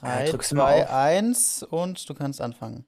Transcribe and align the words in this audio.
3, 0.00 0.32
2, 0.32 0.88
1 0.90 1.62
und 1.64 2.08
du 2.08 2.14
kannst 2.14 2.40
anfangen. 2.40 2.84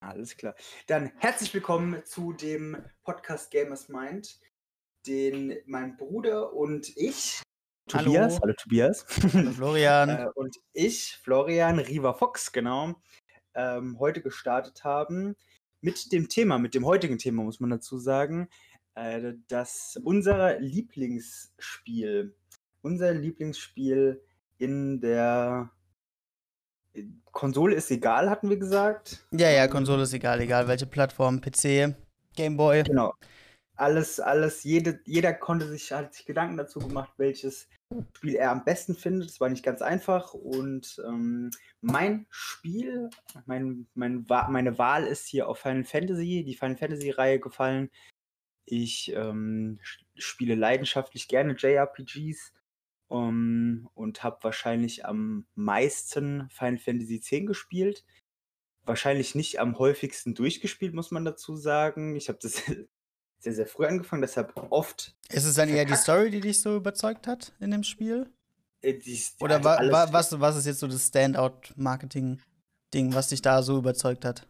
Alles 0.00 0.36
klar. 0.36 0.54
Dann 0.86 1.12
herzlich 1.18 1.52
willkommen 1.52 2.02
zu 2.04 2.32
dem 2.32 2.76
Podcast 3.02 3.50
Gamers 3.50 3.88
Mind, 3.88 4.40
den 5.06 5.58
mein 5.66 5.96
Bruder 5.98 6.54
und 6.54 6.96
ich, 6.96 7.42
Tobias, 7.86 8.34
hallo, 8.34 8.40
hallo 8.42 8.54
Tobias, 8.56 9.06
hallo 9.34 9.50
Florian 9.50 10.08
äh, 10.08 10.26
und 10.34 10.56
ich, 10.72 11.18
Florian 11.22 11.78
Riva 11.78 12.14
Fox, 12.14 12.52
genau, 12.52 12.94
ähm, 13.54 13.98
heute 13.98 14.22
gestartet 14.22 14.84
haben 14.84 15.36
mit 15.82 16.12
dem 16.12 16.28
Thema, 16.28 16.58
mit 16.58 16.74
dem 16.74 16.86
heutigen 16.86 17.18
Thema 17.18 17.42
muss 17.42 17.60
man 17.60 17.70
dazu 17.70 17.98
sagen, 17.98 18.48
äh, 18.94 19.34
dass 19.48 19.98
unser 20.02 20.58
Lieblingsspiel, 20.58 22.34
unser 22.80 23.12
Lieblingsspiel 23.12 24.22
in 24.56 25.00
der 25.00 25.70
Konsole 27.32 27.74
ist 27.74 27.90
egal, 27.90 28.28
hatten 28.28 28.50
wir 28.50 28.56
gesagt. 28.56 29.26
Ja, 29.32 29.50
ja, 29.50 29.68
Konsole 29.68 30.02
ist 30.02 30.12
egal, 30.12 30.40
egal 30.40 30.68
welche 30.68 30.86
Plattform, 30.86 31.40
PC, 31.40 31.94
Gameboy. 32.36 32.82
Genau. 32.82 33.14
Alles, 33.76 34.20
alles, 34.20 34.62
jede, 34.64 35.00
jeder 35.06 35.32
konnte 35.32 35.66
sich, 35.66 35.90
hat 35.92 36.12
sich 36.12 36.26
Gedanken 36.26 36.58
dazu 36.58 36.80
gemacht, 36.80 37.14
welches 37.16 37.66
Spiel 38.16 38.34
er 38.34 38.50
am 38.50 38.64
besten 38.64 38.94
findet. 38.94 39.30
Das 39.30 39.40
war 39.40 39.48
nicht 39.48 39.64
ganz 39.64 39.80
einfach. 39.80 40.34
Und 40.34 41.00
ähm, 41.06 41.50
mein 41.80 42.26
Spiel, 42.28 43.08
mein, 43.46 43.86
mein, 43.94 44.26
meine 44.28 44.78
Wahl 44.78 45.06
ist 45.06 45.26
hier 45.26 45.48
auf 45.48 45.60
Final 45.60 45.84
Fantasy, 45.84 46.44
die 46.44 46.54
Final 46.54 46.76
Fantasy-Reihe 46.76 47.40
gefallen. 47.40 47.90
Ich 48.66 49.12
ähm, 49.14 49.80
spiele 50.14 50.56
leidenschaftlich 50.56 51.26
gerne 51.26 51.54
JRPGs 51.54 52.52
um, 53.10 53.90
und 53.94 54.22
habe 54.22 54.38
wahrscheinlich 54.42 55.04
am 55.04 55.44
meisten 55.56 56.48
Final 56.50 56.78
Fantasy 56.78 57.16
X 57.16 57.46
gespielt. 57.46 58.04
Wahrscheinlich 58.84 59.34
nicht 59.34 59.58
am 59.58 59.78
häufigsten 59.78 60.34
durchgespielt, 60.34 60.94
muss 60.94 61.10
man 61.10 61.24
dazu 61.24 61.56
sagen. 61.56 62.14
Ich 62.14 62.28
habe 62.28 62.38
das 62.40 62.62
sehr, 63.40 63.52
sehr 63.52 63.66
früh 63.66 63.86
angefangen, 63.86 64.22
deshalb 64.22 64.54
oft. 64.70 65.16
Ist 65.28 65.44
es 65.44 65.56
dann 65.56 65.68
eher 65.68 65.84
die 65.84 65.96
Story, 65.96 66.30
die 66.30 66.40
dich 66.40 66.62
so 66.62 66.76
überzeugt 66.76 67.26
hat 67.26 67.52
in 67.58 67.72
dem 67.72 67.82
Spiel? 67.82 68.32
Äh, 68.80 68.94
die, 68.94 69.20
Oder 69.40 69.56
also 69.56 69.68
wa 69.68 69.90
wa 69.90 70.12
was, 70.12 70.40
was 70.40 70.56
ist 70.56 70.66
jetzt 70.66 70.78
so 70.78 70.86
das 70.86 71.08
Standout-Marketing-Ding, 71.08 73.12
was 73.12 73.28
dich 73.28 73.42
da 73.42 73.64
so 73.64 73.78
überzeugt 73.78 74.24
hat? 74.24 74.46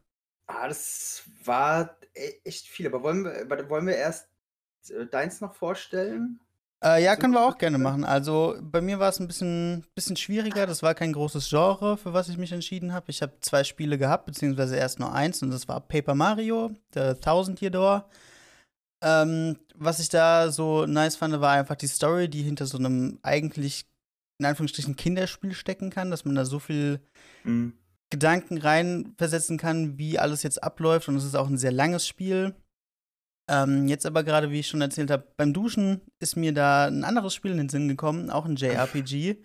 Ah, 0.46 0.68
das 0.68 1.22
war 1.44 1.96
e-, 2.14 2.40
echt 2.44 2.68
viel. 2.68 2.88
Aber 2.88 3.02
wollen 3.02 3.24
wir, 3.24 3.70
wollen 3.70 3.86
wir 3.86 3.96
erst 3.96 4.28
äh, 4.90 5.06
deins 5.06 5.40
noch 5.40 5.54
vorstellen? 5.54 6.40
Äh, 6.82 7.04
ja, 7.04 7.16
können 7.16 7.34
wir 7.34 7.46
auch 7.46 7.58
gerne 7.58 7.76
machen. 7.76 8.04
Also 8.04 8.56
bei 8.62 8.80
mir 8.80 8.98
war 8.98 9.10
es 9.10 9.20
ein 9.20 9.26
bisschen, 9.26 9.84
bisschen 9.94 10.16
schwieriger. 10.16 10.66
Das 10.66 10.82
war 10.82 10.94
kein 10.94 11.12
großes 11.12 11.50
Genre, 11.50 11.98
für 11.98 12.14
was 12.14 12.28
ich 12.30 12.38
mich 12.38 12.52
entschieden 12.52 12.94
habe. 12.94 13.10
Ich 13.10 13.20
habe 13.20 13.34
zwei 13.40 13.64
Spiele 13.64 13.98
gehabt, 13.98 14.24
beziehungsweise 14.24 14.76
erst 14.76 14.98
nur 14.98 15.12
eins, 15.12 15.42
und 15.42 15.50
das 15.50 15.68
war 15.68 15.80
Paper 15.80 16.14
Mario, 16.14 16.70
The 16.94 17.14
Thousand 17.20 17.60
Year 17.60 17.70
Door. 17.70 18.08
Ähm, 19.02 19.58
was 19.74 20.00
ich 20.00 20.08
da 20.08 20.50
so 20.50 20.86
nice 20.86 21.16
fand, 21.16 21.38
war 21.40 21.52
einfach 21.52 21.76
die 21.76 21.86
Story, 21.86 22.28
die 22.28 22.42
hinter 22.42 22.66
so 22.66 22.78
einem 22.78 23.18
eigentlich, 23.22 23.86
in 24.38 24.46
Anführungsstrichen, 24.46 24.96
Kinderspiel 24.96 25.52
stecken 25.52 25.90
kann, 25.90 26.10
dass 26.10 26.24
man 26.24 26.34
da 26.34 26.46
so 26.46 26.58
viel 26.58 27.00
mhm. 27.44 27.74
Gedanken 28.08 28.56
reinversetzen 28.56 29.58
kann, 29.58 29.98
wie 29.98 30.18
alles 30.18 30.42
jetzt 30.42 30.62
abläuft. 30.62 31.08
Und 31.08 31.16
es 31.16 31.24
ist 31.24 31.34
auch 31.34 31.48
ein 31.48 31.58
sehr 31.58 31.72
langes 31.72 32.06
Spiel. 32.06 32.54
Ähm, 33.50 33.88
jetzt 33.88 34.06
aber 34.06 34.22
gerade, 34.22 34.52
wie 34.52 34.60
ich 34.60 34.68
schon 34.68 34.80
erzählt 34.80 35.10
habe, 35.10 35.24
beim 35.36 35.52
Duschen 35.52 36.00
ist 36.20 36.36
mir 36.36 36.54
da 36.54 36.86
ein 36.86 37.02
anderes 37.02 37.34
Spiel 37.34 37.50
in 37.50 37.58
den 37.58 37.68
Sinn 37.68 37.88
gekommen, 37.88 38.30
auch 38.30 38.44
ein 38.44 38.54
JRPG, 38.54 39.38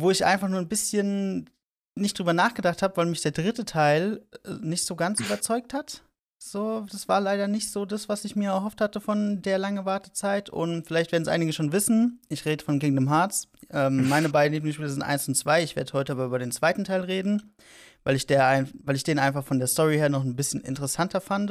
wo 0.00 0.10
ich 0.10 0.24
einfach 0.24 0.48
nur 0.48 0.58
ein 0.58 0.68
bisschen 0.68 1.50
nicht 1.94 2.18
drüber 2.18 2.32
nachgedacht 2.32 2.80
habe, 2.80 2.96
weil 2.96 3.06
mich 3.06 3.20
der 3.20 3.32
dritte 3.32 3.66
Teil 3.66 4.22
äh, 4.46 4.54
nicht 4.62 4.86
so 4.86 4.96
ganz 4.96 5.20
überzeugt 5.20 5.74
hat. 5.74 6.02
So, 6.42 6.86
das 6.90 7.08
war 7.08 7.20
leider 7.20 7.46
nicht 7.46 7.70
so 7.70 7.84
das, 7.84 8.08
was 8.08 8.24
ich 8.24 8.36
mir 8.36 8.48
erhofft 8.50 8.80
hatte 8.80 9.00
von 9.00 9.42
der 9.42 9.58
lange 9.58 9.84
Wartezeit. 9.84 10.48
Und 10.48 10.86
vielleicht 10.86 11.12
werden 11.12 11.22
es 11.22 11.28
einige 11.28 11.52
schon 11.52 11.72
wissen. 11.72 12.20
Ich 12.30 12.46
rede 12.46 12.64
von 12.64 12.78
Kingdom 12.78 13.10
Hearts. 13.10 13.48
Ähm, 13.70 14.08
meine 14.08 14.30
beiden 14.30 14.54
Lieblingsspiele 14.54 14.88
sind 14.88 15.02
1 15.02 15.28
und 15.28 15.34
2. 15.34 15.62
Ich 15.62 15.76
werde 15.76 15.92
heute 15.92 16.12
aber 16.12 16.24
über 16.24 16.38
den 16.38 16.52
zweiten 16.52 16.84
Teil 16.84 17.02
reden, 17.02 17.54
weil 18.02 18.16
ich, 18.16 18.26
der 18.26 18.66
weil 18.82 18.96
ich 18.96 19.04
den 19.04 19.18
einfach 19.18 19.44
von 19.44 19.58
der 19.58 19.68
Story 19.68 19.98
her 19.98 20.08
noch 20.08 20.24
ein 20.24 20.36
bisschen 20.36 20.62
interessanter 20.62 21.20
fand. 21.20 21.50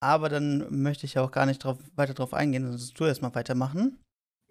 Aber 0.00 0.28
dann 0.28 0.82
möchte 0.82 1.06
ich 1.06 1.18
auch 1.18 1.30
gar 1.30 1.46
nicht 1.46 1.62
drauf, 1.62 1.78
weiter 1.94 2.14
drauf 2.14 2.32
eingehen, 2.32 2.66
sonst 2.66 2.98
du 2.98 3.04
erstmal 3.04 3.34
weitermachen. 3.34 4.00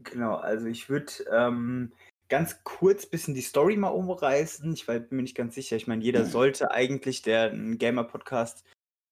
Genau, 0.03 0.35
also 0.35 0.67
ich 0.67 0.89
würde 0.89 1.11
ähm, 1.31 1.91
ganz 2.29 2.63
kurz 2.63 3.05
ein 3.05 3.09
bisschen 3.09 3.33
die 3.33 3.41
Story 3.41 3.75
mal 3.75 3.89
umreißen. 3.89 4.71
Ich 4.73 4.85
bin 4.85 5.07
mir 5.09 5.23
nicht 5.23 5.35
ganz 5.35 5.55
sicher. 5.55 5.75
Ich 5.75 5.87
meine, 5.87 6.03
jeder 6.03 6.25
sollte 6.25 6.71
eigentlich, 6.71 7.21
der 7.23 7.51
einen 7.51 7.77
Gamer-Podcast 7.77 8.63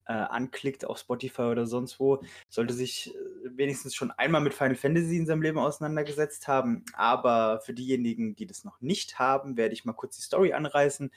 äh, 0.07 0.13
anklickt 0.13 0.85
auf 0.85 0.99
Spotify 0.99 1.43
oder 1.43 1.65
sonst 1.65 1.99
wo, 1.99 2.21
sollte 2.49 2.73
sich 2.73 3.13
äh, 3.13 3.17
wenigstens 3.57 3.93
schon 3.93 4.11
einmal 4.11 4.41
mit 4.41 4.53
Final 4.53 4.75
Fantasy 4.75 5.17
in 5.17 5.25
seinem 5.25 5.41
Leben 5.41 5.59
auseinandergesetzt 5.59 6.47
haben. 6.47 6.85
Aber 6.93 7.59
für 7.61 7.73
diejenigen, 7.73 8.35
die 8.35 8.45
das 8.45 8.63
noch 8.63 8.79
nicht 8.79 9.19
haben, 9.19 9.57
werde 9.57 9.73
ich 9.73 9.83
mal 9.83 9.93
kurz 9.93 10.15
die 10.15 10.21
Story 10.21 10.53
anreißen. 10.53 11.11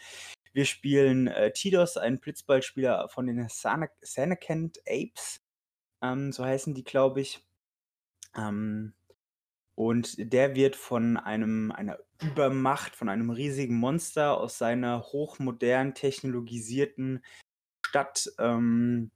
Wir 0.53 0.65
spielen 0.65 1.29
äh, 1.29 1.53
Tidos, 1.53 1.97
einen 1.97 2.19
Blitzballspieler 2.19 3.09
von 3.09 3.27
den 3.27 3.49
Sanakent 3.49 4.81
Apes. 4.87 5.41
Ähm, 6.03 6.33
so 6.33 6.45
heißen 6.45 6.75
die, 6.75 6.85
glaube 6.85 7.21
ich. 7.21 7.45
Ähm, 8.37 8.95
und 9.75 10.33
der 10.33 10.55
wird 10.55 10.77
von 10.77 11.17
einem, 11.17 11.73
einer 11.73 11.99
Übermacht, 12.21 12.97
von 12.97 13.09
einem 13.09 13.31
riesigen 13.31 13.77
Monster 13.77 14.39
aus 14.39 14.59
seiner 14.59 15.03
hochmodern 15.05 15.95
technologisierten 15.95 17.25
Stadt 17.87 18.31
ähm, 18.39 19.11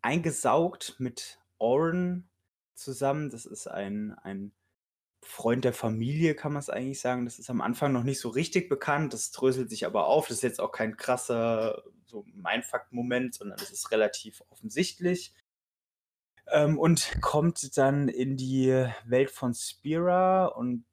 eingesaugt 0.00 0.96
mit 0.98 1.38
Oren 1.58 2.28
zusammen. 2.74 3.30
Das 3.30 3.44
ist 3.44 3.66
ein, 3.66 4.14
ein 4.22 4.52
Freund 5.28 5.64
der 5.64 5.74
Familie, 5.74 6.34
kann 6.34 6.54
man 6.54 6.60
es 6.60 6.70
eigentlich 6.70 7.00
sagen. 7.00 7.26
Das 7.26 7.38
ist 7.38 7.50
am 7.50 7.60
Anfang 7.60 7.92
noch 7.92 8.02
nicht 8.02 8.18
so 8.18 8.30
richtig 8.30 8.70
bekannt. 8.70 9.12
Das 9.12 9.30
dröselt 9.30 9.68
sich 9.68 9.84
aber 9.84 10.06
auf. 10.06 10.26
Das 10.26 10.38
ist 10.38 10.42
jetzt 10.42 10.60
auch 10.60 10.72
kein 10.72 10.96
krasser 10.96 11.82
so 12.06 12.24
Mindfuck-Moment, 12.32 13.34
sondern 13.34 13.58
es 13.60 13.70
ist 13.70 13.90
relativ 13.90 14.42
offensichtlich. 14.48 15.34
Ähm, 16.50 16.78
und 16.78 17.20
kommt 17.20 17.76
dann 17.76 18.08
in 18.08 18.38
die 18.38 18.86
Welt 19.04 19.30
von 19.30 19.52
Spira 19.52 20.46
und 20.46 20.86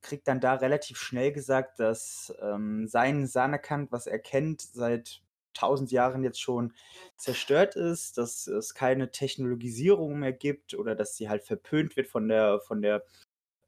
kriegt 0.00 0.28
dann 0.28 0.40
da 0.40 0.54
relativ 0.54 0.96
schnell 0.98 1.32
gesagt, 1.32 1.80
dass 1.80 2.32
ähm, 2.40 2.86
sein 2.86 3.26
Sanakant, 3.26 3.90
was 3.90 4.06
er 4.06 4.20
kennt, 4.20 4.62
seit 4.62 5.22
tausend 5.54 5.90
Jahren 5.90 6.22
jetzt 6.22 6.40
schon 6.40 6.72
zerstört 7.16 7.74
ist, 7.74 8.16
dass 8.16 8.46
es 8.46 8.74
keine 8.74 9.10
Technologisierung 9.10 10.20
mehr 10.20 10.32
gibt 10.32 10.74
oder 10.74 10.94
dass 10.94 11.16
sie 11.16 11.28
halt 11.28 11.42
verpönt 11.42 11.96
wird 11.96 12.06
von 12.06 12.28
der, 12.28 12.60
von 12.60 12.80
der 12.80 13.04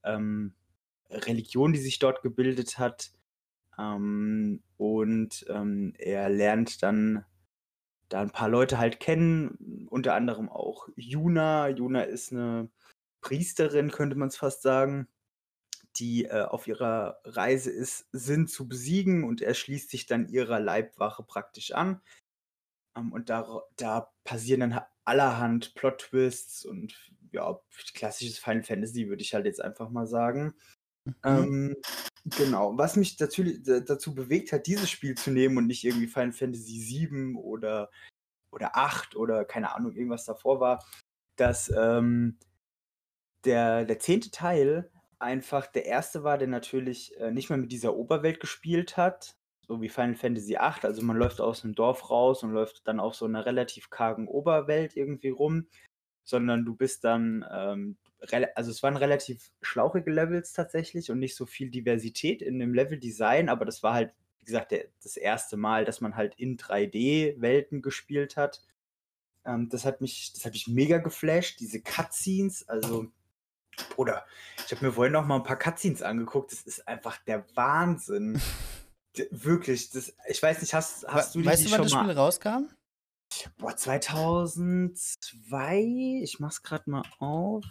ähm, 0.04 0.54
Religion, 1.10 1.72
die 1.72 1.80
sich 1.80 1.98
dort 1.98 2.22
gebildet 2.22 2.78
hat. 2.78 3.12
Ähm, 3.78 4.62
und 4.76 5.46
ähm, 5.48 5.94
er 5.98 6.28
lernt 6.28 6.82
dann 6.82 7.24
da 8.08 8.20
ein 8.20 8.30
paar 8.30 8.48
Leute 8.48 8.78
halt 8.78 9.00
kennen, 9.00 9.86
unter 9.90 10.14
anderem 10.14 10.48
auch 10.48 10.88
Juna. 10.96 11.68
Juna 11.68 12.02
ist 12.02 12.32
eine 12.32 12.68
Priesterin, 13.20 13.90
könnte 13.90 14.16
man 14.16 14.28
es 14.28 14.36
fast 14.36 14.62
sagen, 14.62 15.08
die 15.96 16.24
äh, 16.26 16.42
auf 16.42 16.66
ihrer 16.66 17.20
Reise 17.24 17.70
ist, 17.70 18.06
Sinn 18.12 18.46
zu 18.46 18.68
besiegen 18.68 19.24
und 19.24 19.40
er 19.40 19.54
schließt 19.54 19.90
sich 19.90 20.06
dann 20.06 20.28
ihrer 20.28 20.60
Leibwache 20.60 21.22
praktisch 21.22 21.72
an. 21.72 22.00
Ähm, 22.96 23.12
und 23.12 23.30
da, 23.30 23.62
da 23.76 24.12
passieren 24.24 24.60
dann 24.60 24.80
allerhand 25.04 25.74
Plot-Twists 25.74 26.64
und 26.64 27.12
ja, 27.34 27.60
klassisches 27.94 28.38
Final 28.38 28.62
Fantasy 28.62 29.08
würde 29.08 29.22
ich 29.22 29.34
halt 29.34 29.46
jetzt 29.46 29.60
einfach 29.60 29.90
mal 29.90 30.06
sagen. 30.06 30.54
Mhm. 31.04 31.14
Ähm, 31.24 31.76
genau, 32.24 32.76
was 32.78 32.96
mich 32.96 33.16
dazu, 33.16 33.44
dazu 33.44 34.14
bewegt 34.14 34.52
hat, 34.52 34.66
dieses 34.66 34.90
Spiel 34.90 35.14
zu 35.16 35.30
nehmen 35.30 35.58
und 35.58 35.66
nicht 35.66 35.84
irgendwie 35.84 36.06
Final 36.06 36.32
Fantasy 36.32 36.80
7 36.80 37.36
oder, 37.36 37.90
oder 38.50 38.76
8 38.76 39.16
oder 39.16 39.44
keine 39.44 39.74
Ahnung, 39.74 39.94
irgendwas 39.94 40.24
davor 40.24 40.60
war, 40.60 40.84
dass 41.36 41.70
ähm, 41.76 42.38
der, 43.44 43.84
der 43.84 43.98
zehnte 43.98 44.30
Teil 44.30 44.90
einfach 45.18 45.66
der 45.66 45.86
erste 45.86 46.22
war, 46.24 46.38
der 46.38 46.48
natürlich 46.48 47.16
äh, 47.18 47.30
nicht 47.30 47.50
mehr 47.50 47.58
mit 47.58 47.72
dieser 47.72 47.94
Oberwelt 47.94 48.40
gespielt 48.40 48.96
hat, 48.96 49.36
so 49.66 49.80
wie 49.80 49.88
Final 49.88 50.14
Fantasy 50.14 50.54
VIII. 50.54 50.82
Also 50.82 51.02
man 51.02 51.16
läuft 51.16 51.40
aus 51.40 51.64
einem 51.64 51.74
Dorf 51.74 52.10
raus 52.10 52.42
und 52.42 52.52
läuft 52.52 52.86
dann 52.86 53.00
auf 53.00 53.14
so 53.14 53.24
einer 53.24 53.46
relativ 53.46 53.90
kargen 53.90 54.28
Oberwelt 54.28 54.96
irgendwie 54.96 55.30
rum, 55.30 55.66
sondern 56.24 56.64
du 56.64 56.74
bist 56.74 57.04
dann, 57.04 57.44
ähm, 57.50 57.96
also 58.54 58.70
es 58.70 58.82
waren 58.82 58.96
relativ 58.96 59.50
schlauchige 59.60 60.10
Levels 60.10 60.52
tatsächlich 60.52 61.10
und 61.10 61.18
nicht 61.18 61.36
so 61.36 61.46
viel 61.46 61.70
Diversität 61.70 62.42
in 62.42 62.58
dem 62.58 62.74
Leveldesign, 62.74 63.48
aber 63.48 63.64
das 63.64 63.82
war 63.82 63.94
halt, 63.94 64.12
wie 64.40 64.46
gesagt, 64.46 64.72
der, 64.72 64.86
das 65.02 65.16
erste 65.16 65.56
Mal, 65.56 65.84
dass 65.84 66.00
man 66.00 66.16
halt 66.16 66.34
in 66.36 66.56
3D-Welten 66.56 67.82
gespielt 67.82 68.36
hat. 68.36 68.62
Ähm, 69.44 69.68
das 69.68 69.84
hat 69.84 70.00
mich, 70.00 70.32
das 70.32 70.44
hat 70.44 70.54
mich 70.54 70.66
mega 70.66 70.98
geflasht, 70.98 71.60
diese 71.60 71.80
Cutscenes, 71.82 72.66
also 72.68 73.10
Bruder, 73.90 74.24
ich 74.64 74.72
habe 74.72 74.86
mir 74.86 74.92
vorhin 74.92 75.12
noch 75.12 75.26
mal 75.26 75.36
ein 75.36 75.42
paar 75.42 75.58
Cutscenes 75.58 76.02
angeguckt. 76.02 76.52
Das 76.52 76.62
ist 76.62 76.86
einfach 76.86 77.18
der 77.24 77.44
Wahnsinn. 77.54 78.40
Wirklich, 79.30 79.90
das 79.90 80.12
ich 80.28 80.42
weiß 80.42 80.60
nicht, 80.60 80.74
hast 80.74 81.06
hast 81.06 81.34
du 81.34 81.40
die 81.40 81.46
weißt 81.46 81.66
du, 81.66 81.70
wann 81.70 81.82
das 81.82 81.92
mal 81.92 82.04
Spiel 82.04 82.14
boah, 83.58 83.76
2002? 83.76 86.20
Ich 86.22 86.40
mach's 86.40 86.62
grad 86.62 86.86
mal 86.86 87.02
auf. 87.18 87.64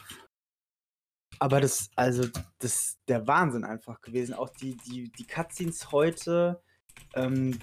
Aber 1.40 1.62
das 1.62 1.90
also, 1.96 2.28
das 2.60 2.98
der 3.08 3.28
Wahnsinn 3.28 3.64
einfach 3.64 4.02
gewesen. 4.02 4.34
Auch 4.34 4.50
die 4.50 4.78
die 4.78 5.12
die 5.12 5.26
Cutscenes 5.26 5.92
heute, 5.92 6.62
ähm, 7.16 7.60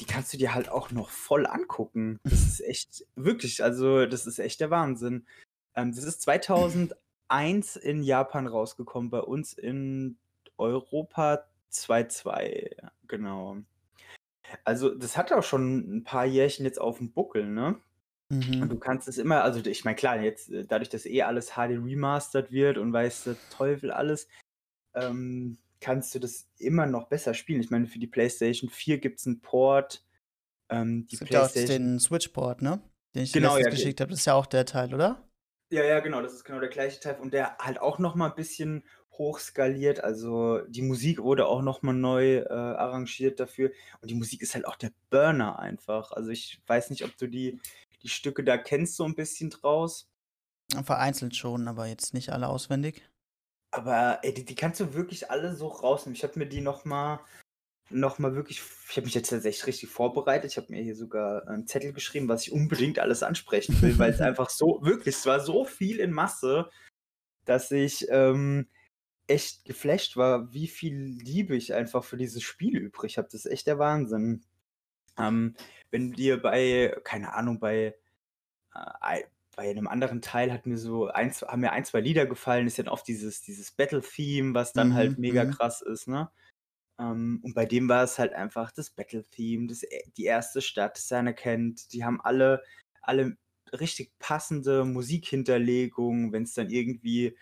die 0.00 0.04
kannst 0.04 0.32
du 0.32 0.38
dir 0.38 0.54
halt 0.54 0.68
auch 0.68 0.90
noch 0.90 1.10
voll 1.10 1.46
angucken. 1.46 2.18
Das 2.24 2.42
ist 2.42 2.60
echt 2.66 3.06
wirklich, 3.14 3.62
also, 3.62 4.06
das 4.06 4.26
ist 4.26 4.38
echt 4.38 4.60
der 4.60 4.70
Wahnsinn. 4.70 5.26
Ähm, 5.74 5.94
das 5.94 6.04
ist 6.04 6.22
2001 6.22 7.76
in 7.76 8.02
Japan 8.02 8.46
rausgekommen, 8.46 9.10
bei 9.10 9.20
uns 9.20 9.52
in 9.52 10.18
Europa 10.58 11.44
2.2, 11.72 12.90
genau. 13.08 13.58
Also, 14.64 14.94
das 14.94 15.16
hat 15.16 15.32
auch 15.32 15.42
schon 15.42 15.98
ein 15.98 16.04
paar 16.04 16.24
Jährchen 16.26 16.64
jetzt 16.64 16.80
auf 16.80 16.98
dem 16.98 17.12
Buckel, 17.12 17.46
ne? 17.46 17.80
Und 18.60 18.70
Mhm. 18.70 18.72
du 18.72 18.78
kannst 18.78 19.08
es 19.08 19.18
immer 19.18 19.44
also, 19.44 19.60
ich 19.66 19.84
meine, 19.84 19.96
klar, 19.96 20.20
jetzt, 20.22 20.50
äh, 20.50 20.66
dadurch, 20.66 20.88
dass 20.90 21.06
eh 21.06 21.22
alles 21.22 21.52
HD 21.56 21.78
remastered 21.78 22.52
wird 22.52 22.78
und 22.78 22.92
weiß 22.92 23.24
der 23.24 23.48
Teufel 23.50 23.90
alles, 23.92 24.28
ähm, 24.94 25.58
kannst 25.80 26.14
du 26.14 26.20
das 26.20 26.50
immer 26.58 26.86
noch 26.86 27.08
besser 27.08 27.34
spielen. 27.34 27.60
Ich 27.62 27.70
meine, 27.70 27.86
für 27.88 27.98
die 28.00 28.08
PlayStation 28.08 28.70
4 28.70 28.98
gibt's 29.00 29.26
'n 29.26 29.40
Port, 29.42 30.06
ähm, 30.70 31.06
die 31.08 31.16
Es 31.16 31.20
gibt 31.20 31.34
ja 31.34 31.44
auch 31.44 31.48
PlayStation 31.48 31.68
den 31.68 31.98
Switch-Port, 32.00 32.62
ne? 32.62 32.82
Den 33.14 33.24
ich 33.24 33.34
dir 33.34 33.50
Genau, 33.50 33.56
ja, 33.58 33.64
geschickt 33.68 34.00
habe. 34.00 34.10
Das 34.10 34.20
ist 34.20 34.26
ja 34.26 34.34
auch 34.34 34.46
der 34.46 34.64
Teil, 34.66 34.94
oder? 34.94 35.28
Ja, 35.70 35.82
ja, 35.84 36.00
genau, 36.00 36.20
das 36.20 36.34
ist 36.34 36.44
genau 36.44 36.60
der 36.60 36.68
gleiche 36.68 37.00
Teil 37.00 37.18
und 37.18 37.32
der 37.32 37.56
halt 37.58 37.80
auch 37.80 37.98
noch 37.98 38.14
mal 38.14 38.28
bisschen 38.28 38.84
hochskaliert. 39.22 40.02
Also, 40.04 40.60
die 40.68 40.82
Musik 40.82 41.20
wurde 41.22 41.46
auch 41.46 41.62
noch 41.62 41.82
mal 41.82 41.92
neu, 41.94 42.38
äh, 42.38 42.48
arrangiert 42.50 43.40
dafür 43.40 43.72
und 44.02 44.10
die 44.10 44.14
Musik 44.14 44.42
ist 44.42 44.54
halt 44.54 44.66
auch 44.66 44.76
der 44.76 44.92
Burner 45.10 45.58
einfach. 45.58 46.12
Also, 46.12 46.30
ich 46.30 46.62
weiß 46.66 46.90
nicht, 46.90 47.04
ob 47.04 47.16
du 47.18 47.28
die 47.28 47.60
die 48.02 48.08
Stücke 48.08 48.44
da 48.44 48.58
kennst 48.58 48.96
so 48.96 49.04
'n 49.04 49.14
bisschen 49.14 49.50
draus. 49.50 50.08
Vereinzelt 50.84 51.34
schon, 51.34 51.66
aber 51.66 51.86
jetzt 51.86 52.12
nicht 52.12 52.28
alle 52.30 52.48
auswendig. 52.48 53.08
Aber, 53.74 54.18
ey, 54.22 54.34
die 54.34 54.44
die 54.44 54.54
kannst 54.54 54.80
du 54.80 54.92
wirklich 54.94 55.30
alle 55.30 55.54
so 55.56 55.68
rausnehmen. 55.68 56.14
Ich 56.14 56.22
habe 56.24 56.38
mir 56.38 56.46
die 56.46 56.60
noch 56.60 56.84
mal 56.84 57.20
noch 57.90 58.18
mal 58.18 58.34
wirklich 58.36 58.62
ich 58.90 58.96
habe 58.96 59.06
mich 59.06 59.14
jetzt 59.14 59.30
tatsächlich 59.30 59.66
richtig 59.66 59.90
vorbereitet. 59.90 60.50
Ich 60.52 60.56
habe 60.58 60.68
mir 60.70 60.82
hier 60.82 60.96
sogar 60.96 61.46
'n 61.48 61.66
Zettel 61.68 61.92
geschrieben, 61.94 62.28
was 62.28 62.42
ich 62.46 62.52
unbedingt 62.52 62.98
alles 63.00 63.22
ansprechen 63.24 63.80
will, 63.82 63.98
weil's 63.98 64.20
einfach 64.22 64.50
so 64.50 64.80
wirklich, 64.82 65.16
es 65.16 65.26
war 65.26 65.40
so 65.40 65.64
viel 65.66 66.00
in 66.00 66.12
Masse, 66.12 66.70
dass 67.46 67.70
ich, 67.72 68.06
ähm, 68.10 68.68
echt 69.28 69.64
geflasht 69.64 70.16
war, 70.16 70.52
wie 70.52 70.68
viel 70.68 70.94
Liebe 70.96 71.56
ich 71.56 71.74
einfach 71.74 72.04
für 72.04 72.16
dieses 72.16 72.42
Spiel 72.42 72.76
übrig 72.78 73.18
habe. 73.18 73.28
Das 73.30 73.44
ist 73.46 73.52
echt 73.52 73.66
der 73.66 73.78
Wahnsinn. 73.78 74.42
Ähm, 75.18 75.56
wenn 75.90 76.12
dir 76.12 76.42
bei 76.42 76.96
keine 77.04 77.34
Ahnung, 77.34 77.60
bei, 77.60 77.96
äh, 78.74 78.78
ei 79.00 79.26
bei 79.56 79.72
'nem 79.74 79.88
anderen 79.88 80.22
Teil 80.22 80.52
hat 80.52 80.66
mir 80.66 80.78
so 80.78 81.08
ein 81.08 81.32
haben 81.34 81.60
mir 81.60 81.72
ein, 81.72 81.84
2 81.84 82.00
Lieder 82.00 82.26
gefallen. 82.26 82.66
Ist 82.68 82.78
dann 82.78 82.88
oft 82.88 83.08
dieses 83.08 83.42
dieses 83.42 83.72
Battle-Theme, 83.72 84.54
was 84.54 84.74
dann 84.74 84.94
halt 84.94 85.16
Mhm, 85.16 85.18
mega 85.18 85.44
mhm. 85.44 85.46
krass 85.46 85.82
ist, 85.82 86.08
ne? 86.08 86.30
Ähm, 86.98 87.40
und 87.42 87.54
bei 87.54 87.66
dem 87.66 87.88
war 87.88 88.04
es 88.04 88.18
halt 88.18 88.32
einfach 88.34 88.72
das 88.72 88.90
Battle-Theme, 88.90 89.66
das 89.68 89.82
e 89.84 90.04
die 90.16 90.24
erste 90.24 90.62
Stadt, 90.62 90.98
Sanakant. 90.98 91.92
Die 91.92 92.04
haben 92.04 92.20
alle 92.20 92.62
alle 93.02 93.36
richtig 93.72 94.12
passende 94.18 94.84
Musikhinterlegung, 94.84 96.32
wenn's 96.32 96.54
dann 96.54 96.70
irgendwie, 96.70 97.36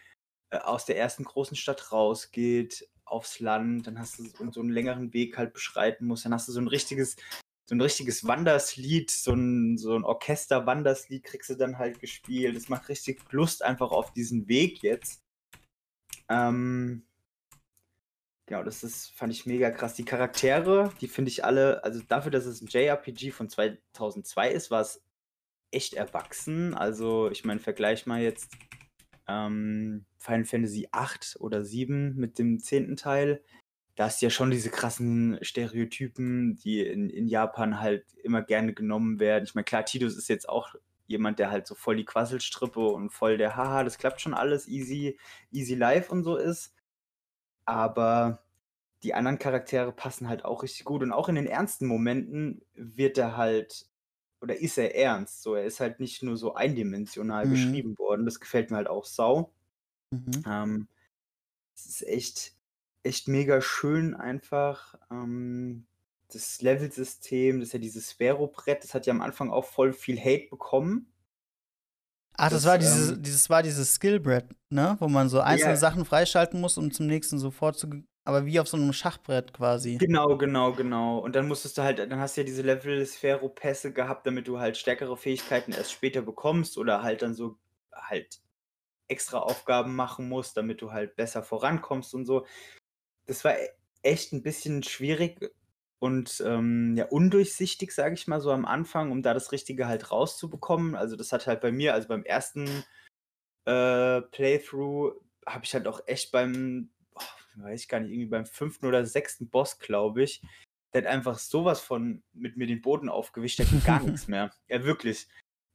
aus 0.52 0.84
der 0.86 0.98
ersten 0.98 1.24
großen 1.24 1.56
Stadt 1.56 1.92
rausgeht 1.92 2.88
aufs 3.04 3.40
Land, 3.40 3.86
dann 3.86 3.98
hast 3.98 4.18
du 4.18 4.24
so 4.52 4.60
'n 4.62 4.70
längeren 4.70 5.12
Weg 5.14 5.38
halt 5.38 5.52
beschreiten 5.54 6.06
musst. 6.06 6.24
Dann 6.24 6.34
hast 6.34 6.48
du 6.48 6.52
so 6.52 6.60
'n 6.60 6.68
richtiges 6.68 7.16
so 7.66 7.74
'n 7.76 7.80
richtiges 7.80 8.26
Wanderslied, 8.26 9.10
so 9.10 9.32
'n 9.32 9.78
so 9.78 9.94
'n 9.96 10.04
Orchester-Wanderslied 10.04 11.24
kriegst 11.24 11.50
du 11.50 11.54
dann 11.56 11.78
halt 11.78 12.00
gespielt. 12.00 12.56
Das 12.56 12.68
macht 12.68 12.88
richtig 12.88 13.20
Lust 13.32 13.62
einfach 13.64 13.90
auf 13.92 14.12
diesen 14.12 14.48
Weg 14.48 14.82
jetzt. 14.82 15.22
Ähm 16.30 17.04
genau, 18.48 18.62
das 18.62 18.82
ist 18.82 19.12
fand 19.16 19.32
ich 19.32 19.46
mega 19.46 19.70
krass. 19.70 19.94
Die 19.94 20.04
Charaktere, 20.04 20.92
die 21.00 21.08
finde 21.08 21.30
ich 21.30 21.44
alle 21.44 21.84
also, 21.84 22.00
dafür, 22.08 22.30
dass 22.30 22.46
es 22.46 22.62
'n 22.62 22.66
JRPG 22.68 23.30
von 23.30 23.48
2002 23.48 24.50
ist, 24.50 24.70
war's 24.70 25.02
echt 25.72 25.94
erwachsen. 25.94 26.74
Also, 26.74 27.30
ich 27.30 27.44
meine, 27.44 27.60
vergleich 27.60 28.06
mal 28.06 28.22
jetzt, 28.22 28.50
ähm, 29.30 30.06
Final 30.18 30.44
Fantasy 30.46 30.88
8 30.92 31.36
oder 31.40 31.64
7 31.64 32.16
mit 32.16 32.38
dem 32.38 32.58
10. 32.60 32.96
Teil. 32.96 33.42
Da 33.96 34.06
hast 34.06 34.22
du 34.22 34.26
ja 34.26 34.30
schon 34.30 34.50
diese 34.52 34.70
krassen 34.70 35.38
Stereotypen, 35.42 36.56
die 36.56 36.80
in 36.82 37.10
in 37.10 37.28
Japan 37.28 37.80
halt 37.80 38.06
immer 38.24 38.42
gerne 38.42 38.74
genommen 38.74 39.20
werden. 39.20 39.44
Ich 39.44 39.54
meine, 39.54 39.64
klar, 39.66 39.84
Tidus 39.86 40.16
ist 40.16 40.28
jetzt 40.28 40.48
auch 40.48 40.74
jemand, 41.06 41.38
der 41.40 41.50
halt 41.52 41.66
so 41.66 41.74
voll 41.76 41.96
die 41.96 42.04
Quasselstrippe 42.06 42.80
und 42.80 43.10
voll 43.12 43.38
der 43.38 43.56
„Ha 43.56 43.68
ha, 43.68 43.84
das 43.84 43.98
klappt 43.98 44.20
schon 44.22 44.34
alles 44.34 44.68
easy 44.68 45.18
easy 45.52 45.74
life“ 45.76 46.10
und 46.12 46.24
so 46.24 46.36
ist. 46.36 46.74
Aber 47.66 48.44
die 49.04 49.14
anderen 49.14 49.38
Charaktere 49.40 49.92
passen 49.92 50.28
halt 50.30 50.44
auch 50.46 50.62
richtig 50.64 50.84
gut 50.86 51.02
und 51.02 51.12
auch 51.12 51.28
in 51.30 51.36
den 51.36 51.46
ernsten 51.48 51.86
Momenten 51.86 52.62
wird 52.74 53.18
er 53.18 53.36
halt 53.38 53.86
oder 54.42 54.56
ist 54.58 54.78
er 54.78 54.94
ernst 54.96 55.42
so. 55.42 55.54
Er 55.54 55.64
ist 55.64 55.80
halt 55.80 56.00
nicht 56.00 56.22
nur 56.22 56.36
so 56.36 56.54
eindimensional 56.54 57.46
Mhm. 57.46 57.50
geschrieben 57.50 57.98
worden. 57.98 58.24
Das 58.26 58.40
gefällt 58.40 58.70
mir 58.70 58.78
halt 58.78 58.88
auch 58.88 59.04
sau. 59.04 59.52
Mhm. 60.12 60.44
Ähm, 60.46 60.88
es 61.76 61.86
ist 61.86 62.02
echt 62.08 62.54
echt 63.04 63.28
mega 63.28 63.60
schön 63.62 64.14
einfach. 64.14 64.94
Ähm, 65.10 65.86
das 66.32 66.62
Levelsystem, 66.62 67.60
das 67.60 67.70
ist 67.70 67.72
ja 67.74 67.78
dieses 67.80 68.08
Sphero-Brett, 68.10 68.84
das 68.84 68.94
hat 68.94 69.06
ja 69.06 69.12
am 69.12 69.20
Anfang 69.22 69.50
auch 69.50 69.64
voll 69.66 69.92
viel 69.94 70.18
Hate 70.20 70.48
bekommen. 70.50 71.12
Ach, 72.36 72.48
das 72.50 72.62
Das, 72.62 72.66
war 72.66 72.78
dieses 72.78 73.10
ähm 73.10 73.22
dieses 73.22 73.50
war 73.50 73.62
dieses 73.62 73.94
Skill-Brett, 73.94 74.54
ne? 74.70 74.96
Wo 75.00 75.08
man 75.08 75.28
so 75.28 75.40
einzelne 75.40 75.72
Ja. 75.74 75.76
Sachen 75.76 76.04
freischalten 76.04 76.60
muss, 76.60 76.78
um 76.78 76.90
zum 76.90 77.06
nächsten 77.06 77.38
sofort 77.38 77.76
zu 77.78 77.88
aber 78.24 78.46
wie 78.46 78.60
auf 78.60 78.68
so 78.68 78.76
'nem 78.76 78.92
Schachbrett 78.92 79.52
quasi. 79.54 80.02
Genau, 80.02 80.38
genau, 80.38 80.72
genau. 80.72 81.18
Und 81.18 81.36
dann 81.36 81.46
musstest 81.46 81.76
du 81.76 81.82
halt 81.82 81.98
dann 81.98 82.18
hast 82.20 82.34
du 82.36 82.40
ja 82.40 82.46
diese 82.46 82.62
Level-Sphero-Pässe 82.62 83.92
gehabt, 83.92 84.26
damit 84.26 84.48
du 84.48 84.58
halt 84.58 84.78
stärkere 84.78 85.14
Fähigkeiten 85.14 85.72
erst 85.72 85.92
später 85.92 86.22
bekommst 86.22 86.78
oder 86.78 87.02
halt 87.02 87.20
dann 87.20 87.34
so 87.34 87.58
halt 87.92 88.40
extra 89.08 89.38
Aufgaben 89.40 89.96
machen 89.96 90.28
musst, 90.28 90.56
damit 90.56 90.82
du 90.82 90.92
halt 90.92 91.16
besser 91.16 91.42
vorankommst 91.42 92.14
und 92.14 92.26
so. 92.26 92.46
Das 93.26 93.44
war 93.44 93.58
e 93.58 93.68
echt 94.02 94.32
'n 94.32 94.42
bisschen 94.42 94.82
schwierig 94.84 95.52
und, 96.00 96.42
ähm, 96.46 96.96
ja, 96.98 97.06
undurchsichtig, 97.06 97.92
sage 97.92 98.14
ich 98.14 98.28
mal 98.28 98.40
so 98.40 98.52
am 98.52 98.66
Anfang, 98.66 99.12
um 99.12 99.22
da 99.22 99.34
das 99.34 99.52
Richtige 99.52 99.88
halt 99.88 100.12
rauszubekommen. 100.12 100.96
Also, 100.96 101.16
das 101.16 101.32
hat 101.32 101.46
halt 101.46 101.60
bei 101.62 101.72
mir 101.72 101.94
also, 101.94 102.08
beim 102.08 102.24
ersten, 102.24 102.84
äh, 103.66 104.22
Playthrough 104.22 105.14
habe 105.46 105.64
ich 105.64 105.74
halt 105.74 105.88
auch 105.88 106.02
echt 106.06 106.32
beim 106.32 106.90
weiß 107.56 107.82
ich 107.82 107.88
gar 107.88 108.00
nicht, 108.00 108.10
irgendwie 108.10 108.30
beim 108.30 108.46
5. 108.46 108.82
oder 108.82 109.04
6. 109.04 109.46
Boss, 109.50 109.78
glaube 109.78 110.22
ich 110.22 110.42
der 110.92 111.02
hat 111.02 111.08
einfach 111.08 111.38
so 111.38 111.64
was 111.64 111.80
von 111.80 112.22
mit 112.32 112.56
mir 112.56 112.66
den 112.66 112.82
Boden 112.82 113.08
aufgewischt, 113.08 113.58
da 113.58 113.64
ging 113.64 113.82
gar 113.84 114.02
nix 114.02 114.28
mehr. 114.28 114.52
Ja, 114.68 114.84
wirklich, 114.84 115.28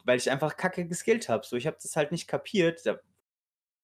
weil 0.03 0.17
ich 0.17 0.29
einfach 0.29 0.57
kacke 0.57 0.85
geskillt 0.87 1.29
habe. 1.29 1.45
So, 1.45 1.55
ich 1.55 1.67
habe 1.67 1.77
das 1.81 1.95
halt 1.95 2.11
nicht 2.11 2.27
kapiert. 2.27 2.85
Da 2.85 2.99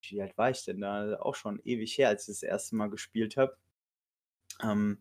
wie 0.09 0.21
alt 0.21 0.37
war 0.37 0.49
ich 0.49 0.65
denn 0.65 0.81
da? 0.81 1.19
Auch 1.19 1.35
schon 1.35 1.61
ewig 1.63 1.97
her, 1.97 2.09
als 2.09 2.27
ich 2.27 2.39
das 2.39 2.49
1. 2.49 2.71
Mal 2.73 2.89
gespielt 2.89 3.37
habe. 3.37 3.55
Ähm, 4.61 4.99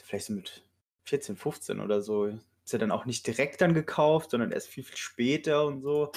vielleicht 0.00 0.26
so 0.26 0.32
mit 0.32 0.64
14, 1.06 1.36
15 1.36 1.80
oder 1.80 2.00
so. 2.00 2.26
Ist 2.26 2.72
ja 2.72 2.78
dann 2.78 2.92
auch 2.92 3.04
nicht 3.04 3.26
direkt 3.26 3.60
dann 3.60 3.74
gekauft, 3.74 4.30
sondern 4.30 4.52
erst 4.52 4.68
viel, 4.68 4.84
viel 4.84 4.96
später 4.96 5.66
und 5.66 5.82
so. 5.82 6.12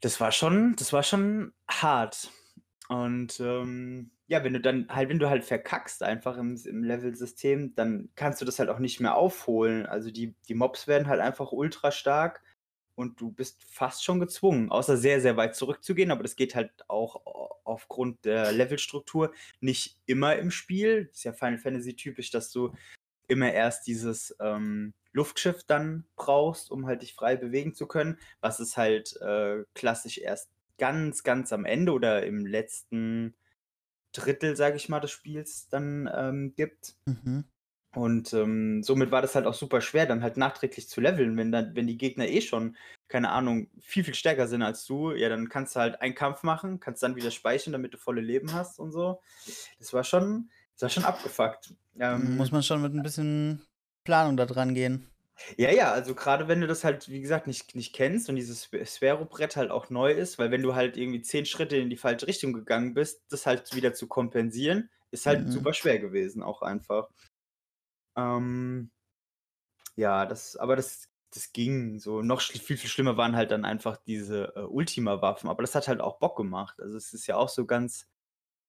Das 0.00 0.20
war 0.20 0.32
schon 0.32 0.74
das 0.76 0.92
war 0.92 1.02
schon 1.02 1.54
hart. 1.68 2.32
Und, 2.88 3.38
ähm, 3.40 4.10
ja, 4.28 4.44
wenn 4.44 4.52
du 4.52 4.60
dann 4.60 4.88
halt 4.90 5.08
wenn 5.08 5.18
du 5.18 5.30
halt 5.30 5.44
verkackst 5.44 6.02
einfach 6.02 6.36
im 6.36 6.56
im 6.66 6.84
Levelsystem, 6.84 7.74
dann 7.74 8.10
kannst 8.14 8.40
du 8.40 8.44
das 8.44 8.58
halt 8.58 8.68
auch 8.68 8.78
nicht 8.78 9.00
mehr 9.00 9.16
aufholen. 9.16 9.86
Also, 9.86 10.10
die 10.10 10.34
die 10.48 10.54
Mobs 10.54 10.86
werden 10.86 11.08
halt 11.08 11.20
einfach 11.20 11.50
ultrastark 11.52 12.42
und 12.94 13.20
du 13.20 13.30
bist 13.32 13.64
fast 13.64 14.04
schon 14.04 14.20
gezwungen, 14.20 14.70
außer 14.70 14.96
sehr, 14.98 15.20
sehr 15.20 15.36
weit 15.36 15.54
zurückzugehen, 15.56 16.10
aber 16.10 16.22
das 16.22 16.36
geht 16.36 16.54
halt 16.54 16.70
auch 16.88 17.16
aufgrund 17.64 18.24
der 18.24 18.52
Levelstruktur 18.52 19.32
nicht 19.60 19.98
immer 20.06 20.36
im 20.36 20.50
Spiel. 20.50 21.08
Ist 21.12 21.24
ja 21.24 21.32
Final 21.32 21.58
Fantasy 21.58 21.94
typisch, 21.96 22.30
dass 22.30 22.50
du 22.52 22.72
immer 23.28 23.52
erst 23.52 23.86
dieses, 23.86 24.36
ähm, 24.40 24.94
Luftschiff 25.12 25.64
dann 25.64 26.04
brauchst, 26.16 26.70
um 26.70 26.86
halt 26.86 27.02
dich 27.02 27.14
frei 27.14 27.36
bewegen 27.36 27.74
zu 27.74 27.86
können, 27.86 28.18
was 28.40 28.60
es 28.60 28.76
halt, 28.76 29.16
äh, 29.22 29.64
klassisch 29.74 30.18
erst 30.18 30.50
ganz, 30.78 31.22
ganz 31.24 31.52
am 31.52 31.64
Ende 31.64 31.92
oder 31.92 32.24
im 32.26 32.46
letzten 32.46 33.34
Drittel, 34.12 34.56
sage 34.56 34.76
ich 34.76 34.88
mal, 34.88 35.00
des 35.00 35.10
Spiels 35.10 35.68
dann, 35.68 36.10
ähm, 36.14 36.54
gibt. 36.56 36.94
Mhm. 37.06 37.44
Und, 37.94 38.32
ähm, 38.34 38.82
somit 38.82 39.10
war 39.10 39.22
das 39.22 39.34
halt 39.34 39.46
auch 39.46 39.54
super 39.54 39.80
schwer, 39.80 40.06
dann 40.06 40.22
halt 40.22 40.36
nachträglich 40.36 40.88
zu 40.88 41.00
leveln, 41.00 41.36
wenn 41.36 41.50
dann 41.50 41.74
wenn 41.74 41.86
die 41.86 41.96
Gegner 41.96 42.28
eh 42.28 42.40
schon, 42.42 42.76
keine 43.08 43.30
Ahnung, 43.30 43.68
viel, 43.80 44.04
viel 44.04 44.14
stärker 44.14 44.46
sind 44.46 44.62
als 44.62 44.84
du, 44.84 45.12
ja, 45.12 45.28
dann 45.30 45.48
kannst 45.48 45.74
du 45.74 45.80
halt 45.80 46.00
einen 46.02 46.14
Kampf 46.14 46.42
machen, 46.42 46.80
kannst 46.80 47.02
dann 47.02 47.16
wieder 47.16 47.30
speichern, 47.30 47.72
damit 47.72 47.94
du 47.94 47.98
volle 47.98 48.20
Leben 48.20 48.52
hast 48.52 48.78
und 48.78 48.92
so. 48.92 49.20
Das 49.78 49.92
war 49.92 50.04
schon 50.04 50.50
Das 50.74 50.82
war 50.82 50.88
schon 50.90 51.04
abgefuckt. 51.04 51.74
Ähm, 51.98 52.36
Muss 52.36 52.52
man 52.52 52.62
schon 52.62 52.82
mit 52.82 52.94
ein 52.94 53.02
bisschen 53.02 53.62
Planung 54.04 54.36
da 54.36 54.46
dran 54.46 54.74
gehen. 54.74 55.08
Ja, 55.56 55.70
ja, 55.70 55.92
also 55.92 56.14
gerade 56.14 56.48
wenn 56.48 56.60
du 56.60 56.66
das 56.66 56.84
halt, 56.84 57.08
wie 57.08 57.20
gesagt, 57.20 57.46
nicht, 57.46 57.74
nicht 57.74 57.94
kennst 57.94 58.28
und 58.28 58.36
dieses 58.36 58.68
Sphero-Brett 58.84 59.56
halt 59.56 59.70
auch 59.70 59.88
neu 59.90 60.12
ist, 60.12 60.38
weil 60.38 60.50
wenn 60.50 60.62
du 60.62 60.74
halt 60.74 60.96
irgendwie 60.96 61.22
zehn 61.22 61.46
Schritte 61.46 61.76
in 61.76 61.90
die 61.90 61.96
falsche 61.96 62.26
Richtung 62.26 62.52
gegangen 62.52 62.94
bist, 62.94 63.22
das 63.30 63.46
halt 63.46 63.74
wieder 63.74 63.94
zu 63.94 64.08
kompensieren, 64.08 64.90
ist 65.10 65.26
halt 65.26 65.46
mhm. 65.46 65.50
super 65.50 65.72
schwer 65.74 65.98
gewesen, 66.00 66.42
auch 66.42 66.62
einfach. 66.62 67.08
Ähm, 68.16 68.90
ja, 69.96 70.26
das, 70.26 70.56
aber 70.56 70.76
das, 70.76 71.08
das 71.32 71.52
ging 71.52 71.98
so. 71.98 72.22
Noch 72.22 72.40
viel, 72.40 72.76
viel 72.76 72.90
schlimmer 72.90 73.16
waren 73.16 73.36
halt 73.36 73.50
dann 73.50 73.64
einfach 73.64 73.96
diese 73.96 74.52
äh, 74.56 74.60
Ultima-Waffen, 74.60 75.48
aber 75.48 75.62
das 75.62 75.74
hat 75.74 75.88
halt 75.88 76.00
auch 76.00 76.18
Bock 76.18 76.36
gemacht. 76.36 76.80
Also 76.80 76.96
es 76.96 77.12
ist 77.14 77.26
ja 77.26 77.36
auch 77.36 77.48
so 77.48 77.64
ganz 77.64 78.08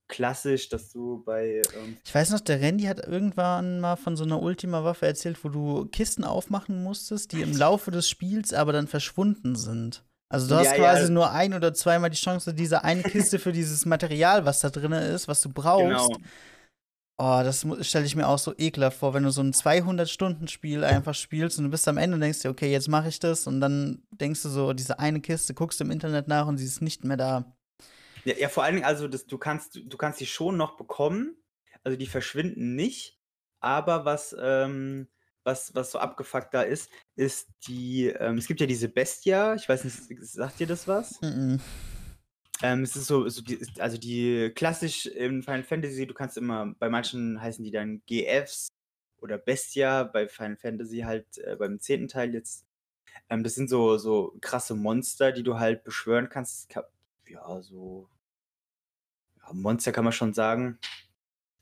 klassisch, 0.09 0.67
dass 0.67 0.91
du 0.91 1.23
bei. 1.23 1.61
Ähm 1.75 1.97
ich 2.03 2.13
weiß 2.13 2.31
noch, 2.31 2.41
der 2.41 2.59
Randy 2.59 2.83
hat 2.85 3.05
irgendwann 3.05 3.79
mal 3.79 3.95
von 3.95 4.17
so 4.17 4.25
einer 4.25 4.41
Ultima-Waffe 4.41 5.05
erzählt, 5.05 5.41
wo 5.43 5.49
du 5.49 5.85
Kisten 5.85 6.25
aufmachen 6.25 6.83
musstest, 6.83 7.31
die 7.31 7.41
im 7.41 7.55
Laufe 7.55 7.91
des 7.91 8.09
Spiels 8.09 8.53
aber 8.53 8.73
dann 8.73 8.87
verschwunden 8.87 9.55
sind. 9.55 10.03
Also 10.31 10.47
du 10.47 10.55
hast 10.55 10.65
ja, 10.65 10.75
quasi 10.75 11.03
ja. 11.03 11.09
nur 11.09 11.31
ein 11.31 11.53
oder 11.53 11.73
zweimal 11.73 12.09
die 12.09 12.17
Chance, 12.17 12.53
diese 12.53 12.83
eine 12.83 13.01
Kiste 13.01 13.39
für 13.39 13.51
dieses 13.51 13.85
Material, 13.85 14.45
was 14.45 14.59
da 14.59 14.69
drin 14.69 14.91
ist, 14.91 15.27
was 15.27 15.41
du 15.41 15.49
brauchst. 15.49 16.07
Genau. 16.07 16.19
Oh, 17.21 17.41
das 17.43 17.65
stelle 17.81 18.05
ich 18.05 18.15
mir 18.15 18.27
auch 18.27 18.39
so 18.39 18.53
ekelhaft 18.57 18.97
vor, 18.97 19.13
wenn 19.13 19.23
du 19.23 19.29
so 19.29 19.41
ein 19.41 19.51
200-Stunden-Spiel 19.51 20.85
einfach 20.85 21.13
spielst 21.13 21.57
und 21.57 21.65
du 21.65 21.69
bist 21.69 21.85
am 21.89 21.97
Ende 21.97 22.15
und 22.15 22.21
denkst 22.21 22.43
dir, 22.43 22.49
okay, 22.49 22.71
jetzt 22.71 22.87
mache 22.87 23.09
ich 23.09 23.19
das 23.19 23.45
und 23.45 23.59
dann 23.59 24.03
denkst 24.11 24.41
du 24.43 24.49
so, 24.49 24.71
diese 24.71 24.99
eine 24.99 25.19
Kiste, 25.19 25.53
guckst 25.53 25.81
im 25.81 25.91
Internet 25.91 26.29
nach 26.29 26.47
und 26.47 26.57
sie 26.57 26.65
ist 26.65 26.81
nicht 26.81 27.03
mehr 27.03 27.17
da. 27.17 27.58
Ja, 28.25 28.35
ja 28.37 28.49
vor 28.49 28.63
allen 28.63 28.75
Dingen, 28.75 28.85
also 28.85 29.07
das, 29.07 29.25
du 29.25 29.37
kannst, 29.37 29.75
du 29.75 29.97
kannst 29.97 30.19
die 30.19 30.25
schon 30.25 30.57
noch 30.57 30.77
bekommen, 30.77 31.37
also 31.83 31.97
die 31.97 32.07
verschwinden 32.07 32.75
nicht, 32.75 33.19
aber 33.59 34.05
was, 34.05 34.35
ähm, 34.39 35.07
was, 35.43 35.73
was 35.75 35.91
so 35.91 35.99
abgefuckt 35.99 36.53
da 36.53 36.61
ist, 36.61 36.91
ist 37.15 37.49
die, 37.67 38.07
ähm, 38.07 38.37
es 38.37 38.47
gibt 38.47 38.61
ja 38.61 38.67
diese 38.67 38.89
Bestia, 38.89 39.55
ich 39.55 39.67
weiß 39.67 39.83
nicht, 39.83 39.95
sagt 40.21 40.59
dir 40.59 40.67
das 40.67 40.87
was? 40.87 41.19
Ähm, 42.61 42.83
es 42.83 42.95
ist 42.95 43.07
so, 43.07 43.27
so 43.29 43.41
die, 43.41 43.59
also 43.79 43.97
die 43.97 44.51
klassisch 44.53 45.05
im 45.05 45.43
Final 45.43 45.63
Fantasy, 45.63 46.05
du 46.05 46.13
kannst 46.13 46.37
immer, 46.37 46.73
bei 46.77 46.89
manchen 46.89 47.41
heißen 47.41 47.63
die 47.63 47.71
dann 47.71 48.01
GFs 48.05 48.67
oder 49.21 49.37
Bestia, 49.37 50.03
bei 50.03 50.27
Final 50.27 50.57
Fantasy 50.57 50.99
halt 50.99 51.37
äh, 51.37 51.55
beim 51.55 51.79
zehnten 51.79 52.09
Teil 52.09 52.33
jetzt. 52.33 52.65
Ähm, 53.29 53.43
das 53.43 53.55
sind 53.55 53.69
so, 53.69 53.97
so 53.97 54.37
krasse 54.41 54.75
Monster, 54.75 55.31
die 55.31 55.43
du 55.43 55.57
halt 55.57 55.83
beschwören 55.83 56.29
kannst 56.29 56.69
ja, 57.29 57.61
so 57.61 58.09
ja, 59.41 59.53
Monster 59.53 59.91
kann 59.91 60.03
man 60.03 60.13
schon 60.13 60.33
sagen, 60.33 60.79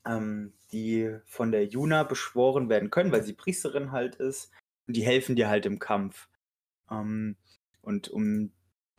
ähm, 0.06 0.54
die 0.72 1.18
von 1.26 1.52
der 1.52 1.66
Juna 1.66 2.04
beschworen 2.04 2.70
werden 2.70 2.90
können, 2.90 3.12
weil 3.12 3.24
sie 3.24 3.34
Priesterin 3.34 3.92
halt 3.92 4.16
ist. 4.16 4.52
Und 4.88 4.96
die 4.96 5.06
helfen 5.06 5.36
dir 5.36 5.50
halt 5.50 5.66
im 5.66 5.80
Kampf. 5.80 6.30
Ähm, 6.90 7.36
und 7.82 8.10
um 8.10 8.52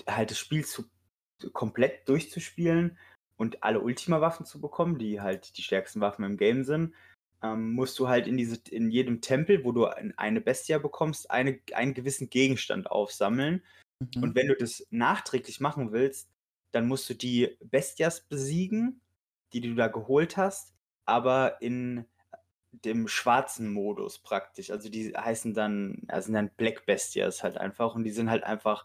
halt 0.07 0.31
das 0.31 0.39
Spiel 0.39 0.65
zu, 0.65 0.85
komplett 1.53 2.09
durchzuspielen 2.09 2.99
und 3.37 3.63
alle 3.63 3.81
Ultima-Waffen 3.81 4.47
zu 4.47 4.61
bekommen, 4.61 4.99
die 4.99 5.21
halt 5.21 5.57
die 5.57 5.63
stärksten 5.63 6.01
Waffen 6.01 6.25
im 6.25 6.37
Game 6.37 6.65
sind, 6.65 6.95
ähm, 7.43 7.73
musst 7.73 7.99
du 7.99 8.09
halt 8.09 8.27
in, 8.27 8.37
diese, 8.37 8.61
in 8.71 8.91
jedem 8.91 9.21
Tempel, 9.21 9.65
wo 9.65 9.73
du 9.73 9.87
eine 9.87 10.41
Bestia 10.41 10.79
bekommst, 10.79 11.31
eine, 11.31 11.61
einen 11.73 11.95
gewissen 11.95 12.31
Gegenstand 12.31 12.91
aufsammeln. 12.91 13.63
Mhm. 14.01 14.23
Und 14.23 14.35
wenn 14.35 14.49
du 14.49 14.57
das 14.57 14.87
nachträglich 14.91 15.61
machen 15.61 15.93
willst, 15.93 16.29
dann 16.73 16.87
musst 16.87 17.09
du 17.11 17.15
die 17.15 17.57
Bestias 17.61 18.21
besiegen, 18.21 19.01
die 19.53 19.61
du 19.61 19.75
da 19.75 19.89
geholt 19.89 20.37
hast, 20.37 20.75
aber 21.05 21.61
in 21.63 22.05
dem 22.73 23.09
schwarzen 23.09 23.73
Modus 23.73 24.19
praktisch. 24.19 24.71
Also 24.71 24.89
die 24.89 25.15
heißen 25.15 25.55
dann, 25.55 26.03
also 26.09 26.27
sind 26.27 26.35
dann 26.35 26.51
Black 26.57 26.87
Bestias 26.87 27.43
halt 27.43 27.57
einfach 27.57 27.95
und 27.95 28.05
die 28.05 28.11
sind 28.11 28.31
halt 28.31 28.45
einfach, 28.45 28.85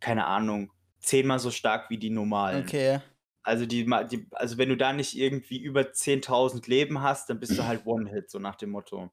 keine 0.00 0.26
Ahnung, 0.26 0.70
zehnmal 1.00 1.38
so 1.38 1.50
stark 1.50 1.90
wie 1.90 1.98
die 1.98 2.10
normalen. 2.10 2.64
Okay. 2.64 3.00
Also 3.42 3.66
die, 3.66 3.84
die 4.10 4.26
also 4.32 4.58
wenn 4.58 4.68
du 4.70 4.76
da 4.76 4.92
nicht 4.92 5.16
irgendwie 5.16 5.58
über 5.58 5.82
10.000 5.92 6.68
Leben 6.68 7.02
hast, 7.02 7.28
dann 7.28 7.40
bist 7.40 7.58
du 7.58 7.64
halt 7.64 7.86
One-Hit, 7.86 8.30
so 8.30 8.38
nach 8.38 8.56
dem 8.56 8.70
Motto. 8.70 9.10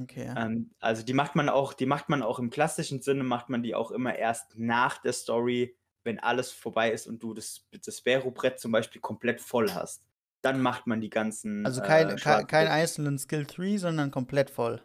Okay. 0.00 0.32
Ähm, 0.36 0.70
also 0.80 1.04
die 1.04 1.12
macht 1.12 1.36
man 1.36 1.48
auch, 1.48 1.74
die 1.74 1.86
macht 1.86 2.08
man 2.08 2.22
auch 2.22 2.38
im 2.38 2.50
klassischen 2.50 3.02
Sinne, 3.02 3.24
macht 3.24 3.50
man 3.50 3.62
die 3.62 3.74
auch 3.74 3.90
immer 3.90 4.16
erst 4.16 4.58
nach 4.58 4.98
der 4.98 5.12
Story 5.12 5.76
wenn 6.04 6.18
alles 6.18 6.50
vorbei 6.50 6.90
ist 6.90 7.06
und 7.06 7.22
du 7.22 7.34
das, 7.34 7.66
das 7.84 7.96
Sphero-Brett 7.96 8.58
zum 8.58 8.72
Beispiel 8.72 9.00
komplett 9.00 9.40
voll 9.40 9.72
hast. 9.72 10.02
Dann 10.40 10.60
macht 10.60 10.86
man 10.86 11.00
die 11.00 11.10
ganzen. 11.10 11.64
Also 11.64 11.80
kein, 11.82 12.10
äh, 12.10 12.16
kein, 12.16 12.46
kein 12.46 12.66
einzelnen 12.66 13.18
Skill 13.18 13.46
3, 13.46 13.76
sondern 13.76 14.10
komplett 14.10 14.50
voll. 14.50 14.82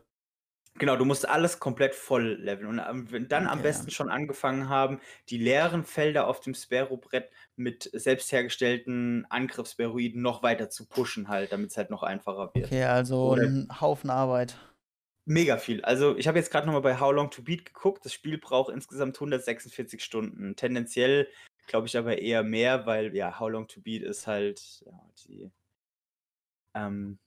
Genau, 0.80 0.96
du 0.96 1.06
musst 1.06 1.28
alles 1.28 1.60
komplett 1.60 1.96
voll 1.96 2.38
leveln. 2.40 2.68
Und 2.68 2.80
ähm, 2.80 3.28
dann 3.28 3.46
okay, 3.46 3.54
am 3.54 3.62
besten 3.62 3.88
ja. 3.88 3.94
schon 3.94 4.10
angefangen 4.10 4.70
haben, 4.70 5.00
die 5.30 5.38
leeren 5.38 5.84
Felder 5.84 6.28
auf 6.28 6.40
dem 6.40 6.54
Sphero-Brett 6.54 7.32
mit 7.56 7.90
selbst 7.94 8.32
hergestellten 8.32 9.26
Angriffsberoiden 9.30 10.22
noch 10.22 10.44
weiter 10.44 10.70
zu 10.70 10.86
pushen, 10.86 11.30
halt, 11.30 11.52
damit 11.52 11.72
es 11.72 11.78
halt 11.78 11.90
noch 11.90 12.04
einfacher 12.04 12.52
wird. 12.54 12.68
Okay, 12.68 12.84
also 12.84 13.32
Oder 13.32 13.44
ein 13.44 13.68
Haufen 13.82 14.10
Arbeit. 14.10 14.56
Mega 15.30 15.58
viel. 15.58 15.84
Also, 15.84 16.16
ich 16.16 16.28
habe 16.28 16.38
jetzt 16.38 16.52
gerade 16.52 16.66
noch 16.66 16.74
mal 16.74 16.80
bei 16.80 17.00
How 17.00 17.12
Long 17.12 17.30
to 17.30 17.42
Beat 17.42 17.66
geguckt. 17.66 18.06
Das 18.06 18.14
Spiel 18.14 18.38
braucht 18.38 18.72
insgesamt 18.74 19.18
146 19.18 20.02
Stunden. 20.02 20.56
Tendenziell 20.56 21.28
glaube 21.68 21.88
ich 21.88 21.98
aber 21.98 22.20
eher 22.20 22.44
mehr, 22.44 22.86
weil 22.86 23.14
ja, 23.14 23.38
How 23.38 23.50
Long 23.50 23.68
to 23.68 23.82
Beat 23.82 24.04
ist 24.04 24.26
halt 24.26 24.84
ja, 24.86 25.10
die 25.26 25.52
ähm, 26.74 27.20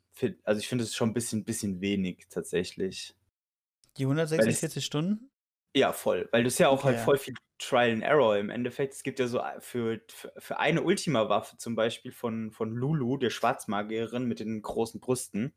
also 0.44 0.58
ich 0.58 0.68
finde 0.68 0.84
es 0.84 0.94
schon 0.94 1.10
ein 1.10 1.14
bisschen, 1.14 1.44
bisschen 1.44 1.80
wenig 1.80 2.26
tatsächlich. 2.30 3.14
Die 3.96 4.04
146 4.04 4.84
Stunden? 4.84 5.30
Ja, 5.74 5.92
voll. 5.92 6.28
Weil 6.32 6.44
das 6.44 6.58
ja 6.58 6.68
auch 6.68 6.84
halt 6.84 6.98
voll 7.00 7.18
viel 7.18 7.34
Trial 7.58 7.92
and 7.92 8.02
Error 8.02 8.36
im 8.38 8.50
Endeffekt. 8.50 8.94
Es 8.94 9.02
gibt 9.02 9.18
ja 9.18 9.26
so 9.26 9.38
äh, 9.38 9.60
für, 9.60 10.00
für 10.38 10.58
eine 10.58 10.82
Ultima-Waffe 10.82 11.58
zum 11.58 11.74
Beispiel 11.74 12.12
von, 12.12 12.50
von 12.50 12.72
Lulu, 12.72 13.18
der 13.18 13.30
Schwarzmagierin 13.30 14.24
mit 14.24 14.40
den 14.40 14.62
großen 14.62 15.00
Brüsten, 15.00 15.54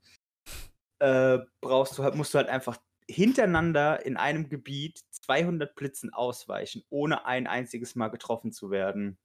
äh, 1.03 1.45
brauchst 1.59 1.97
du 1.97 2.03
halt, 2.03 2.15
musst 2.15 2.33
du 2.33 2.37
halt 2.37 2.47
einfach 2.47 2.77
hintereinander 3.09 4.05
in 4.05 4.15
einem 4.15 4.47
Gebiet 4.47 5.01
200 5.11 5.75
Blitzen 5.75 6.13
ausweichen, 6.13 6.83
ohne 6.89 7.25
ein 7.25 7.45
einziges 7.45 7.95
Mal 7.95 8.07
getroffen 8.07 8.53
zu 8.53 8.71
werden. 8.71 9.19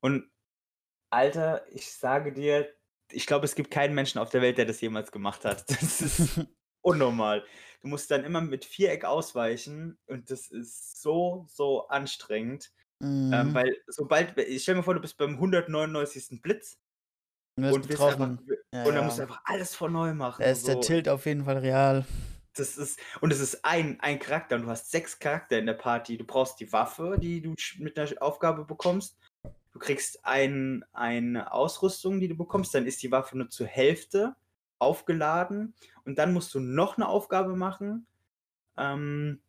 Und 0.00 0.30
Alter, 1.10 1.66
ich 1.70 1.92
sage 1.92 2.32
dir, 2.32 2.66
ich 3.12 3.26
glaube, 3.26 3.44
es 3.44 3.56
gibt 3.56 3.70
keinen 3.70 3.94
Menschen 3.94 4.18
auf 4.20 4.30
der 4.30 4.40
Welt, 4.40 4.56
der 4.56 4.64
das 4.64 4.80
jemals 4.80 5.12
gemacht 5.12 5.44
hat. 5.44 5.66
Das 5.80 6.00
ist 6.00 6.46
unnormal. 6.80 7.44
Du 7.82 7.88
musst 7.88 8.10
dann 8.10 8.24
immer 8.24 8.40
mit 8.40 8.64
Viereck 8.64 9.04
ausweichen 9.04 9.98
und 10.06 10.30
das 10.30 10.50
ist 10.50 11.02
so, 11.02 11.44
so 11.50 11.88
anstrengend. 11.88 12.72
Ähm, 13.02 13.26
mhm. 13.26 13.32
Ähm, 13.34 13.54
weil 13.54 13.76
sobald, 13.86 14.38
ich 14.38 14.62
stell 14.62 14.76
mir 14.76 14.82
vor, 14.82 14.94
du 14.94 15.00
bist 15.00 15.18
beim 15.18 15.34
199. 15.34 16.40
Blitz 16.40 16.78
und, 17.64 17.72
und, 17.72 17.90
einfach, 17.90 18.38
ja, 18.72 18.84
und 18.84 18.94
dann 18.94 19.04
musst 19.04 19.18
du 19.18 19.22
einfach 19.22 19.40
alles 19.44 19.74
von 19.74 19.92
neu 19.92 20.14
machen. 20.14 20.42
Da 20.42 20.50
ist 20.50 20.62
so. 20.62 20.72
der 20.72 20.80
Tilt 20.80 21.08
auf 21.08 21.26
jeden 21.26 21.44
Fall 21.44 21.58
real. 21.58 22.04
Das 22.54 22.76
ist, 22.76 22.98
und 23.20 23.32
es 23.32 23.40
ist 23.40 23.64
ein, 23.64 23.98
ein 24.00 24.18
Charakter 24.18 24.56
und 24.56 24.62
du 24.62 24.68
hast 24.68 24.90
sechs 24.90 25.18
Charakter 25.18 25.58
in 25.58 25.66
der 25.66 25.74
Party. 25.74 26.16
Du 26.16 26.24
brauchst 26.24 26.58
die 26.60 26.72
Waffe, 26.72 27.16
die 27.20 27.40
du 27.40 27.54
mit 27.78 27.98
einer 27.98 28.10
Aufgabe 28.20 28.64
bekommst. 28.64 29.16
Du 29.72 29.78
kriegst 29.78 30.24
ein, 30.24 30.84
eine 30.92 31.52
Ausrüstung, 31.52 32.20
die 32.20 32.28
du 32.28 32.36
bekommst. 32.36 32.74
Dann 32.74 32.86
ist 32.86 33.02
die 33.02 33.12
Waffe 33.12 33.36
nur 33.36 33.48
zur 33.48 33.66
Hälfte 33.66 34.34
aufgeladen. 34.78 35.74
Und 36.04 36.18
dann 36.18 36.32
musst 36.32 36.54
du 36.54 36.60
noch 36.60 36.96
eine 36.96 37.08
Aufgabe 37.08 37.54
machen, 37.54 38.06
ähm, 38.76 39.40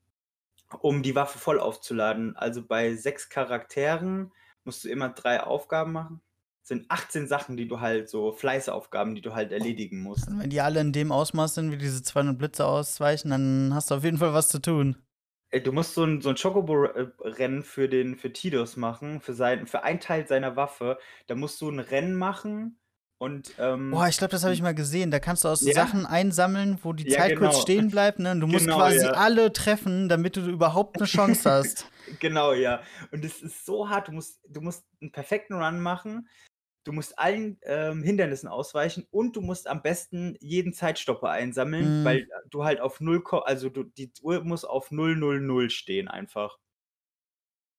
um 0.81 1.01
die 1.01 1.15
Waffe 1.15 1.39
voll 1.39 1.59
aufzuladen. 1.59 2.35
Also 2.35 2.63
bei 2.63 2.95
sechs 2.95 3.29
Charakteren 3.29 4.31
musst 4.65 4.83
du 4.83 4.89
immer 4.89 5.09
drei 5.09 5.41
Aufgaben 5.41 5.93
machen 5.93 6.21
sind 6.69 6.89
18 6.89 7.27
Sachen, 7.27 7.57
die 7.57 7.67
du 7.67 7.81
halt 7.81 8.09
so 8.09 8.31
Fleißaufgaben, 8.31 9.15
die 9.15 9.21
du 9.21 9.33
halt 9.33 9.51
erledigen 9.51 10.01
musst. 10.01 10.27
Und 10.29 10.39
wenn 10.39 10.49
die 10.49 10.61
alle 10.61 10.79
in 10.79 10.93
dem 10.93 11.11
Ausmaß 11.11 11.55
sind, 11.55 11.71
wie 11.71 11.77
diese 11.77 12.01
200 12.01 12.37
Blitze 12.37 12.65
ausweichen, 12.65 13.31
dann 13.31 13.73
hast 13.73 13.91
du 13.91 13.95
auf 13.95 14.03
jeden 14.03 14.19
Fall 14.19 14.33
was 14.33 14.47
zu 14.49 14.59
tun. 14.59 14.95
Du 15.63 15.71
musst 15.71 15.95
so 15.95 16.03
ein, 16.03 16.21
so 16.21 16.29
ein 16.29 16.35
Chocobo-Rennen 16.35 17.63
für 17.63 17.89
den 17.89 18.15
für 18.15 18.31
Tidus 18.31 18.77
machen, 18.77 19.19
für, 19.19 19.33
sein, 19.33 19.65
für 19.65 19.83
einen 19.83 19.99
Teil 19.99 20.27
seiner 20.27 20.55
Waffe. 20.55 20.99
Da 21.25 21.33
musst 21.33 21.59
du 21.59 21.69
ein 21.69 21.79
Rennen 21.79 22.15
machen 22.15 22.79
und. 23.17 23.55
Ähm, 23.57 23.89
Boah, 23.89 24.07
ich 24.07 24.19
glaube, 24.19 24.31
das 24.31 24.43
habe 24.43 24.53
ich 24.53 24.61
mal 24.61 24.75
gesehen. 24.75 25.09
Da 25.09 25.19
kannst 25.19 25.45
du 25.45 25.47
aus 25.47 25.65
ja? 25.65 25.73
Sachen 25.73 26.05
einsammeln, 26.05 26.77
wo 26.83 26.93
die 26.93 27.09
ja, 27.09 27.17
Zeit 27.17 27.31
genau. 27.31 27.49
kurz 27.49 27.61
stehen 27.63 27.89
bleibt. 27.89 28.19
Ne? 28.19 28.33
Und 28.33 28.41
du 28.41 28.47
musst 28.47 28.65
genau, 28.65 28.77
quasi 28.77 29.05
ja. 29.05 29.13
alle 29.13 29.51
treffen, 29.51 30.07
damit 30.07 30.37
du 30.37 30.41
überhaupt 30.41 30.97
eine 30.97 31.07
Chance 31.07 31.49
hast. 31.49 31.87
genau, 32.19 32.53
ja. 32.53 32.81
Und 33.11 33.25
es 33.25 33.41
ist 33.41 33.65
so 33.65 33.89
hart. 33.89 34.07
Du 34.07 34.11
musst, 34.11 34.39
du 34.47 34.61
musst 34.61 34.85
einen 35.01 35.11
perfekten 35.11 35.55
Run 35.55 35.79
machen 35.79 36.29
du 36.89 36.93
musst 36.93 37.19
allen 37.19 37.59
ähm, 37.61 38.01
Hindernissen 38.01 38.49
ausweichen 38.49 39.05
und 39.11 39.35
du 39.35 39.41
musst 39.41 39.67
am 39.67 39.83
besten 39.83 40.35
jeden 40.39 40.73
Zeitstopper 40.73 41.29
einsammeln, 41.29 42.01
mhm. 42.01 42.03
weil 42.03 42.27
du 42.49 42.63
halt 42.63 42.81
auf 42.81 42.99
0, 42.99 43.23
also 43.43 43.69
du, 43.69 43.83
die 43.83 44.11
Uhr 44.23 44.43
muss 44.43 44.65
auf 44.65 44.89
000 44.89 45.69
stehen 45.69 46.07
einfach. 46.07 46.57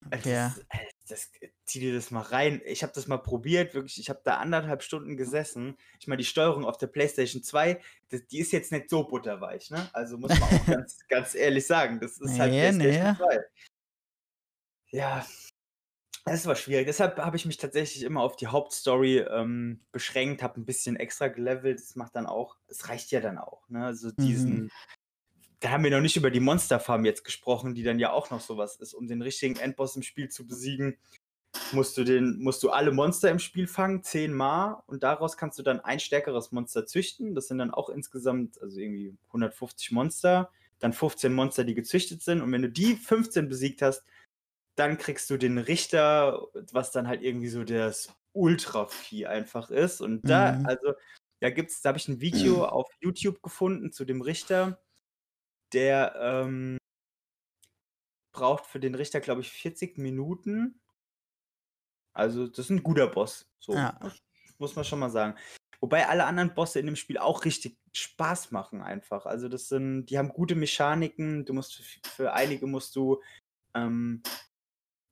Okay. 0.06 0.32
Das, 0.32 0.58
ist, 0.58 0.66
das, 1.08 1.30
zieh 1.64 1.80
dir 1.80 1.92
das 1.92 2.12
mal 2.12 2.22
rein. 2.22 2.62
Ich 2.64 2.84
habe 2.84 2.92
das 2.94 3.08
mal 3.08 3.18
probiert, 3.18 3.74
wirklich. 3.74 3.98
Ich 3.98 4.08
habe 4.10 4.20
da 4.22 4.36
anderthalb 4.36 4.84
Stunden 4.84 5.16
gesessen. 5.16 5.76
Ich 5.98 6.06
meine, 6.06 6.18
die 6.18 6.24
Steuerung 6.24 6.64
auf 6.64 6.78
der 6.78 6.86
PlayStation 6.86 7.42
2, 7.42 7.82
das, 8.10 8.24
die 8.28 8.38
ist 8.38 8.52
jetzt 8.52 8.70
nicht 8.70 8.88
so 8.88 9.08
butterweich, 9.08 9.70
ne? 9.70 9.90
Also 9.92 10.18
muss 10.18 10.38
man 10.38 10.42
auch 10.42 10.66
ganz, 10.66 11.00
ganz 11.08 11.34
ehrlich 11.34 11.66
sagen, 11.66 11.98
das 11.98 12.16
ist 12.20 12.38
halt 12.38 12.52
Nee, 12.52 12.60
PlayStation 12.60 13.10
nee. 13.10 13.16
2. 13.16 13.40
Ja, 14.92 15.26
das 16.24 16.46
war 16.46 16.54
schwierig. 16.56 16.86
Deshalb 16.86 17.18
habe 17.18 17.36
ich 17.36 17.46
mich 17.46 17.56
tatsächlich 17.56 18.02
immer 18.02 18.22
auf 18.22 18.36
die 18.36 18.48
Hauptstory 18.48 19.18
ähm, 19.18 19.80
beschränkt, 19.92 20.42
habe 20.42 20.60
ein 20.60 20.66
bisschen 20.66 20.96
extra 20.96 21.28
gelevelt. 21.28 21.80
Das 21.80 21.96
macht 21.96 22.14
dann 22.16 22.26
auch, 22.26 22.56
es 22.68 22.88
reicht 22.88 23.10
ja 23.10 23.20
dann 23.20 23.38
auch, 23.38 23.68
ne? 23.68 23.84
Also 23.86 24.10
diesen, 24.12 24.64
Mhm. 24.64 24.70
da 25.60 25.70
haben 25.70 25.84
wir 25.84 25.90
noch 25.90 26.00
nicht 26.00 26.16
über 26.16 26.30
die 26.30 26.40
Monsterfarm 26.40 27.04
jetzt 27.04 27.24
gesprochen, 27.24 27.74
die 27.74 27.82
dann 27.82 27.98
ja 27.98 28.12
auch 28.12 28.30
noch 28.30 28.40
sowas 28.40 28.76
ist. 28.76 28.94
Um 28.94 29.06
den 29.08 29.22
richtigen 29.22 29.56
Endboss 29.56 29.96
im 29.96 30.02
Spiel 30.02 30.28
zu 30.28 30.46
besiegen, 30.46 30.98
musst 31.72 31.96
du, 31.96 32.04
den, 32.04 32.38
musst 32.38 32.62
du 32.62 32.70
alle 32.70 32.92
Monster 32.92 33.30
im 33.30 33.38
Spiel 33.40 33.66
fangen, 33.66 34.02
zehnmal, 34.02 34.82
und 34.86 35.02
daraus 35.02 35.36
kannst 35.36 35.58
du 35.58 35.62
dann 35.62 35.80
ein 35.80 36.00
stärkeres 36.00 36.52
Monster 36.52 36.86
züchten. 36.86 37.34
Das 37.34 37.48
sind 37.48 37.58
dann 37.58 37.72
auch 37.72 37.88
insgesamt, 37.90 38.60
also 38.62 38.78
irgendwie 38.78 39.16
150 39.28 39.90
Monster, 39.92 40.50
dann 40.78 40.92
15 40.92 41.32
Monster, 41.32 41.64
die 41.64 41.74
gezüchtet 41.74 42.22
sind. 42.22 42.40
Und 42.40 42.52
wenn 42.52 42.62
du 42.62 42.70
die 42.70 42.96
15 42.96 43.48
besiegt 43.48 43.82
hast, 43.82 44.04
dann 44.80 44.96
kriegst 44.96 45.28
du 45.28 45.36
den 45.36 45.58
Richter, 45.58 46.48
was 46.72 46.90
dann 46.90 47.06
halt 47.06 47.20
irgendwie 47.22 47.48
so 47.48 47.64
das 47.64 48.12
Ultra-Vieh 48.32 49.26
einfach 49.26 49.70
ist. 49.70 50.00
Und 50.00 50.22
da, 50.28 50.52
Mhm. 50.52 50.66
also, 50.66 50.94
da 51.40 51.50
gibt's, 51.50 51.82
da 51.82 51.90
habe 51.90 51.98
ich 51.98 52.08
ein 52.08 52.20
Video 52.22 52.64
auf 52.64 52.88
YouTube 53.00 53.42
gefunden 53.42 53.92
zu 53.92 54.06
dem 54.06 54.22
Richter, 54.22 54.82
der 55.74 56.14
ähm, 56.18 56.78
braucht 58.32 58.64
für 58.64 58.80
den 58.80 58.94
Richter, 58.94 59.20
glaube 59.20 59.42
ich, 59.42 59.50
40 59.52 59.98
Minuten. 59.98 60.80
Also, 62.14 62.46
das 62.46 62.58
ist 62.60 62.70
ein 62.70 62.82
guter 62.82 63.06
Boss. 63.06 63.46
So, 63.58 63.74
Ja. 63.74 63.98
muss 64.58 64.76
man 64.76 64.84
schon 64.86 64.98
mal 64.98 65.10
sagen. 65.10 65.36
Wobei 65.80 66.08
alle 66.08 66.24
anderen 66.24 66.54
Bosse 66.54 66.80
in 66.80 66.86
dem 66.86 66.96
Spiel 66.96 67.18
auch 67.18 67.44
richtig 67.44 67.78
Spaß 67.92 68.50
machen, 68.50 68.80
einfach. 68.80 69.26
Also, 69.26 69.50
das 69.50 69.68
sind, 69.68 70.06
die 70.06 70.16
haben 70.16 70.30
gute 70.30 70.54
Mechaniken. 70.54 71.44
Du 71.44 71.52
musst 71.52 71.74
für, 71.74 71.82
für 72.08 72.32
einige 72.32 72.66
musst 72.66 72.96
du 72.96 73.22
ähm, 73.74 74.22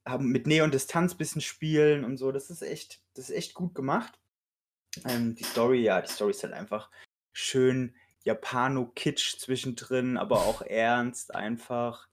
haben 0.08 0.28
mit 0.28 0.46
Nähe 0.46 0.64
und 0.64 0.74
Distanz 0.74 1.14
ein 1.14 1.18
bisschen 1.18 1.40
spielen 1.40 2.04
und 2.04 2.16
so. 2.16 2.32
Das 2.32 2.50
ist 2.50 2.62
echt, 2.62 3.00
das 3.14 3.30
ist 3.30 3.36
echt 3.36 3.54
gut 3.54 3.74
gemacht. 3.74 4.18
Ähm, 5.04 5.34
die 5.34 5.44
Story, 5.44 5.82
ja, 5.82 6.00
die 6.00 6.10
Story 6.10 6.30
ist 6.30 6.42
halt 6.42 6.54
einfach 6.54 6.90
schön 7.32 7.94
Japano-Kitsch 8.24 9.38
zwischendrin, 9.38 10.16
aber 10.16 10.42
auch 10.42 10.62
ernst 10.66 11.34
einfach. 11.34 12.08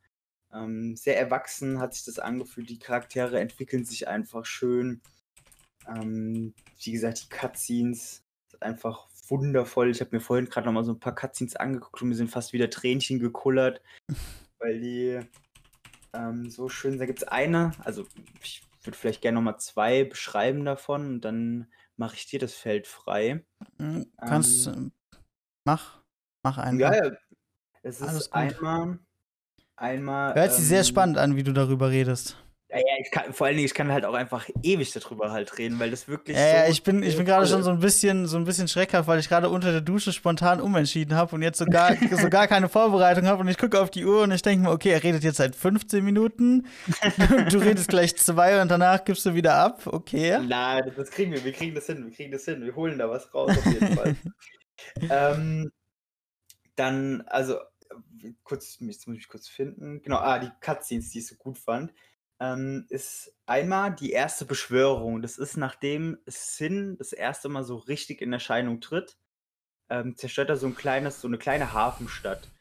Ähm, 0.53 0.95
sehr 0.95 1.19
erwachsen 1.19 1.79
hat 1.79 1.93
sich 1.93 2.05
das 2.05 2.19
angefühlt. 2.19 2.69
Die 2.69 2.79
Charaktere 2.79 3.39
entwickeln 3.39 3.85
sich 3.85 4.07
einfach 4.07 4.45
schön. 4.45 5.01
Ähm, 5.87 6.53
wie 6.81 6.91
gesagt, 6.91 7.23
die 7.23 7.29
Cutscenes 7.29 8.23
sind 8.47 8.61
einfach 8.61 9.07
wundervoll. 9.27 9.89
Ich 9.89 10.01
habe 10.01 10.15
mir 10.15 10.21
vorhin 10.21 10.45
gerade 10.45 10.65
noch 10.65 10.73
mal 10.73 10.83
so 10.83 10.93
ein 10.93 10.99
paar 10.99 11.15
Cutscenes 11.15 11.55
angeguckt 11.55 12.01
und 12.01 12.09
mir 12.09 12.15
sind 12.15 12.29
fast 12.29 12.53
wieder 12.53 12.69
Tränchen 12.69 13.19
gekullert, 13.19 13.81
weil 14.59 14.79
die 14.79 15.19
ähm, 16.15 16.49
so 16.49 16.69
schön. 16.69 16.97
Da 16.97 17.05
gibt 17.05 17.19
es 17.19 17.27
eine, 17.27 17.71
also 17.83 18.05
ich 18.43 18.63
würde 18.83 18.97
vielleicht 18.97 19.21
gerne 19.21 19.35
noch 19.35 19.41
mal 19.43 19.57
zwei 19.57 20.03
beschreiben 20.03 20.65
davon 20.65 21.07
und 21.07 21.21
dann 21.21 21.67
mache 21.97 22.15
ich 22.15 22.27
dir 22.27 22.39
das 22.39 22.53
Feld 22.53 22.87
frei. 22.87 23.45
Mhm, 23.77 24.11
Kannst, 24.17 24.67
Ähm, 24.67 24.91
äh, 25.13 25.17
mach, 25.65 26.01
mach 26.43 26.57
einfach. 26.57 26.79
Ja, 26.79 27.05
ja. 27.05 27.11
Es 27.83 28.01
ist 28.01 28.33
einmal, 28.33 28.99
einmal. 29.75 30.35
Hört 30.35 30.53
sich 30.53 30.65
sehr 30.65 30.79
ähm, 30.79 30.85
spannend 30.85 31.17
an, 31.17 31.35
wie 31.35 31.43
du 31.43 31.53
darüber 31.53 31.89
redest. 31.91 32.37
Ja, 32.75 32.81
ja, 32.81 33.01
ich 33.01 33.09
kann, 33.09 33.31
vor 33.31 33.47
allen 33.47 33.55
Dingen, 33.55 33.65
ich 33.65 33.73
kann 33.73 33.89
halt 33.89 34.03
auch 34.03 34.13
einfach 34.13 34.49
ewig 34.61 34.91
darüber 34.91 35.31
halt 35.31 35.57
reden, 35.57 35.79
weil 35.79 35.91
das 35.91 36.09
wirklich. 36.09 36.35
Ja, 36.35 36.45
ja, 36.45 36.65
so 36.65 36.71
ich 36.73 36.83
bin, 36.83 37.03
ich 37.03 37.15
bin 37.15 37.25
gerade 37.25 37.47
schon 37.47 37.63
so 37.63 37.69
ein 37.69 37.79
bisschen, 37.79 38.27
so 38.27 38.35
ein 38.35 38.43
bisschen 38.43 38.67
schreckhaft, 38.67 39.07
weil 39.07 39.19
ich 39.19 39.29
gerade 39.29 39.49
unter 39.49 39.71
der 39.71 39.79
Dusche 39.79 40.11
spontan 40.11 40.59
umentschieden 40.59 41.15
habe 41.15 41.35
und 41.35 41.41
jetzt 41.41 41.57
so 41.57 41.65
gar, 41.65 41.95
so 42.11 42.29
gar 42.29 42.47
keine 42.47 42.67
Vorbereitung 42.67 43.27
habe 43.27 43.41
und 43.41 43.47
ich 43.47 43.57
gucke 43.57 43.79
auf 43.79 43.91
die 43.91 44.03
Uhr 44.03 44.23
und 44.23 44.31
ich 44.31 44.41
denke 44.41 44.67
mir, 44.67 44.71
okay, 44.71 44.89
er 44.89 45.03
redet 45.03 45.23
jetzt 45.23 45.37
seit 45.37 45.55
15 45.55 46.03
Minuten, 46.03 46.67
du 47.49 47.59
redest 47.59 47.87
gleich 47.87 48.17
zwei 48.17 48.61
und 48.61 48.69
danach 48.69 49.05
gibst 49.05 49.25
du 49.25 49.33
wieder 49.33 49.55
ab, 49.55 49.87
okay. 49.87 50.39
Nein, 50.45 50.91
das 50.97 51.11
kriegen 51.11 51.31
wir, 51.31 51.45
wir 51.45 51.53
kriegen 51.53 51.75
das 51.75 51.85
hin, 51.85 52.03
wir 52.03 52.11
kriegen 52.11 52.31
das 52.33 52.43
hin, 52.43 52.61
wir 52.61 52.75
holen 52.75 52.97
da 52.97 53.09
was 53.09 53.33
raus 53.33 53.51
auf 53.57 53.65
jeden 53.65 53.95
Fall. 53.95 54.15
ähm, 55.09 55.71
dann, 56.75 57.21
also, 57.27 57.57
kurz, 58.43 58.77
jetzt 58.81 59.07
muss 59.07 59.17
ich 59.17 59.29
kurz 59.29 59.47
finden. 59.47 60.01
Genau, 60.01 60.17
ah, 60.17 60.39
die 60.39 60.51
Cutscenes, 60.59 61.11
die 61.11 61.19
ich 61.19 61.27
so 61.27 61.35
gut 61.35 61.57
fand, 61.57 61.93
ähm, 62.39 62.85
ist 62.89 63.33
einmal 63.45 63.95
die 63.95 64.11
erste 64.11 64.45
Beschwörung. 64.45 65.21
Das 65.21 65.37
ist 65.37 65.57
nachdem 65.57 66.17
Sin 66.25 66.97
das 66.97 67.13
erste 67.13 67.49
Mal 67.49 67.63
so 67.63 67.77
richtig 67.77 68.21
in 68.21 68.33
Erscheinung 68.33 68.81
tritt, 68.81 69.17
ähm, 69.89 70.15
zerstört 70.17 70.49
er 70.49 70.57
so 70.57 70.67
ein 70.67 70.75
kleines, 70.75 71.21
so 71.21 71.27
eine 71.27 71.37
kleine 71.37 71.73
Hafenstadt. 71.73 72.51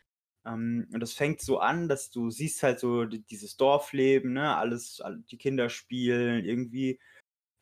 Ähm, 0.46 0.88
und 0.92 1.00
das 1.00 1.14
fängt 1.14 1.40
so 1.40 1.58
an, 1.58 1.88
dass 1.88 2.10
du 2.10 2.30
siehst 2.30 2.62
halt 2.62 2.78
so 2.80 3.04
die- 3.06 3.22
dieses 3.22 3.56
Dorfleben, 3.56 4.34
ne, 4.34 4.56
alles, 4.56 5.00
alle- 5.00 5.22
die 5.30 5.38
Kinder 5.38 5.70
spielen, 5.70 6.44
irgendwie 6.44 7.00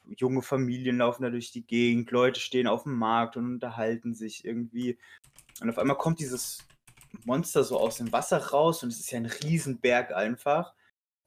junge 0.04 0.42
Familien 0.42 0.98
laufen 0.98 1.22
da 1.22 1.30
durch 1.30 1.52
die 1.52 1.64
Gegend, 1.66 2.10
Leute 2.10 2.40
stehen 2.40 2.66
auf 2.66 2.84
dem 2.84 2.96
Markt 2.98 3.36
und 3.36 3.46
unterhalten 3.46 4.14
sich 4.14 4.44
irgendwie. 4.44 4.98
Und 5.60 5.70
auf 5.70 5.78
einmal 5.78 5.96
kommt 5.96 6.18
dieses 6.20 6.58
Monster 7.24 7.62
so 7.64 7.78
aus 7.78 7.98
dem 7.98 8.12
Wasser 8.12 8.38
raus 8.38 8.82
und 8.82 8.88
es 8.90 9.00
ist 9.00 9.10
ja 9.12 9.18
ein 9.18 9.26
Riesenberg 9.26 10.12
einfach. 10.12 10.74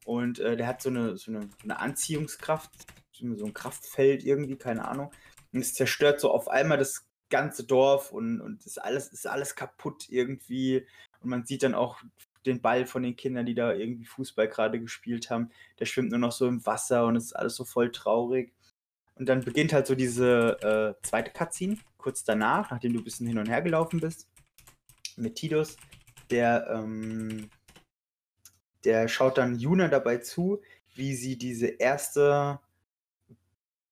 Und 0.05 0.39
äh, 0.39 0.55
der 0.55 0.67
hat 0.67 0.81
so 0.81 0.89
eine, 0.89 1.17
so, 1.17 1.31
eine, 1.31 1.49
eine 1.63 1.79
Anziehungskraft, 1.79 2.71
so 3.11 3.25
ein 3.25 3.53
Kraftfeld 3.53 4.23
irgendwie, 4.23 4.55
keine 4.55 4.87
Ahnung. 4.87 5.11
Und 5.51 5.59
es 5.59 5.73
zerstört 5.73 6.19
so 6.19 6.31
auf 6.31 6.47
einmal 6.47 6.77
das 6.77 7.07
ganze 7.29 7.65
Dorf 7.65 8.11
und, 8.11 8.39
und 8.39 8.65
ist, 8.65 8.81
alles, 8.81 9.07
ist 9.11 9.27
alles 9.27 9.55
kaputt 9.55 10.05
irgendwie. 10.09 10.85
Und 11.21 11.29
man 11.29 11.45
sieht 11.45 11.63
dann 11.63 11.73
auch 11.73 12.01
den 12.45 12.61
Ball 12.61 12.85
von 12.85 13.01
den 13.01 13.15
Kindern, 13.15 13.47
die 13.47 13.55
da 13.55 13.73
irgendwie 13.73 14.05
Fußball 14.05 14.47
gerade 14.47 14.79
gespielt 14.79 15.31
haben. 15.31 15.49
Der 15.79 15.85
schwimmt 15.85 16.11
nur 16.11 16.19
noch 16.19 16.31
so 16.31 16.47
im 16.47 16.63
Wasser 16.65 17.07
und 17.07 17.15
es 17.15 17.25
ist 17.25 17.33
alles 17.33 17.55
so 17.55 17.65
voll 17.65 17.91
traurig. 17.91 18.53
Und 19.15 19.27
dann 19.27 19.43
beginnt 19.43 19.73
halt 19.73 19.87
so 19.87 19.95
diese 19.95 20.95
äh, 21.01 21.07
zweite 21.07 21.31
Cutscene, 21.31 21.77
kurz 21.97 22.23
danach, 22.23 22.69
nachdem 22.69 22.93
du 22.93 22.99
ein 22.99 23.03
bisschen 23.03 23.27
hin 23.27 23.39
und 23.39 23.49
her 23.49 23.61
gelaufen 23.61 23.99
bist, 23.99 24.29
mit 25.15 25.35
Tidus, 25.35 25.77
der, 26.29 26.67
ähm, 26.69 27.49
der 28.85 29.07
schaut 29.07 29.37
dann 29.37 29.59
Juna 29.59 29.87
dabei 29.87 30.17
zu, 30.17 30.61
wie 30.93 31.15
sie 31.15 31.37
diese 31.37 31.67
erste 31.67 32.59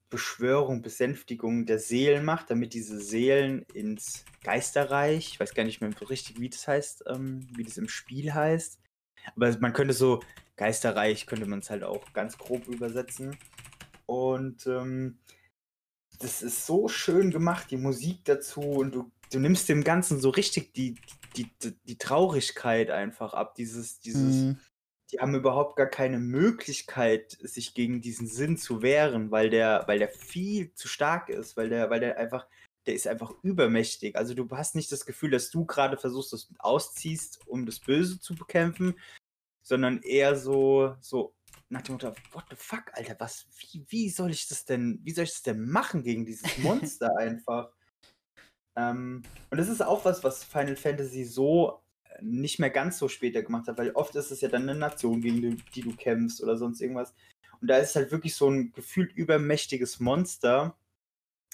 Beschwörung, 0.10 0.82
Besänftigung 0.84 1.65
der 1.65 1.79
Seelen 1.79 2.23
macht, 2.23 2.51
damit 2.51 2.73
diese 2.73 2.99
Seelen 2.99 3.63
ins 3.73 4.25
Geisterreich, 4.43 5.29
ich 5.34 5.39
weiß 5.39 5.56
gar 5.56 5.63
nicht 5.63 5.82
mehr 5.82 5.91
richtig, 6.08 6.39
wie 6.39 6.49
das 6.49 6.67
heißt, 6.67 7.06
ähm, 7.08 7.47
wie 7.56 7.63
das 7.63 7.77
im 7.77 7.89
Spiel 7.89 8.34
heißt, 8.34 8.79
aber 9.36 9.58
man 9.60 9.73
könnte 9.73 9.93
so, 9.93 10.21
Geisterreich 10.56 11.25
könnte 11.25 11.47
man 11.47 11.60
es 11.60 11.69
halt 11.71 11.84
auch 11.84 12.13
ganz 12.13 12.38
grob 12.38 12.67
übersetzen. 12.67 13.36
Und 14.06 14.67
ähm, 14.67 15.17
das 16.19 16.43
ist 16.43 16.65
so 16.67 16.88
schön 16.88 17.32
gemacht, 17.32 17.71
die 17.71 17.77
Musik 17.77 18.23
dazu 18.25 18.62
und 18.62 18.93
du, 18.93 19.12
du 19.32 19.39
nimmst 19.39 19.67
dem 19.67 19.84
Ganzen 19.84 20.19
so 20.19 20.29
richtig 20.29 20.73
die, 20.73 20.95
die, 21.36 21.49
die, 21.63 21.75
die 21.86 21.97
Traurigkeit 21.97 22.91
einfach 22.91 23.34
ab. 23.34 23.56
Dieses, 23.56 23.99
dieses, 23.99 24.43
Mhm. 24.43 24.60
Die 25.13 25.19
haben 25.19 25.36
überhaupt 25.36 25.76
gar 25.76 25.88
keine 25.88 26.17
Möglichkeit, 26.17 27.38
sich 27.41 27.76
gegen 27.76 28.02
diesen 28.02 28.26
Sinn 28.26 28.58
zu 28.58 28.82
wehren, 28.82 29.30
weil 29.30 29.52
der, 29.52 29.84
weil 29.86 29.99
der 29.99 30.10
viel 30.10 30.73
zu 30.73 30.88
stark 30.88 31.30
ist, 31.30 31.56
weil 31.56 31.69
der, 31.69 31.91
weil 31.91 31.99
der 31.99 32.17
einfach, 32.17 32.47
der 32.88 32.95
ist 32.95 33.08
einfach 33.08 33.32
übermächtig. 33.43 34.15
Also 34.15 34.34
du 34.34 34.49
hast 34.52 34.76
nicht 34.76 34.91
das 34.91 35.06
Gefühl, 35.06 35.30
dass 35.30 35.52
du 35.52 35.65
gerade 35.65 35.97
versuchst, 35.97 36.34
das 36.34 36.49
ausziehst, 36.58 37.47
um 37.47 37.67
das 37.67 37.80
Böse 37.80 38.19
zu 38.19 38.34
bekämpfen, 38.34 38.99
sondern 39.62 40.02
eher 40.02 40.36
so, 40.36 40.95
so 40.99 41.36
nach 41.69 41.84
dem 41.84 41.93
Motto, 41.93 42.13
what 42.32 42.45
the 42.49 42.56
fuck, 42.56 42.86
Alter, 42.93 43.15
was, 43.19 43.45
wie, 43.60 43.86
wie 43.89 44.10
soll 44.10 44.32
ich 44.32 44.47
das 44.47 44.65
denn, 44.65 44.99
wie 45.04 45.12
soll 45.12 45.26
ich 45.26 45.32
das 45.34 45.43
denn 45.43 45.69
machen 45.69 46.04
gegen 46.04 46.26
dieses 46.26 46.58
Monster 46.58 47.15
einfach? 47.17 47.71
Ähm, 48.76 49.21
und 49.52 49.58
das 49.60 49.69
ist 49.69 49.82
auch 49.82 50.06
was, 50.06 50.23
was 50.23 50.43
Final 50.43 50.76
Fantasy 50.76 51.23
so 51.23 51.83
nicht 52.23 52.59
mehr 52.59 52.69
ganz 52.69 52.97
so 52.97 53.07
später 53.07 53.43
gemacht 53.43 53.67
hat, 53.67 53.77
weil 53.77 53.91
oft 53.91 54.15
ist 54.15 54.31
es 54.31 54.41
ja 54.41 54.49
dann 54.49 54.63
eine 54.63 54.75
Nation, 54.79 55.21
gegen 55.21 55.41
die, 55.41 55.57
die 55.75 55.81
du 55.81 55.95
kämpfst 55.95 56.41
oder 56.41 56.57
sonst 56.57 56.81
irgendwas. 56.81 57.13
Und 57.62 57.67
da 57.67 57.77
ist 57.77 57.95
halt 57.95 58.12
wirklich 58.12 58.36
so 58.36 58.49
ein 58.49 58.71
gefühlt 58.73 59.13
übermächtiges 59.13 59.99
Monster, 59.99 60.75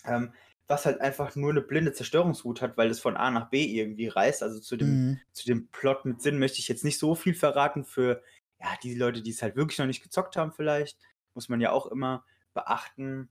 ähm, 0.06 0.34
was 0.68 0.86
halt 0.86 1.02
einfach 1.02 1.36
nur 1.36 1.50
eine 1.52 1.62
blinde 1.62 1.94
Zerstörungswut 1.94 2.62
hat, 2.62 2.78
weil 2.78 2.90
es 2.90 3.00
von 3.00 3.18
A 3.18 3.32
nach 3.32 3.50
B 3.50 3.66
irgendwie 3.66 4.08
reist. 4.08 4.44
Also 4.44 4.60
zu 4.60 4.78
dem, 4.78 4.90
Mhm. 4.90 5.20
zu 5.32 5.46
dem 5.46 5.68
Plot 5.70 6.06
mit 6.06 6.22
Sinn 6.22 6.40
möchte 6.40 6.60
ich 6.60 6.68
jetzt 6.68 6.84
nicht 6.84 7.00
so 7.00 7.16
viel 7.16 7.34
verraten 7.34 7.84
für 7.86 8.22
ja, 8.60 8.68
die 8.84 8.96
Leute, 8.96 9.22
die 9.22 9.32
es 9.32 9.42
halt 9.42 9.56
wirklich 9.56 9.80
noch 9.80 9.86
nicht 9.88 10.04
gezockt 10.04 10.36
haben, 10.36 10.52
vielleicht. 10.52 11.00
Muss 11.34 11.50
man 11.50 11.62
ja 11.62 11.72
auch 11.72 11.88
immer 11.88 12.26
beachten. 12.54 13.30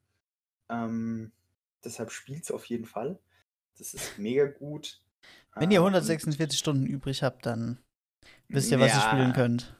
Ähm, 0.68 1.32
deshalb 1.84 2.10
spielt 2.10 2.44
es 2.44 2.50
auf 2.50 2.64
jeden 2.64 2.86
Fall. 2.86 3.18
Das 3.76 3.94
ist 3.94 4.18
mega 4.18 4.46
gut. 4.46 5.00
Wenn 5.60 5.70
ihr 5.70 5.76
Äh, 5.78 5.82
und- 5.82 5.94
146 5.94 6.58
Stunden 6.58 6.86
übrig 6.86 7.22
habt, 7.22 7.46
dann 7.46 7.78
wisst 8.48 8.70
ihr, 8.70 8.78
was 8.80 8.92
ihr 8.92 8.98
Ja, 8.98 9.08
spielen 9.08 9.32
könnt. 9.32 9.74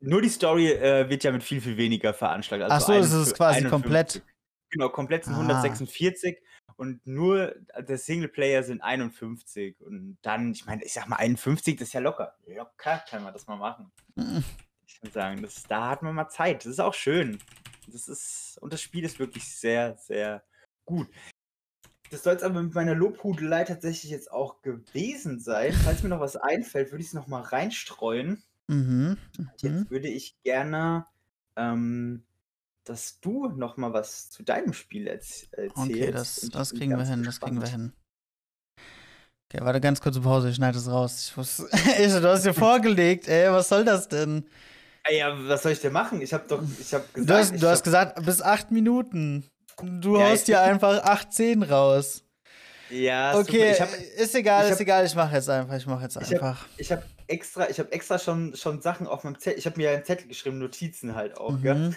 nur 0.00 0.22
die 0.22 0.28
Story 0.28 0.72
äh, 0.72 1.08
wird 1.08 1.24
ja 1.24 1.32
mit 1.32 1.42
viel, 1.42 1.60
viel 1.60 1.76
weniger 1.76 2.14
veranschlagt. 2.14 2.62
Also 2.62 2.74
Ach 2.74 2.80
so, 2.80 2.92
es 2.94 3.12
ist 3.12 3.34
quasi 3.34 3.58
51. 3.58 3.70
komplett. 3.70 4.22
Genau, 4.70 4.88
komplett 4.90 5.24
sind 5.24 5.34
ah. 5.34 5.38
146 5.38 6.38
und 6.76 7.04
nur 7.06 7.54
der 7.78 7.96
Singleplayer 7.98 8.62
sind 8.62 8.82
51. 8.82 9.80
Und 9.80 10.18
dann, 10.22 10.52
ich 10.52 10.66
meine, 10.66 10.84
ich 10.84 10.92
sag 10.92 11.08
mal 11.08 11.16
51, 11.16 11.76
das 11.78 11.88
ist 11.88 11.94
ja 11.94 12.00
locker. 12.00 12.36
Locker 12.46 13.02
kann 13.08 13.22
man 13.24 13.32
das 13.32 13.46
mal 13.46 13.56
machen. 13.56 13.90
Mhm. 14.14 14.44
Ich 14.86 15.02
würde 15.02 15.12
sagen, 15.12 15.42
das, 15.42 15.62
da 15.64 15.88
hat 15.90 16.02
man 16.02 16.14
mal 16.14 16.28
Zeit. 16.28 16.64
Das 16.64 16.72
ist 16.72 16.80
auch 16.80 16.94
schön. 16.94 17.38
Das 17.86 18.08
ist, 18.08 18.58
und 18.60 18.72
das 18.72 18.82
Spiel 18.82 19.04
ist 19.04 19.18
wirklich 19.18 19.44
sehr, 19.56 19.96
sehr 19.96 20.44
gut. 20.84 21.08
Das 22.10 22.22
soll 22.22 22.34
es 22.34 22.42
aber 22.42 22.62
mit 22.62 22.74
meiner 22.74 22.94
Lobhudelei 22.94 23.64
tatsächlich 23.64 24.10
jetzt 24.10 24.32
auch 24.32 24.62
gewesen 24.62 25.40
sein. 25.40 25.72
Falls 25.72 26.02
mir 26.02 26.08
noch 26.08 26.20
was 26.20 26.36
einfällt, 26.36 26.90
würde 26.90 27.02
ich 27.02 27.08
es 27.08 27.14
noch 27.14 27.26
mal 27.26 27.42
reinstreuen. 27.42 28.42
Mhm. 28.68 29.16
mhm. 29.36 29.50
Jetzt 29.58 29.90
würde 29.90 30.08
ich 30.08 30.40
gerne, 30.42 31.06
ähm, 31.56 32.22
dass 32.84 33.20
du 33.20 33.48
noch 33.48 33.76
mal 33.76 33.92
was 33.92 34.30
zu 34.30 34.42
deinem 34.42 34.72
Spiel 34.72 35.06
erz 35.06 35.48
erzählst. 35.52 35.76
Okay, 35.76 36.10
das, 36.10 36.48
das 36.52 36.74
kriegen 36.74 36.96
wir 36.96 37.04
hin, 37.04 37.22
das 37.22 37.40
kriegen 37.40 37.60
wir 37.60 37.68
hin. 37.68 37.92
Okay, 39.50 39.64
warte 39.64 39.80
ganz 39.80 40.00
kurze 40.00 40.20
Pause, 40.20 40.50
ich 40.50 40.56
schneide 40.56 40.76
es 40.76 40.90
raus. 40.90 41.28
Ich 41.30 41.36
muss, 41.36 41.56
du 41.68 42.28
hast 42.28 42.44
dir 42.44 42.54
vorgelegt, 42.54 43.28
ey, 43.28 43.50
was 43.50 43.68
soll 43.68 43.84
das 43.84 44.08
denn? 44.08 44.46
Ja, 45.10 45.34
was 45.48 45.62
soll 45.62 45.72
ich 45.72 45.80
denn 45.80 45.92
machen? 45.92 46.20
Ich 46.20 46.34
habe 46.34 46.44
doch, 46.48 46.62
ich 46.78 46.92
habe 46.92 47.04
gesagt. 47.14 47.30
Du 47.30 47.34
hast, 47.34 47.62
du 47.62 47.68
hast 47.68 47.82
gesagt, 47.82 48.24
bis 48.26 48.42
acht 48.42 48.70
Minuten. 48.70 49.44
Du 49.82 50.18
ja, 50.18 50.30
haust 50.30 50.48
dir 50.48 50.60
einfach 50.60 51.02
18 51.02 51.62
raus. 51.62 52.24
Ja, 52.90 53.36
okay, 53.38 53.74
hab, 53.74 53.90
ist 53.92 54.34
egal, 54.34 54.64
hab, 54.64 54.72
ist 54.72 54.80
egal, 54.80 55.04
ich 55.04 55.14
mache 55.14 55.36
jetzt 55.36 55.50
einfach, 55.50 55.76
ich 55.76 55.86
mache 55.86 56.02
jetzt 56.04 56.16
einfach. 56.16 56.66
Ich 56.78 56.90
habe 56.90 57.02
hab 57.02 57.08
extra, 57.26 57.68
ich 57.68 57.78
habe 57.78 57.92
extra 57.92 58.18
schon, 58.18 58.56
schon 58.56 58.80
Sachen 58.80 59.06
auf 59.06 59.24
meinem 59.24 59.38
Zettel, 59.38 59.58
ich 59.58 59.66
habe 59.66 59.76
mir 59.76 59.90
einen 59.90 60.04
Zettel 60.04 60.26
geschrieben, 60.26 60.58
Notizen 60.58 61.14
halt 61.14 61.36
auch, 61.36 61.52
mhm. 61.52 61.62
gell? 61.62 61.96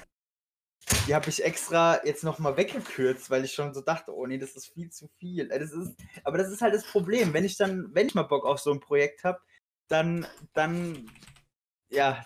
Die 1.07 1.15
habe 1.15 1.29
ich 1.29 1.43
extra 1.43 2.03
jetzt 2.05 2.23
nochmal 2.23 2.57
weggekürzt, 2.57 3.29
weil 3.29 3.45
ich 3.45 3.53
schon 3.53 3.73
so 3.73 3.81
dachte, 3.81 4.13
oh 4.13 4.25
nee, 4.25 4.37
das 4.37 4.55
ist 4.55 4.73
viel 4.73 4.89
zu 4.89 5.07
viel. 5.19 5.49
Äh, 5.51 5.59
das 5.59 5.71
ist, 5.71 5.95
aber 6.23 6.37
das 6.37 6.49
ist 6.49 6.61
halt 6.61 6.73
das 6.73 6.85
Problem, 6.85 7.33
wenn 7.33 7.45
ich 7.45 7.55
dann, 7.55 7.89
wenn 7.93 8.07
ich 8.07 8.15
mal 8.15 8.23
Bock 8.23 8.45
auf 8.45 8.59
so 8.59 8.71
ein 8.71 8.79
Projekt 8.79 9.23
habe, 9.23 9.39
dann, 9.87 10.25
dann, 10.53 11.09
ja, 11.89 12.25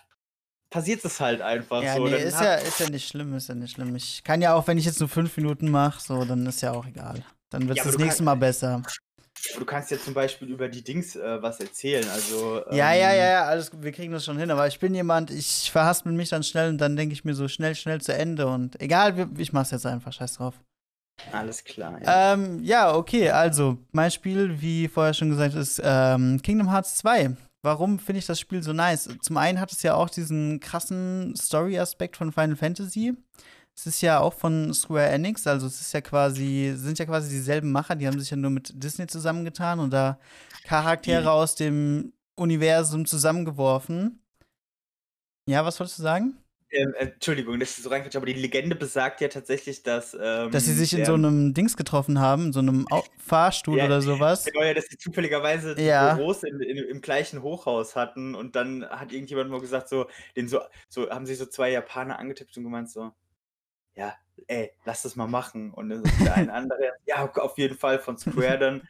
passiert 0.76 1.04
es 1.04 1.20
halt 1.20 1.40
einfach 1.40 1.82
ja, 1.82 1.96
so. 1.96 2.06
Nee, 2.06 2.16
ist, 2.16 2.40
ja, 2.40 2.54
ist 2.54 2.80
ja 2.80 2.90
nicht 2.90 3.08
schlimm, 3.08 3.34
ist 3.34 3.48
ja 3.48 3.54
nicht 3.54 3.74
schlimm. 3.74 3.96
Ich 3.96 4.22
kann 4.22 4.42
ja 4.42 4.54
auch, 4.54 4.66
wenn 4.66 4.76
ich 4.76 4.84
jetzt 4.84 5.00
nur 5.00 5.08
fünf 5.08 5.34
Minuten 5.36 5.70
mache, 5.70 6.00
so, 6.02 6.24
dann 6.24 6.44
ist 6.46 6.60
ja 6.60 6.72
auch 6.72 6.86
egal. 6.86 7.24
Dann 7.50 7.66
wird 7.66 7.78
es 7.78 7.84
ja, 7.84 7.90
das 7.90 7.98
nächste 7.98 8.22
Mal 8.22 8.34
besser. 8.34 8.82
Du 9.58 9.64
kannst 9.64 9.90
ja 9.90 9.98
zum 9.98 10.12
Beispiel 10.12 10.48
über 10.48 10.68
die 10.68 10.82
Dings 10.82 11.16
äh, 11.16 11.40
was 11.40 11.60
erzählen. 11.60 12.06
Also, 12.10 12.62
ähm, 12.66 12.76
ja, 12.76 12.92
ja, 12.92 13.14
ja, 13.14 13.44
alles, 13.44 13.70
wir 13.74 13.92
kriegen 13.92 14.12
das 14.12 14.24
schon 14.24 14.38
hin. 14.38 14.50
Aber 14.50 14.66
ich 14.66 14.78
bin 14.78 14.94
jemand, 14.94 15.30
ich 15.30 15.70
verhaspel 15.70 16.12
mich 16.12 16.28
dann 16.28 16.42
schnell 16.42 16.68
und 16.68 16.78
dann 16.78 16.96
denke 16.96 17.14
ich 17.14 17.24
mir 17.24 17.34
so 17.34 17.48
schnell, 17.48 17.74
schnell 17.74 18.00
zu 18.00 18.12
Ende. 18.12 18.46
Und 18.46 18.80
egal, 18.80 19.30
ich 19.38 19.52
mach's 19.52 19.70
jetzt 19.70 19.86
einfach, 19.86 20.12
scheiß 20.12 20.34
drauf. 20.34 20.54
Alles 21.32 21.64
klar. 21.64 22.02
Ja, 22.02 22.34
ähm, 22.34 22.62
ja 22.62 22.94
okay, 22.94 23.30
also 23.30 23.78
mein 23.92 24.10
Spiel, 24.10 24.60
wie 24.60 24.88
vorher 24.88 25.14
schon 25.14 25.30
gesagt, 25.30 25.54
ist 25.54 25.80
ähm, 25.82 26.42
Kingdom 26.42 26.70
Hearts 26.70 26.96
2 26.96 27.34
warum 27.66 27.98
finde 27.98 28.20
ich 28.20 28.26
das 28.26 28.38
Spiel 28.38 28.62
so 28.62 28.72
nice? 28.72 29.10
Zum 29.20 29.36
einen 29.36 29.60
hat 29.60 29.72
es 29.72 29.82
ja 29.82 29.94
auch 29.94 30.08
diesen 30.08 30.60
krassen 30.60 31.34
Story-Aspekt 31.36 32.16
von 32.16 32.32
Final 32.32 32.56
Fantasy. 32.56 33.14
Es 33.74 33.86
ist 33.86 34.00
ja 34.00 34.20
auch 34.20 34.32
von 34.32 34.72
Square 34.72 35.08
Enix, 35.08 35.46
also 35.46 35.66
es 35.66 35.80
ist 35.80 35.92
ja 35.92 36.00
quasi, 36.00 36.72
sind 36.76 36.98
ja 36.98 37.04
quasi 37.04 37.28
dieselben 37.28 37.72
Macher, 37.72 37.96
die 37.96 38.06
haben 38.06 38.18
sich 38.18 38.30
ja 38.30 38.36
nur 38.36 38.50
mit 38.50 38.72
Disney 38.82 39.06
zusammengetan 39.06 39.80
und 39.80 39.90
da 39.90 40.18
Charaktere 40.64 41.22
mhm. 41.22 41.28
aus 41.28 41.56
dem 41.56 42.14
Universum 42.36 43.04
zusammengeworfen. 43.04 44.22
Ja, 45.46 45.64
was 45.64 45.78
wolltest 45.78 45.98
du 45.98 46.02
sagen? 46.04 46.38
Ähm, 46.70 46.94
Entschuldigung, 46.98 47.60
das 47.60 47.70
ist 47.70 47.84
so 47.84 47.90
reinquatscht, 47.90 48.16
aber 48.16 48.26
die 48.26 48.32
Legende 48.32 48.74
besagt 48.74 49.20
ja 49.20 49.28
tatsächlich, 49.28 49.84
dass. 49.84 50.16
Ähm, 50.20 50.50
dass 50.50 50.64
sie 50.64 50.72
sich 50.72 50.92
in 50.92 51.04
so 51.04 51.14
einem 51.14 51.54
Dings 51.54 51.76
getroffen 51.76 52.18
haben, 52.18 52.46
in 52.46 52.52
so 52.52 52.58
einem 52.58 52.86
Au 52.90 53.04
Fahrstuhl 53.18 53.78
ja, 53.78 53.86
oder 53.86 54.02
sowas. 54.02 54.44
Genau, 54.44 54.62
ja, 54.64 54.74
dass 54.74 54.86
sie 54.86 54.98
zufälligerweise 54.98 55.80
ja. 55.80 56.14
Büros 56.14 56.42
in, 56.42 56.60
in, 56.60 56.78
im 56.78 57.00
gleichen 57.00 57.42
Hochhaus 57.42 57.94
hatten 57.94 58.34
und 58.34 58.56
dann 58.56 58.84
hat 58.88 59.12
irgendjemand 59.12 59.50
mal 59.50 59.60
gesagt, 59.60 59.88
so, 59.88 60.06
den 60.34 60.48
so, 60.48 60.60
so 60.88 61.08
haben 61.08 61.26
sich 61.26 61.38
so 61.38 61.46
zwei 61.46 61.70
Japaner 61.70 62.18
angetippt 62.18 62.56
und 62.56 62.64
gemeint, 62.64 62.90
so, 62.90 63.12
ja, 63.94 64.14
ey, 64.48 64.72
lass 64.84 65.02
das 65.02 65.16
mal 65.16 65.26
machen. 65.26 65.72
Und 65.72 65.88
dann 65.88 66.02
ist 66.02 66.20
der 66.20 66.34
ein 66.34 66.50
andere, 66.50 66.92
ja, 67.06 67.30
auf 67.32 67.58
jeden 67.58 67.76
Fall 67.76 67.98
von 67.98 68.18
Square 68.18 68.58
dann, 68.58 68.82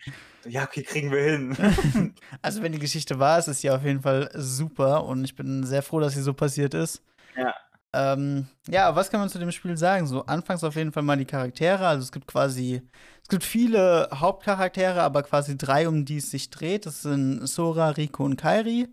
ja, 0.47 0.65
okay, 0.65 0.83
kriegen 0.83 1.11
wir 1.11 1.23
hin. 1.23 2.15
also, 2.43 2.63
wenn 2.63 2.73
die 2.73 2.79
Geschichte 2.79 3.19
wahr 3.19 3.39
ist, 3.39 3.49
ist 3.49 3.61
sie 3.61 3.71
auf 3.71 3.85
jeden 3.85 4.01
Fall 4.01 4.31
super 4.35 5.05
und 5.05 5.25
ich 5.25 5.35
bin 5.35 5.65
sehr 5.65 5.83
froh, 5.83 6.01
dass 6.01 6.15
sie 6.15 6.23
so 6.23 6.33
passiert 6.33 6.73
ist. 6.73 7.03
Ja. 7.37 7.55
Ähm, 7.97 8.47
ja, 8.69 8.95
was 8.95 9.11
kann 9.11 9.21
man 9.21 9.31
zu 9.31 9.39
dem 9.39 9.51
Spiel 9.53 9.77
sagen? 9.79 10.07
So, 10.07 10.27
anfangs 10.27 10.63
auf 10.65 10.77
jeden 10.77 10.93
Fall 10.93 11.03
mal 11.03 11.17
die 11.17 11.25
Charaktere. 11.25 11.87
Also 11.87 12.03
es 12.03 12.13
gibt 12.13 12.27
quasi, 12.27 12.83
es 13.23 13.29
gibt 13.29 13.43
viele 13.43 14.11
Hauptcharaktere, 14.13 15.03
aber 15.03 15.23
quasi 15.23 15.57
drei, 15.57 15.89
um 15.89 16.05
die 16.05 16.19
es 16.19 16.31
sich 16.31 16.51
dreht. 16.51 16.85
Das 16.85 17.03
sind 17.03 17.47
Sora, 17.47 17.91
Rico 17.91 18.25
und 18.25 18.37
Kairi. 18.37 18.89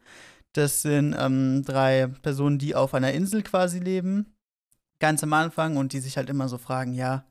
Das 0.53 0.83
sind 0.83 1.15
ähm, 1.19 1.63
drei 1.65 2.07
Personen, 2.21 2.59
die 2.59 2.75
auf 2.75 2.93
einer 2.93 3.11
Insel 3.11 3.43
quasi 3.43 3.79
leben. 3.79 4.37
Ganz 4.99 5.21
am 5.23 5.33
Anfang 5.33 5.75
und 5.75 5.91
die 5.91 5.99
sich 5.99 6.15
halt 6.15 6.29
immer 6.29 6.47
so 6.47 6.57
fragen, 6.57 6.93
ja, 6.93 7.25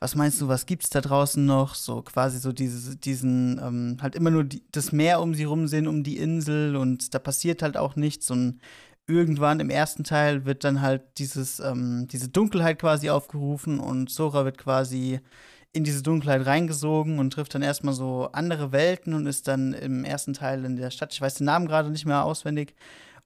was 0.00 0.14
meinst 0.14 0.40
du, 0.40 0.48
was 0.48 0.66
gibt's 0.66 0.90
da 0.90 1.00
draußen 1.00 1.44
noch? 1.44 1.74
So 1.74 2.02
quasi 2.02 2.38
so 2.38 2.52
diese, 2.52 2.96
diesen, 2.96 3.58
ähm, 3.58 3.96
halt 4.00 4.14
immer 4.14 4.30
nur 4.30 4.44
die, 4.44 4.64
das 4.70 4.92
Meer 4.92 5.20
um 5.20 5.34
sie 5.34 5.44
rum 5.44 5.66
sehen, 5.66 5.88
um 5.88 6.04
die 6.04 6.18
Insel 6.18 6.76
und 6.76 7.14
da 7.14 7.18
passiert 7.18 7.62
halt 7.62 7.76
auch 7.76 7.96
nichts 7.96 8.30
und 8.30 8.60
irgendwann 9.08 9.58
im 9.60 9.70
ersten 9.70 10.04
Teil 10.04 10.44
wird 10.44 10.64
dann 10.64 10.82
halt 10.82 11.02
dieses, 11.18 11.60
ähm, 11.60 12.06
diese 12.08 12.28
Dunkelheit 12.28 12.78
quasi 12.78 13.10
aufgerufen 13.10 13.80
und 13.80 14.10
Sora 14.10 14.44
wird 14.44 14.58
quasi 14.58 15.20
in 15.72 15.84
diese 15.84 16.02
Dunkelheit 16.02 16.46
reingesogen 16.46 17.18
und 17.18 17.32
trifft 17.32 17.54
dann 17.54 17.62
erstmal 17.62 17.94
so 17.94 18.28
andere 18.32 18.72
Welten 18.72 19.14
und 19.14 19.26
ist 19.26 19.48
dann 19.48 19.72
im 19.72 20.04
ersten 20.04 20.34
Teil 20.34 20.64
in 20.64 20.76
der 20.76 20.90
Stadt, 20.90 21.12
ich 21.12 21.20
weiß 21.20 21.36
den 21.36 21.46
Namen 21.46 21.66
gerade 21.66 21.90
nicht 21.90 22.06
mehr 22.06 22.24
auswendig, 22.24 22.74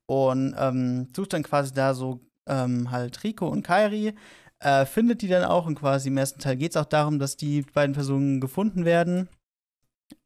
und 0.07 0.55
ähm, 0.59 1.09
sucht 1.14 1.33
dann 1.33 1.42
quasi 1.42 1.73
da 1.73 1.95
so 1.95 2.21
ähm, 2.47 2.90
halt 2.90 3.23
Rico 3.25 3.49
und 3.49 3.62
Kairi, 3.62 4.14
äh, 4.61 4.85
findet 4.87 5.23
die 5.23 5.29
dann 5.29 5.45
auch 5.45 5.66
und 5.66 5.77
quasi 5.77 6.09
im 6.09 6.16
ersten 6.16 6.40
Teil 6.40 6.57
geht 6.57 6.73
es 6.73 6.77
auch 6.77 6.87
darum, 6.87 7.18
dass 7.18 7.37
die 7.37 7.62
beiden 7.62 7.95
Personen 7.95 8.40
gefunden 8.40 8.85
werden 8.85 9.29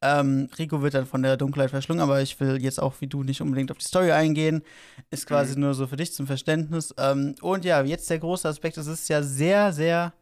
ähm, 0.01 0.49
Rico 0.57 0.81
wird 0.81 0.93
dann 0.93 1.05
von 1.05 1.23
der 1.23 1.37
Dunkelheit 1.37 1.69
verschlungen, 1.69 2.01
aber 2.01 2.21
ich 2.21 2.39
will 2.39 2.61
jetzt 2.61 2.81
auch 2.81 2.95
wie 2.99 3.07
du 3.07 3.23
nicht 3.23 3.41
unbedingt 3.41 3.71
auf 3.71 3.77
die 3.77 3.85
Story 3.85 4.11
eingehen. 4.11 4.63
Ist 5.09 5.27
quasi 5.27 5.55
mhm. 5.55 5.61
nur 5.61 5.73
so 5.73 5.87
für 5.87 5.97
dich 5.97 6.13
zum 6.13 6.27
Verständnis. 6.27 6.93
Ähm, 6.97 7.35
und 7.41 7.65
ja, 7.65 7.81
jetzt 7.83 8.09
der 8.09 8.19
große 8.19 8.47
Aspekt, 8.47 8.77
es 8.77 8.87
ist 8.87 9.09
ja 9.09 9.21
sehr, 9.23 9.73
sehr 9.73 10.13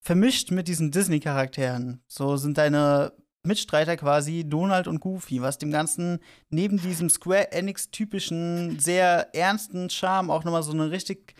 vermischt 0.00 0.50
mit 0.50 0.68
diesen 0.68 0.90
Disney-Charakteren. 0.90 2.00
So 2.06 2.36
sind 2.36 2.58
deine 2.58 3.12
Mitstreiter 3.46 3.96
quasi 3.96 4.44
Donald 4.46 4.88
und 4.88 5.00
Goofy, 5.00 5.40
was 5.40 5.58
dem 5.58 5.70
Ganzen 5.70 6.18
neben 6.50 6.78
diesem 6.78 7.08
Square 7.08 7.52
Enix-typischen, 7.52 8.78
sehr 8.78 9.34
ernsten 9.34 9.88
Charme 9.88 10.30
auch 10.30 10.44
nochmal 10.44 10.62
so 10.62 10.72
eine 10.72 10.90
richtig 10.90 11.34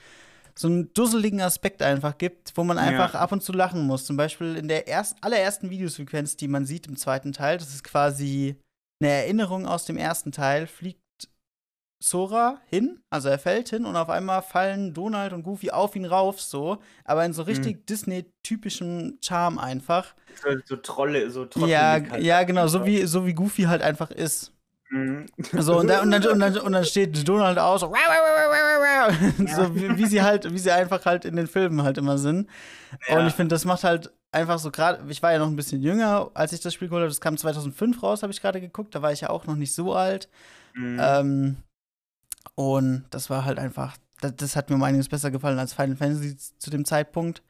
so 0.59 0.69
einen 0.69 0.93
dusseligen 0.95 1.41
Aspekt 1.41 1.83
einfach 1.83 2.17
gibt, 2.17 2.53
wo 2.57 2.65
man 2.65 2.79
einfach 2.79 3.15
ja. 3.15 3.21
ab 3.21 3.33
und 3.33 3.43
zu 3.43 3.53
lachen 3.53 3.87
muss. 3.87 4.07
Zum 4.07 4.17
Beispiel 4.17 4.57
in 4.57 4.69
der 4.69 4.89
ersten, 4.89 5.23
allerersten 5.23 5.71
Videosequenz, 5.71 6.37
die 6.37 6.49
man 6.49 6.65
sieht 6.65 6.87
im 6.87 6.97
zweiten 6.97 7.33
Teil, 7.33 7.59
das 7.59 7.75
ist 7.75 7.85
quasi 7.85 8.57
eine 9.01 9.13
Erinnerung 9.13 9.67
aus 9.67 9.85
dem 9.85 9.99
ersten 9.99 10.33
Teil, 10.33 10.67
fliegt 10.67 11.01
Sora 12.03 12.61
hin, 12.69 13.01
also 13.11 13.29
er 13.29 13.39
fällt 13.39 13.71
hin 13.71 13.87
und 13.87 13.97
auf 13.97 14.11
einmal 14.11 14.43
fallen 14.43 14.93
Donald 14.93 15.33
und 15.33 15.43
Goofy 15.43 15.71
auf 15.71 15.97
ihn 15.97 16.05
rauf, 16.05 16.41
so, 16.41 16.79
aber 17.05 17.25
in 17.25 17.33
so 17.33 17.43
mhm. 17.43 17.49
richtig 17.49 17.77
mhm. 17.77 17.87
Disney-typischen 17.87 19.19
Charme 19.23 19.59
einfach. 19.59 20.15
So, 20.43 20.51
so 20.65 20.77
Trolle, 20.77 21.31
so 21.31 21.47
Trolle. 21.47 21.73
Ja, 21.73 21.97
ja, 22.19 22.43
genau, 22.45 22.67
so 22.69 22.85
wie, 22.85 23.07
so 23.07 23.27
wie 23.27 23.35
Goofy 23.35 23.63
halt 23.63 23.83
einfach 23.83 24.11
ist. 24.11 24.53
Mhm. 24.89 25.27
So, 25.53 25.79
und 25.79 25.89
dann, 25.89 26.03
und, 26.03 26.11
dann, 26.13 26.27
und, 26.27 26.39
dann, 26.41 26.59
und 26.59 26.73
dann 26.73 26.85
steht 26.85 27.27
Donald 27.27 27.59
aus, 27.59 27.81
so 27.81 27.93
wie, 27.93 29.99
wie, 29.99 30.07
sie 30.07 30.23
halt, 30.23 30.53
wie 30.53 30.59
sie 30.59 30.71
einfach 30.71 31.05
halt 31.05 31.25
in 31.25 31.37
den 31.37 31.47
Filmen 31.47 31.83
halt 31.83 31.99
immer 31.99 32.19
sind. 32.19 32.49
Ja. 33.09 33.19
Und 33.19 33.27
ich 33.27 33.35
finde, 33.35 33.55
das 33.55 33.65
macht 33.65 33.85
halt 33.85 34.13
einfach 34.33 34.59
so 34.59 34.71
gerade, 34.71 35.05
ich 35.11 35.23
war 35.23 35.33
ja 35.33 35.39
noch 35.39 35.49
ein 35.49 35.57
bisschen 35.57 35.83
jünger, 35.83 36.31
als 36.35 36.53
ich 36.53 36.61
das 36.61 36.75
Spiel 36.75 36.89
geholt 36.89 37.03
habe. 37.03 37.11
Das 37.11 37.21
kam 37.21 37.37
2005 37.37 38.03
raus, 38.03 38.23
habe 38.23 38.33
ich 38.33 38.41
gerade 38.41 38.61
geguckt. 38.61 38.95
Da 38.95 39.03
war 39.03 39.13
ich 39.13 39.23
ja 39.23 39.31
auch 39.31 39.47
noch 39.47 39.57
nicht 39.57 39.75
so 39.75 39.95
alt. 39.95 40.29
Mhm. 40.75 40.99
Ähm, 41.01 41.57
und 42.55 43.05
das 43.11 43.29
war 43.29 43.45
halt 43.45 43.59
einfach, 43.59 43.97
das, 44.21 44.37
das, 44.37 44.57
hat 44.57 44.71
mir 44.71 44.77
um 44.77 44.83
einiges 44.83 45.09
besser 45.09 45.31
gefallen 45.31 45.59
als 45.59 45.73
Final 45.73 45.97
Fantasy 45.97 46.37
zu 46.37 46.71
dem 46.71 46.85
Zeitpunkt. 46.85 47.43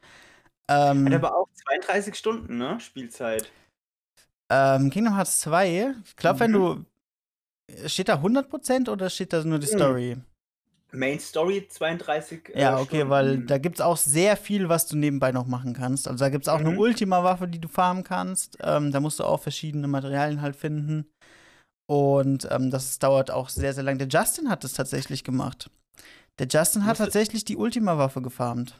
Ähm, 0.69 1.05
hat 1.05 1.13
aber 1.13 1.35
auch 1.35 1.47
32 1.53 2.15
Stunden, 2.15 2.57
ne? 2.57 2.79
Spielzeit. 2.79 3.51
Ähm, 4.49 4.89
Kingdom 4.89 5.15
Hearts 5.15 5.39
2, 5.41 5.93
ich 6.03 6.15
glaube, 6.15 6.35
mhm. 6.35 6.39
wenn 6.39 6.53
du 6.53 6.85
Steht 7.85 8.09
da 8.09 8.15
100% 8.15 8.89
oder 8.89 9.09
steht 9.09 9.33
da 9.33 9.43
nur 9.43 9.59
die 9.59 9.67
hm. 9.67 9.77
Story? 9.77 10.17
Main 10.91 11.19
Story 11.19 11.67
32. 11.67 12.55
Äh, 12.55 12.61
ja, 12.61 12.79
okay, 12.79 12.97
Stunden. 12.97 13.09
weil 13.09 13.37
da 13.39 13.57
gibt 13.57 13.75
es 13.75 13.81
auch 13.81 13.97
sehr 13.97 14.37
viel, 14.37 14.69
was 14.69 14.87
du 14.87 14.95
nebenbei 14.95 15.31
noch 15.31 15.45
machen 15.45 15.73
kannst. 15.73 16.07
Also 16.07 16.23
da 16.23 16.29
gibt 16.29 16.45
es 16.45 16.49
auch 16.49 16.59
mhm. 16.59 16.67
eine 16.67 16.79
Ultima-Waffe, 16.79 17.47
die 17.47 17.59
du 17.59 17.67
farmen 17.67 18.03
kannst. 18.03 18.57
Ähm, 18.61 18.91
da 18.91 18.99
musst 18.99 19.19
du 19.19 19.25
auch 19.25 19.41
verschiedene 19.41 19.87
Materialien 19.87 20.41
halt 20.41 20.55
finden. 20.55 21.09
Und 21.89 22.47
ähm, 22.51 22.69
das 22.71 22.99
dauert 22.99 23.31
auch 23.31 23.49
sehr, 23.49 23.73
sehr 23.73 23.83
lang. 23.83 23.97
Der 23.97 24.07
Justin 24.07 24.49
hat 24.49 24.63
das 24.63 24.73
tatsächlich 24.73 25.23
gemacht. 25.23 25.69
Der 26.39 26.47
Justin 26.47 26.85
hat 26.85 26.97
tatsächlich 26.97 27.45
die 27.45 27.57
Ultima-Waffe 27.57 28.21
gefarmt. 28.21 28.79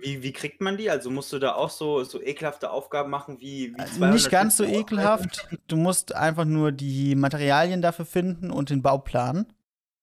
Wie, 0.00 0.22
wie 0.22 0.32
kriegt 0.32 0.60
man 0.60 0.76
die? 0.76 0.88
Also 0.90 1.10
musst 1.10 1.32
du 1.32 1.38
da 1.38 1.54
auch 1.54 1.70
so, 1.70 2.02
so 2.04 2.20
ekelhafte 2.20 2.70
Aufgaben 2.70 3.10
machen 3.10 3.40
wie, 3.40 3.74
wie 3.74 3.78
Also 3.80 3.98
200 3.98 4.14
Nicht 4.14 4.30
ganz 4.30 4.56
so 4.56 4.64
ekelhaft. 4.64 5.46
Du 5.68 5.76
musst 5.76 6.14
einfach 6.14 6.44
nur 6.46 6.72
die 6.72 7.14
Materialien 7.14 7.82
dafür 7.82 8.06
finden 8.06 8.50
und 8.50 8.70
den 8.70 8.82
Bauplan. 8.82 9.46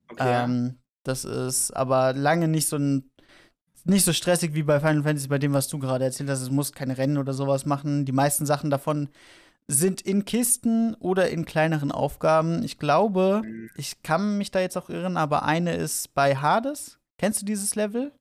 Okay. 0.09 0.43
Ähm, 0.43 0.77
das 1.03 1.25
ist 1.25 1.71
aber 1.71 2.13
lange 2.13 2.47
nicht 2.47 2.67
so 2.67 2.77
ein 2.77 3.09
nicht 3.85 4.05
so 4.05 4.13
stressig 4.13 4.53
wie 4.53 4.63
bei 4.63 4.79
Final 4.79 5.03
Fantasy, 5.03 5.27
bei 5.29 5.39
dem, 5.39 5.53
was 5.53 5.67
du 5.69 5.79
gerade 5.79 6.03
erzählt 6.05 6.29
hast. 6.29 6.41
Es 6.41 6.51
muss 6.51 6.73
keine 6.73 6.97
Rennen 6.97 7.17
oder 7.17 7.33
sowas 7.33 7.65
machen. 7.65 8.05
Die 8.05 8.11
meisten 8.11 8.45
Sachen 8.45 8.69
davon 8.69 9.09
sind 9.67 10.01
in 10.01 10.25
Kisten 10.25 10.95
oder 10.95 11.29
in 11.29 11.45
kleineren 11.45 11.91
Aufgaben. 11.91 12.63
Ich 12.63 12.77
glaube, 12.77 13.41
Mhm. 13.43 13.69
ich 13.77 14.03
kann 14.03 14.37
mich 14.37 14.51
da 14.51 14.59
jetzt 14.59 14.77
auch 14.77 14.89
irren, 14.89 15.15
aber 15.17 15.43
eine 15.43 15.75
ist 15.75 16.13
bei 16.13 16.35
Hades. 16.35 16.99
Kennst 17.17 17.41
du 17.41 17.45
dieses 17.45 17.75
Level? 17.75 18.11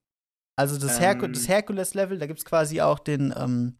Also 0.59 0.79
das, 0.79 0.99
Herku 0.99 1.27
Ähm. 1.27 1.33
das 1.33 1.47
Herkules-Level, 1.49 2.19
da 2.19 2.27
gibt 2.27 2.41
es 2.41 2.45
quasi 2.45 2.81
auch 2.81 2.99
den 2.99 3.33
ähm, 3.37 3.77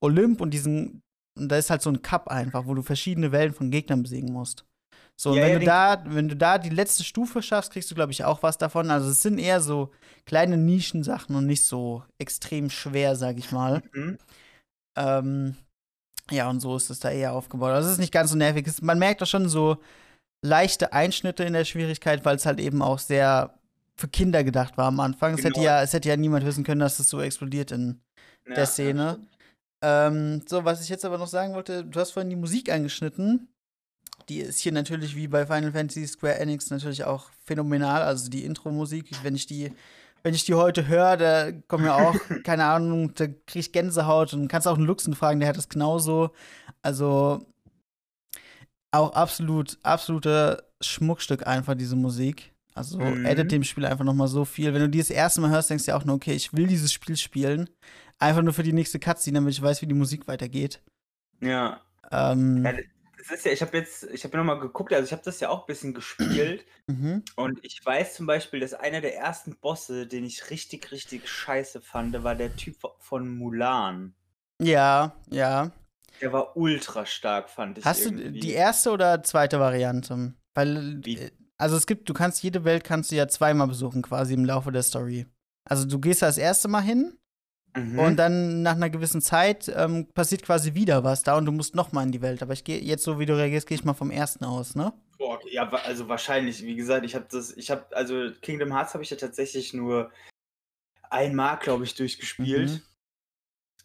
Olymp 0.00 0.40
und 0.40 0.50
diesen, 0.50 1.02
und 1.38 1.48
da 1.48 1.56
ist 1.56 1.70
halt 1.70 1.80
so 1.82 1.90
ein 1.90 2.02
Cup 2.02 2.28
einfach, 2.28 2.66
wo 2.66 2.74
du 2.74 2.82
verschiedene 2.82 3.32
Wellen 3.32 3.54
von 3.54 3.70
Gegnern 3.70 4.02
besiegen 4.02 4.32
musst. 4.32 4.64
So, 5.20 5.30
und 5.30 5.36
Ja, 5.36 5.44
wenn, 5.44 5.52
ja, 5.52 5.58
du 5.58 5.64
da, 5.64 6.04
wenn 6.06 6.28
du 6.28 6.36
da 6.36 6.58
die 6.58 6.68
letzte 6.68 7.02
Stufe 7.02 7.42
schaffst, 7.42 7.72
kriegst 7.72 7.90
du, 7.90 7.94
glaube 7.94 8.12
ich, 8.12 8.24
auch 8.24 8.42
was 8.42 8.58
davon. 8.58 8.90
Also 8.90 9.08
es 9.10 9.22
sind 9.22 9.38
eher 9.38 9.60
so 9.60 9.90
kleine 10.26 10.56
Nischensachen 10.56 11.34
und 11.34 11.46
nicht 11.46 11.64
so 11.64 12.04
extrem 12.18 12.70
schwer, 12.70 13.16
sag 13.16 13.38
ich 13.38 13.50
mal. 13.50 13.82
Mhm. 13.92 14.18
Ähm, 14.96 15.56
ja, 16.30 16.48
und 16.50 16.60
so 16.60 16.76
ist 16.76 16.90
es 16.90 17.00
da 17.00 17.10
eher 17.10 17.32
aufgebaut. 17.32 17.70
Also 17.70 17.88
es 17.88 17.94
ist 17.94 18.00
nicht 18.00 18.12
ganz 18.12 18.30
so 18.30 18.36
nervig. 18.36 18.66
Man 18.82 18.98
merkt 18.98 19.22
auch 19.22 19.26
schon 19.26 19.48
so 19.48 19.78
leichte 20.44 20.92
Einschnitte 20.92 21.42
in 21.42 21.54
der 21.54 21.64
Schwierigkeit, 21.64 22.24
weil 22.24 22.36
es 22.36 22.46
halt 22.46 22.60
eben 22.60 22.82
auch 22.82 22.98
sehr 22.98 23.57
für 23.98 24.08
Kinder 24.08 24.44
gedacht 24.44 24.76
war 24.78 24.86
am 24.86 25.00
Anfang. 25.00 25.32
Es, 25.34 25.40
hätte 25.40 25.54
Genau. 25.54 25.64
ja, 25.64 25.82
es 25.82 25.92
hätte 25.92 26.08
ja 26.08 26.16
niemand 26.16 26.46
wissen 26.46 26.64
können, 26.64 26.80
dass 26.80 26.98
es 26.98 27.08
so 27.08 27.20
explodiert 27.20 27.72
in 27.72 28.00
Ja, 28.46 28.54
der 28.54 28.66
Szene. 28.66 29.18
ähm, 29.82 30.42
so, 30.48 30.64
was 30.64 30.82
ich 30.82 30.88
jetzt 30.88 31.04
aber 31.04 31.18
noch 31.18 31.26
sagen 31.26 31.54
wollte, 31.54 31.84
du 31.84 31.98
hast 32.00 32.12
vorhin 32.12 32.30
die 32.30 32.36
Musik 32.36 32.70
angeschnitten. 32.70 33.48
Die 34.28 34.38
ist 34.40 34.60
hier 34.60 34.72
natürlich 34.72 35.16
wie 35.16 35.26
bei 35.28 35.46
Final 35.46 35.72
Fantasy 35.72 36.06
Square 36.06 36.38
Enix 36.38 36.70
natürlich 36.70 37.04
auch 37.04 37.30
phänomenal. 37.44 38.02
Also 38.02 38.28
die 38.30 38.44
Intro-Musik, 38.44 39.10
wenn 39.22 39.34
ich 39.34 39.46
die, 39.46 39.72
wenn 40.22 40.34
ich 40.34 40.44
die 40.44 40.54
heute 40.54 40.86
höre, 40.86 41.16
da 41.16 41.52
kommen 41.68 41.84
ja 41.86 41.94
auch, 41.96 42.14
keine 42.44 42.64
Ahnung, 42.64 43.14
da 43.14 43.26
krieg 43.26 43.56
ich 43.60 43.72
Gänsehaut 43.72 44.32
und 44.34 44.48
kannst 44.48 44.68
auch 44.68 44.76
einen 44.76 44.86
Luxen 44.86 45.14
fragen, 45.14 45.40
der 45.40 45.48
hat 45.48 45.56
das 45.56 45.68
genauso. 45.68 46.30
Also 46.82 47.40
auch 48.90 49.12
absolut, 49.12 49.78
absolute 49.82 50.64
Schmuckstück 50.80 51.46
einfach, 51.46 51.74
diese 51.74 51.96
Musik. 51.96 52.52
Also 52.78 53.00
Mhm. 53.00 53.26
addet 53.26 53.50
dem 53.52 53.64
Spiel 53.64 53.84
einfach 53.84 54.04
noch 54.04 54.14
mal 54.14 54.28
so 54.28 54.44
viel. 54.44 54.72
Wenn 54.72 54.82
du 54.82 54.88
die 54.88 54.98
das 54.98 55.10
erste 55.10 55.40
Mal 55.40 55.50
hörst, 55.50 55.68
denkst 55.70 55.84
du 55.84 55.90
ja 55.90 55.96
auch 55.98 56.04
nur, 56.04 56.16
okay, 56.16 56.32
ich 56.32 56.52
will 56.54 56.66
dieses 56.66 56.92
Spiel 56.92 57.16
spielen. 57.16 57.68
Einfach 58.18 58.42
nur 58.42 58.52
für 58.54 58.62
die 58.62 58.72
nächste 58.72 58.98
Cutscene, 58.98 59.38
damit 59.38 59.52
ich 59.54 59.62
weiß, 59.62 59.82
wie 59.82 59.86
die 59.86 59.94
Musik 59.94 60.26
weitergeht. 60.28 60.80
Ja. 61.40 61.80
Ähm, 62.10 62.64
Ja, 62.64 62.72
Das 63.18 63.30
ist 63.30 63.44
ja, 63.44 63.52
ich 63.52 63.60
habe 63.62 63.76
jetzt, 63.76 64.04
ich 64.04 64.24
habe 64.24 64.32
ja 64.36 64.44
nochmal 64.44 64.60
geguckt, 64.60 64.92
also 64.92 65.04
ich 65.04 65.12
habe 65.12 65.22
das 65.24 65.40
ja 65.40 65.48
auch 65.50 65.60
ein 65.62 65.66
bisschen 65.66 65.92
gespielt 65.92 66.64
mhm. 66.86 67.22
und 67.36 67.58
ich 67.64 67.84
weiß 67.84 68.14
zum 68.14 68.26
Beispiel, 68.26 68.60
dass 68.60 68.74
einer 68.74 69.00
der 69.00 69.16
ersten 69.16 69.56
Bosse, 69.56 70.06
den 70.06 70.24
ich 70.24 70.50
richtig, 70.50 70.92
richtig 70.92 71.28
scheiße 71.28 71.80
fand, 71.80 72.22
war 72.22 72.34
der 72.34 72.54
Typ 72.56 72.76
von 73.00 73.28
Mulan. 73.28 74.14
Ja, 74.62 75.14
ja. 75.30 75.72
Der 76.20 76.32
war 76.32 76.56
ultra 76.56 77.06
stark, 77.06 77.50
fand 77.50 77.78
ich. 77.78 77.84
Hast 77.84 78.04
du 78.04 78.10
irgendwie. 78.10 78.40
die 78.40 78.52
erste 78.52 78.90
oder 78.90 79.22
zweite 79.22 79.60
Variante? 79.60 80.34
Weil, 80.54 81.04
Wie? 81.04 81.30
Also 81.58 81.76
es 81.76 81.86
gibt, 81.86 82.08
du 82.08 82.14
kannst 82.14 82.42
jede 82.42 82.64
Welt 82.64 82.84
kannst 82.84 83.10
du 83.10 83.16
ja 83.16 83.28
zweimal 83.28 83.68
besuchen, 83.68 84.02
quasi 84.02 84.34
im 84.34 84.44
Laufe 84.44 84.72
der 84.72 84.82
Story. 84.82 85.26
Also 85.68 85.86
du 85.86 85.98
gehst 85.98 86.22
da 86.22 86.26
das 86.26 86.38
erste 86.38 86.68
Mal 86.68 86.82
hin 86.82 87.18
Mhm. 87.76 87.98
und 87.98 88.16
dann 88.16 88.62
nach 88.62 88.76
einer 88.76 88.90
gewissen 88.90 89.20
Zeit 89.20 89.70
ähm, 89.74 90.08
passiert 90.12 90.42
quasi 90.42 90.74
wieder 90.74 91.04
was 91.04 91.22
da 91.22 91.36
und 91.36 91.44
du 91.44 91.52
musst 91.52 91.74
noch 91.74 91.92
mal 91.92 92.02
in 92.02 92.12
die 92.12 92.22
Welt. 92.22 92.42
Aber 92.42 92.52
ich 92.52 92.64
gehe 92.64 92.80
jetzt 92.80 93.04
so, 93.04 93.18
wie 93.18 93.26
du 93.26 93.36
reagierst, 93.36 93.66
gehe 93.66 93.76
ich 93.76 93.84
mal 93.84 93.94
vom 93.94 94.10
ersten 94.10 94.44
aus, 94.44 94.74
ne? 94.74 94.92
Boah, 95.18 95.38
ja, 95.50 95.68
also 95.68 96.08
wahrscheinlich, 96.08 96.62
wie 96.62 96.76
gesagt, 96.76 97.04
ich 97.04 97.14
habe 97.14 97.26
das, 97.30 97.56
ich 97.56 97.70
habe, 97.70 97.84
also 97.94 98.30
Kingdom 98.40 98.72
Hearts 98.72 98.94
habe 98.94 99.04
ich 99.04 99.10
ja 99.10 99.16
tatsächlich 99.16 99.74
nur 99.74 100.10
einmal, 101.10 101.58
glaube 101.58 101.84
ich, 101.84 101.94
durchgespielt. 101.94 102.70
Mhm. 102.70 102.82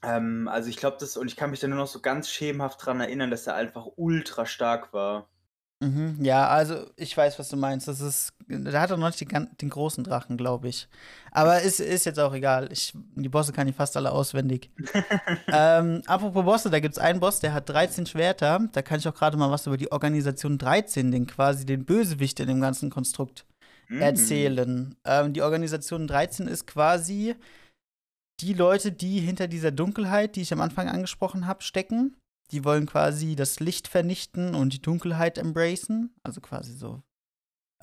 Ähm, 0.03 0.47
also 0.47 0.69
ich 0.69 0.77
glaube 0.77 0.97
das, 0.99 1.17
und 1.17 1.27
ich 1.27 1.35
kann 1.35 1.49
mich 1.51 1.59
da 1.59 1.67
nur 1.67 1.77
noch 1.77 1.87
so 1.87 2.01
ganz 2.01 2.29
schemenhaft 2.29 2.85
dran 2.85 2.99
erinnern, 2.99 3.31
dass 3.31 3.47
er 3.47 3.55
einfach 3.55 3.87
ultra 3.95 4.45
stark 4.45 4.93
war. 4.93 5.29
Mhm, 5.81 6.23
ja, 6.23 6.47
also 6.47 6.85
ich 6.95 7.15
weiß, 7.15 7.37
was 7.39 7.49
du 7.49 7.57
meinst. 7.57 7.87
Das 7.87 7.99
ist, 7.99 8.33
da 8.47 8.79
hat 8.79 8.91
er 8.91 8.97
noch 8.97 9.07
nicht 9.07 9.19
den, 9.19 9.49
den 9.61 9.69
großen 9.69 10.03
Drachen, 10.03 10.37
glaube 10.37 10.69
ich. 10.69 10.87
Aber 11.31 11.61
ist, 11.61 11.79
ist 11.79 12.05
jetzt 12.05 12.19
auch 12.19 12.33
egal. 12.33 12.71
Ich, 12.71 12.93
die 13.15 13.27
Bosse 13.29 13.51
kann 13.51 13.67
ich 13.67 13.75
fast 13.75 13.97
alle 13.97 14.11
auswendig. 14.11 14.69
ähm, 15.47 16.01
apropos 16.05 16.45
Bosse, 16.45 16.69
da 16.69 16.79
gibt 16.79 16.93
es 16.93 16.99
einen 16.99 17.19
Boss, 17.19 17.39
der 17.39 17.53
hat 17.53 17.67
13 17.69 18.05
Schwerter. 18.05 18.59
Da 18.71 18.81
kann 18.81 18.99
ich 18.99 19.07
auch 19.07 19.15
gerade 19.15 19.35
mal 19.35 19.51
was 19.51 19.67
über 19.67 19.77
die 19.77 19.91
Organisation 19.91 20.57
13, 20.57 21.11
den 21.11 21.27
quasi 21.27 21.65
den 21.65 21.83
Bösewicht 21.85 22.39
in 22.39 22.47
dem 22.47 22.61
ganzen 22.61 22.89
Konstrukt 22.89 23.45
Mhm. 23.89 24.01
erzählen. 24.01 24.95
Ähm, 25.05 25.33
die 25.33 25.41
Organisation 25.41 26.07
13 26.07 26.47
ist 26.47 26.67
quasi 26.67 27.35
die 28.39 28.53
Leute, 28.53 28.91
die 28.91 29.19
hinter 29.19 29.47
dieser 29.47 29.71
Dunkelheit, 29.71 30.35
die 30.35 30.41
ich 30.41 30.53
am 30.53 30.61
Anfang 30.61 30.89
angesprochen 30.89 31.45
habe, 31.47 31.61
stecken. 31.63 32.15
Die 32.51 32.63
wollen 32.63 32.85
quasi 32.85 33.35
das 33.35 33.59
Licht 33.59 33.87
vernichten 33.87 34.53
und 34.55 34.73
die 34.73 34.81
Dunkelheit 34.81 35.37
embracen, 35.37 36.13
also 36.23 36.41
quasi 36.41 36.73
so 36.73 37.01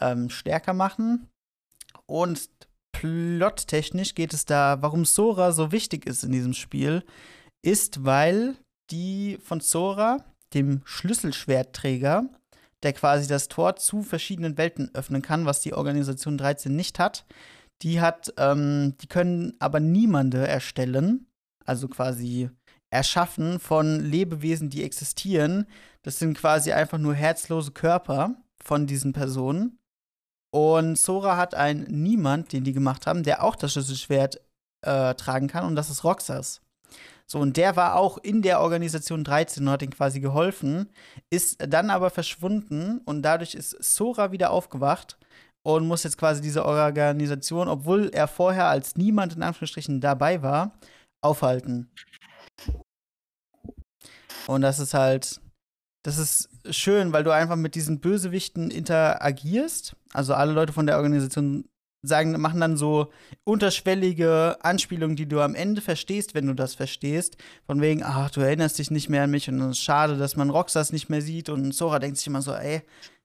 ähm, 0.00 0.30
stärker 0.30 0.74
machen. 0.74 1.28
Und 2.06 2.48
plottechnisch 2.92 4.14
geht 4.14 4.34
es 4.34 4.44
da, 4.44 4.78
warum 4.80 5.04
Sora 5.04 5.52
so 5.52 5.72
wichtig 5.72 6.06
ist 6.06 6.24
in 6.24 6.32
diesem 6.32 6.52
Spiel, 6.52 7.04
ist, 7.62 8.04
weil 8.04 8.56
die 8.90 9.38
von 9.42 9.60
Sora, 9.60 10.24
dem 10.54 10.82
Schlüsselschwertträger, 10.84 12.28
der 12.82 12.92
quasi 12.92 13.28
das 13.28 13.48
Tor 13.48 13.76
zu 13.76 14.02
verschiedenen 14.02 14.58
Welten 14.58 14.90
öffnen 14.94 15.22
kann, 15.22 15.46
was 15.46 15.60
die 15.60 15.74
Organisation 15.74 16.38
13 16.38 16.74
nicht 16.74 16.98
hat. 16.98 17.24
Die 17.82 18.00
hat, 18.00 18.32
ähm, 18.36 18.96
die 19.00 19.06
können 19.06 19.54
aber 19.58 19.80
niemande 19.80 20.46
erstellen, 20.46 21.26
also 21.64 21.88
quasi 21.88 22.50
erschaffen 22.90 23.58
von 23.60 24.00
Lebewesen, 24.00 24.70
die 24.70 24.84
existieren. 24.84 25.66
Das 26.02 26.18
sind 26.18 26.36
quasi 26.36 26.72
einfach 26.72 26.98
nur 26.98 27.14
herzlose 27.14 27.72
Körper 27.72 28.34
von 28.62 28.86
diesen 28.86 29.12
Personen. 29.12 29.78
Und 30.52 30.96
Sora 30.98 31.36
hat 31.36 31.54
einen 31.54 31.84
Niemand, 32.02 32.52
den 32.52 32.64
die 32.64 32.72
gemacht 32.72 33.06
haben, 33.06 33.22
der 33.22 33.44
auch 33.44 33.54
das 33.54 33.72
Schlüsselschwert 33.72 34.40
äh, 34.82 35.14
tragen 35.14 35.46
kann, 35.46 35.64
und 35.64 35.76
das 35.76 35.90
ist 35.90 36.04
Roxas. 36.04 36.60
So, 37.26 37.38
und 37.38 37.56
der 37.56 37.76
war 37.76 37.94
auch 37.94 38.18
in 38.18 38.42
der 38.42 38.60
Organisation 38.60 39.22
13 39.22 39.62
und 39.62 39.70
hat 39.70 39.82
ihnen 39.82 39.92
quasi 39.92 40.18
geholfen, 40.18 40.90
ist 41.30 41.58
dann 41.64 41.90
aber 41.90 42.10
verschwunden 42.10 42.98
und 43.04 43.22
dadurch 43.22 43.54
ist 43.54 43.70
Sora 43.80 44.32
wieder 44.32 44.50
aufgewacht 44.50 45.16
und 45.62 45.86
muss 45.86 46.02
jetzt 46.02 46.18
quasi 46.18 46.40
diese 46.40 46.64
Organisation, 46.64 47.68
obwohl 47.68 48.08
er 48.12 48.26
vorher 48.26 48.66
als 48.66 48.96
niemand 48.96 49.36
in 49.36 49.44
Anführungsstrichen 49.44 50.00
dabei 50.00 50.42
war, 50.42 50.72
aufhalten. 51.20 51.92
Und 54.46 54.62
das 54.62 54.78
ist 54.78 54.94
halt, 54.94 55.40
das 56.02 56.18
ist 56.18 56.48
schön, 56.70 57.12
weil 57.12 57.24
du 57.24 57.32
einfach 57.32 57.56
mit 57.56 57.74
diesen 57.74 58.00
Bösewichten 58.00 58.70
interagierst. 58.70 59.96
Also 60.12 60.34
alle 60.34 60.52
Leute 60.52 60.72
von 60.72 60.86
der 60.86 60.96
Organisation 60.96 61.64
sagen, 62.02 62.40
machen 62.40 62.60
dann 62.60 62.76
so 62.76 63.12
unterschwellige 63.44 64.56
Anspielungen, 64.62 65.16
die 65.16 65.28
du 65.28 65.40
am 65.40 65.54
Ende 65.54 65.82
verstehst, 65.82 66.34
wenn 66.34 66.46
du 66.46 66.54
das 66.54 66.74
verstehst. 66.74 67.36
Von 67.66 67.80
wegen, 67.80 68.02
ach, 68.02 68.30
du 68.30 68.40
erinnerst 68.40 68.78
dich 68.78 68.90
nicht 68.90 69.08
mehr 69.08 69.24
an 69.24 69.30
mich 69.30 69.48
und 69.48 69.60
es 69.60 69.78
ist 69.78 69.82
schade, 69.82 70.16
dass 70.16 70.36
man 70.36 70.50
Roxas 70.50 70.92
nicht 70.92 71.10
mehr 71.10 71.22
sieht. 71.22 71.48
Und 71.48 71.72
Sora 71.72 71.98
denkt 71.98 72.16
sich 72.16 72.26
immer 72.26 72.42
so, 72.42 72.54
ey, 72.54 72.82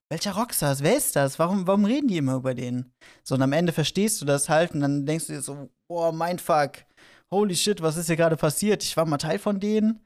welcher 0.10 0.34
Roxas? 0.34 0.84
Wer 0.84 0.98
ist 0.98 1.16
das? 1.16 1.40
Warum, 1.40 1.66
warum 1.68 1.86
reden 1.86 2.08
die 2.08 2.18
immer 2.18 2.36
über 2.36 2.54
den? 2.54 2.92
So, 3.24 3.36
und 3.36 3.42
am 3.42 3.54
Ende 3.54 3.72
verstehst 3.72 4.22
du 4.22 4.26
das 4.26 4.50
halt 4.50 4.74
und 4.74 4.82
dann 4.82 5.06
denkst 5.06 5.28
du 5.28 5.34
dir 5.34 5.42
so, 5.42 5.70
boah, 5.88 6.12
mein 6.12 6.40
Fuck. 6.40 6.84
Holy 7.32 7.56
shit, 7.56 7.82
was 7.82 7.98
ist 7.98 8.08
hier 8.08 8.16
gerade 8.16 8.38
passiert? 8.38 8.84
Ich 8.84 8.96
war 8.98 9.06
mal 9.06 9.18
Teil 9.18 9.40
von 9.40 9.60
denen. 9.60 10.06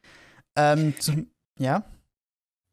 Ähm, 0.59 0.93
zum, 0.99 1.31
ja? 1.57 1.83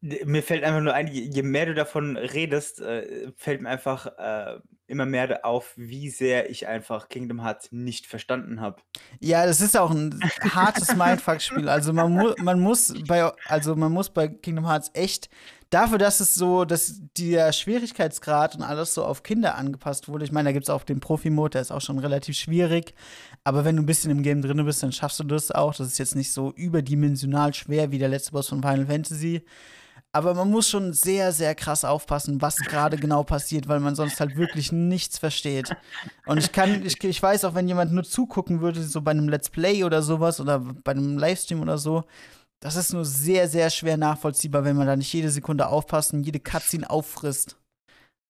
Mir 0.01 0.43
fällt 0.43 0.63
einfach 0.63 0.81
nur 0.81 0.93
ein, 0.93 1.07
je, 1.07 1.41
mehr 1.41 1.65
du 1.65 1.73
davon 1.73 2.17
redest, 2.17 2.79
äh, 2.81 3.31
fällt 3.35 3.61
mir 3.61 3.69
einfach 3.69 4.05
äh, 4.17 4.59
immer 4.85 5.05
mehr 5.05 5.43
auf, 5.43 5.73
wie 5.75 6.09
sehr 6.09 6.49
ich 6.51 6.67
einfach 6.67 7.09
Kingdom 7.09 7.43
Hearts 7.43 7.71
nicht 7.71 8.05
verstanden 8.05 8.61
habe. 8.61 8.81
Ja, 9.19 9.45
das 9.45 9.59
ist 9.59 9.75
auch 9.75 9.89
ein 9.89 10.19
hartes 10.41 10.95
Mindfuck-Spiel. 10.95 11.67
Also 11.67 11.93
man, 11.93 12.13
mu 12.13 12.33
man 12.41 12.59
muss 12.59 12.93
bei, 13.07 13.31
also 13.47 13.75
man 13.75 13.91
muss 13.91 14.11
bei 14.11 14.27
Kingdom 14.27 14.67
Hearts 14.67 14.91
echt 14.93 15.29
dafür, 15.69 15.97
dass 15.97 16.19
es 16.19 16.35
so, 16.35 16.65
dass 16.65 17.01
der 17.17 17.51
Schwierigkeitsgrad 17.51 18.55
und 18.55 18.63
alles 18.63 18.93
so 18.93 19.03
auf 19.03 19.23
Kinder 19.23 19.55
angepasst 19.55 20.07
wurde. 20.07 20.25
Ich 20.25 20.31
meine, 20.31 20.49
da 20.49 20.53
gibt 20.53 20.65
es 20.65 20.69
auch 20.69 20.83
den 20.83 20.99
Profi-Mode, 20.99 21.51
der 21.51 21.61
ist 21.61 21.71
auch 21.71 21.81
schon 21.81 21.99
relativ 21.99 22.37
schwierig. 22.37 22.93
Aber 23.43 23.65
wenn 23.65 23.75
du 23.75 23.83
ein 23.83 23.87
bisschen 23.87 24.11
im 24.11 24.23
Game 24.23 24.41
drin 24.41 24.63
bist, 24.65 24.83
dann 24.83 24.91
schaffst 24.91 25.19
du 25.19 25.23
das 25.23 25.51
auch. 25.51 25.75
Das 25.75 25.87
ist 25.87 25.97
jetzt 25.97 26.15
nicht 26.15 26.31
so 26.31 26.51
überdimensional 26.53 27.53
schwer 27.53 27.91
wie 27.91 27.99
der 27.99 28.09
letzte 28.09 28.31
Boss 28.31 28.47
von 28.49 28.61
Final 28.61 28.87
Fantasy. 28.87 29.43
Aber 30.13 30.33
man 30.33 30.49
muss 30.49 30.69
schon 30.69 30.93
sehr, 30.93 31.31
sehr 31.31 31.53
krass 31.53 31.85
aufpassen, 31.85 32.41
was 32.41 32.55
gerade 32.57 32.97
genau 32.97 33.23
passiert, 33.23 33.67
weil 33.67 33.79
man 33.79 33.95
sonst 33.95 34.19
halt 34.19 34.35
wirklich 34.35 34.71
nichts 34.71 35.19
versteht. 35.19 35.75
Und 36.25 36.39
ich 36.39 36.51
kann, 36.51 36.85
ich, 36.85 37.03
ich 37.03 37.21
weiß 37.21 37.45
auch, 37.45 37.53
wenn 37.53 37.67
jemand 37.67 37.91
nur 37.91 38.03
zugucken 38.03 38.61
würde, 38.61 38.81
so 38.83 39.01
bei 39.01 39.11
einem 39.11 39.29
Let's 39.29 39.49
Play 39.49 39.83
oder 39.83 40.01
sowas 40.01 40.39
oder 40.39 40.59
bei 40.59 40.93
einem 40.93 41.17
Livestream 41.17 41.61
oder 41.61 41.77
so, 41.77 42.03
das 42.59 42.75
ist 42.75 42.93
nur 42.93 43.05
sehr, 43.05 43.47
sehr 43.47 43.69
schwer 43.69 43.97
nachvollziehbar, 43.97 44.63
wenn 44.65 44.75
man 44.75 44.87
da 44.87 44.95
nicht 44.95 45.11
jede 45.13 45.29
Sekunde 45.29 45.67
aufpasst 45.67 46.13
und 46.13 46.23
jede 46.23 46.39
Cutscene 46.39 46.89
auffrisst. 46.89 47.57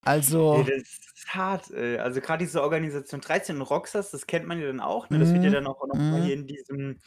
Also. 0.05 0.57
Ja, 0.59 0.63
das 0.63 0.77
ist 0.87 1.27
hart. 1.29 1.71
Ey. 1.71 1.97
Also 1.99 2.21
gerade 2.21 2.43
diese 2.45 2.61
Organisation 2.61 3.21
13 3.21 3.57
und 3.57 3.61
Roxas, 3.63 4.11
das 4.11 4.27
kennt 4.27 4.45
man 4.47 4.59
ja 4.59 4.67
dann 4.67 4.79
auch. 4.79 5.09
Ne? 5.09 5.19
Das 5.19 5.33
wird 5.33 5.43
ja 5.43 5.49
Mhm. 5.49 5.53
dann 5.53 5.67
auch 5.67 5.85
noch 5.87 5.95
mal 5.95 6.19
Mhm. 6.21 6.23
hier 6.23 6.33
in 6.33 6.47
diesem, 6.47 7.01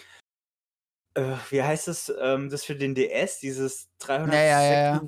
äh, 1.15 1.35
wie 1.51 1.63
heißt 1.63 1.89
es, 1.89 2.13
ähm, 2.21 2.51
das 2.51 2.65
für 2.65 2.75
den 2.77 2.95
DS, 2.95 3.39
dieses 3.41 3.89
346. 3.99 4.33
Ja, 4.35 4.43
ja, 4.43 4.63
ja, 4.63 4.93
ja. 4.95 5.01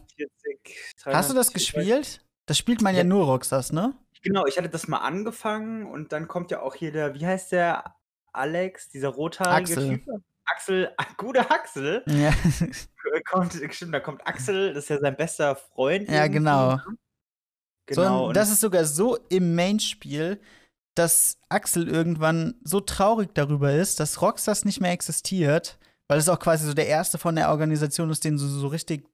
300, 1.02 1.14
Hast 1.18 1.30
du 1.30 1.34
das 1.34 1.52
gespielt? 1.52 2.24
Das 2.46 2.58
spielt 2.58 2.82
man 2.82 2.94
ja 2.94 3.00
Ja. 3.02 3.04
nur 3.04 3.24
Rockstars, 3.26 3.72
ne? 3.72 3.94
Genau, 4.22 4.46
ich 4.46 4.56
hatte 4.56 4.68
das 4.68 4.86
mal 4.88 4.98
angefangen 4.98 5.86
und 5.86 6.12
dann 6.12 6.28
kommt 6.28 6.50
ja 6.50 6.62
auch 6.62 6.74
hier 6.74 6.92
der, 6.92 7.14
wie 7.14 7.26
heißt 7.26 7.52
der, 7.52 7.96
Alex, 8.32 8.88
dieser 8.88 9.08
rothaarige 9.08 9.74
Axel. 9.74 9.98
Typ. 9.98 10.08
Axel, 10.46 10.90
ah, 10.98 11.06
gute 11.16 11.50
Axel. 11.50 12.02
Ja. 12.06 12.30
Äh, 12.30 13.20
Kommt, 13.28 13.58
stimmt, 13.70 13.94
da 13.94 14.00
kommt 14.00 14.26
Axel, 14.26 14.74
das 14.74 14.84
ist 14.84 14.90
ja 14.90 14.98
sein 15.00 15.16
bester 15.16 15.56
Freund. 15.56 16.08
Ja, 16.08 16.22
irgendwie, 16.22 16.38
genau. 16.38 16.76
ne? 16.76 16.82
So, 17.90 18.02
Genau. 18.02 18.22
und 18.22 18.28
und 18.28 18.36
das 18.36 18.50
ist 18.50 18.60
sogar 18.60 18.84
so 18.84 19.16
im 19.28 19.54
Main-Spiel, 19.54 20.40
dass 20.94 21.38
Axel 21.48 21.88
irgendwann 21.88 22.54
so 22.64 22.80
traurig 22.80 23.30
darüber 23.34 23.72
ist, 23.74 23.98
dass 23.98 24.20
Rockstars 24.22 24.64
nicht 24.64 24.80
mehr 24.80 24.92
existiert, 24.92 25.78
weil 26.08 26.18
es 26.18 26.28
auch 26.28 26.38
quasi 26.38 26.66
so 26.66 26.74
der 26.74 26.86
erste 26.86 27.18
von 27.18 27.34
der 27.34 27.50
Organisation 27.50 28.10
ist, 28.10 28.24
den 28.24 28.36
du 28.36 28.46
so 28.46 28.68
richtig 28.68 29.04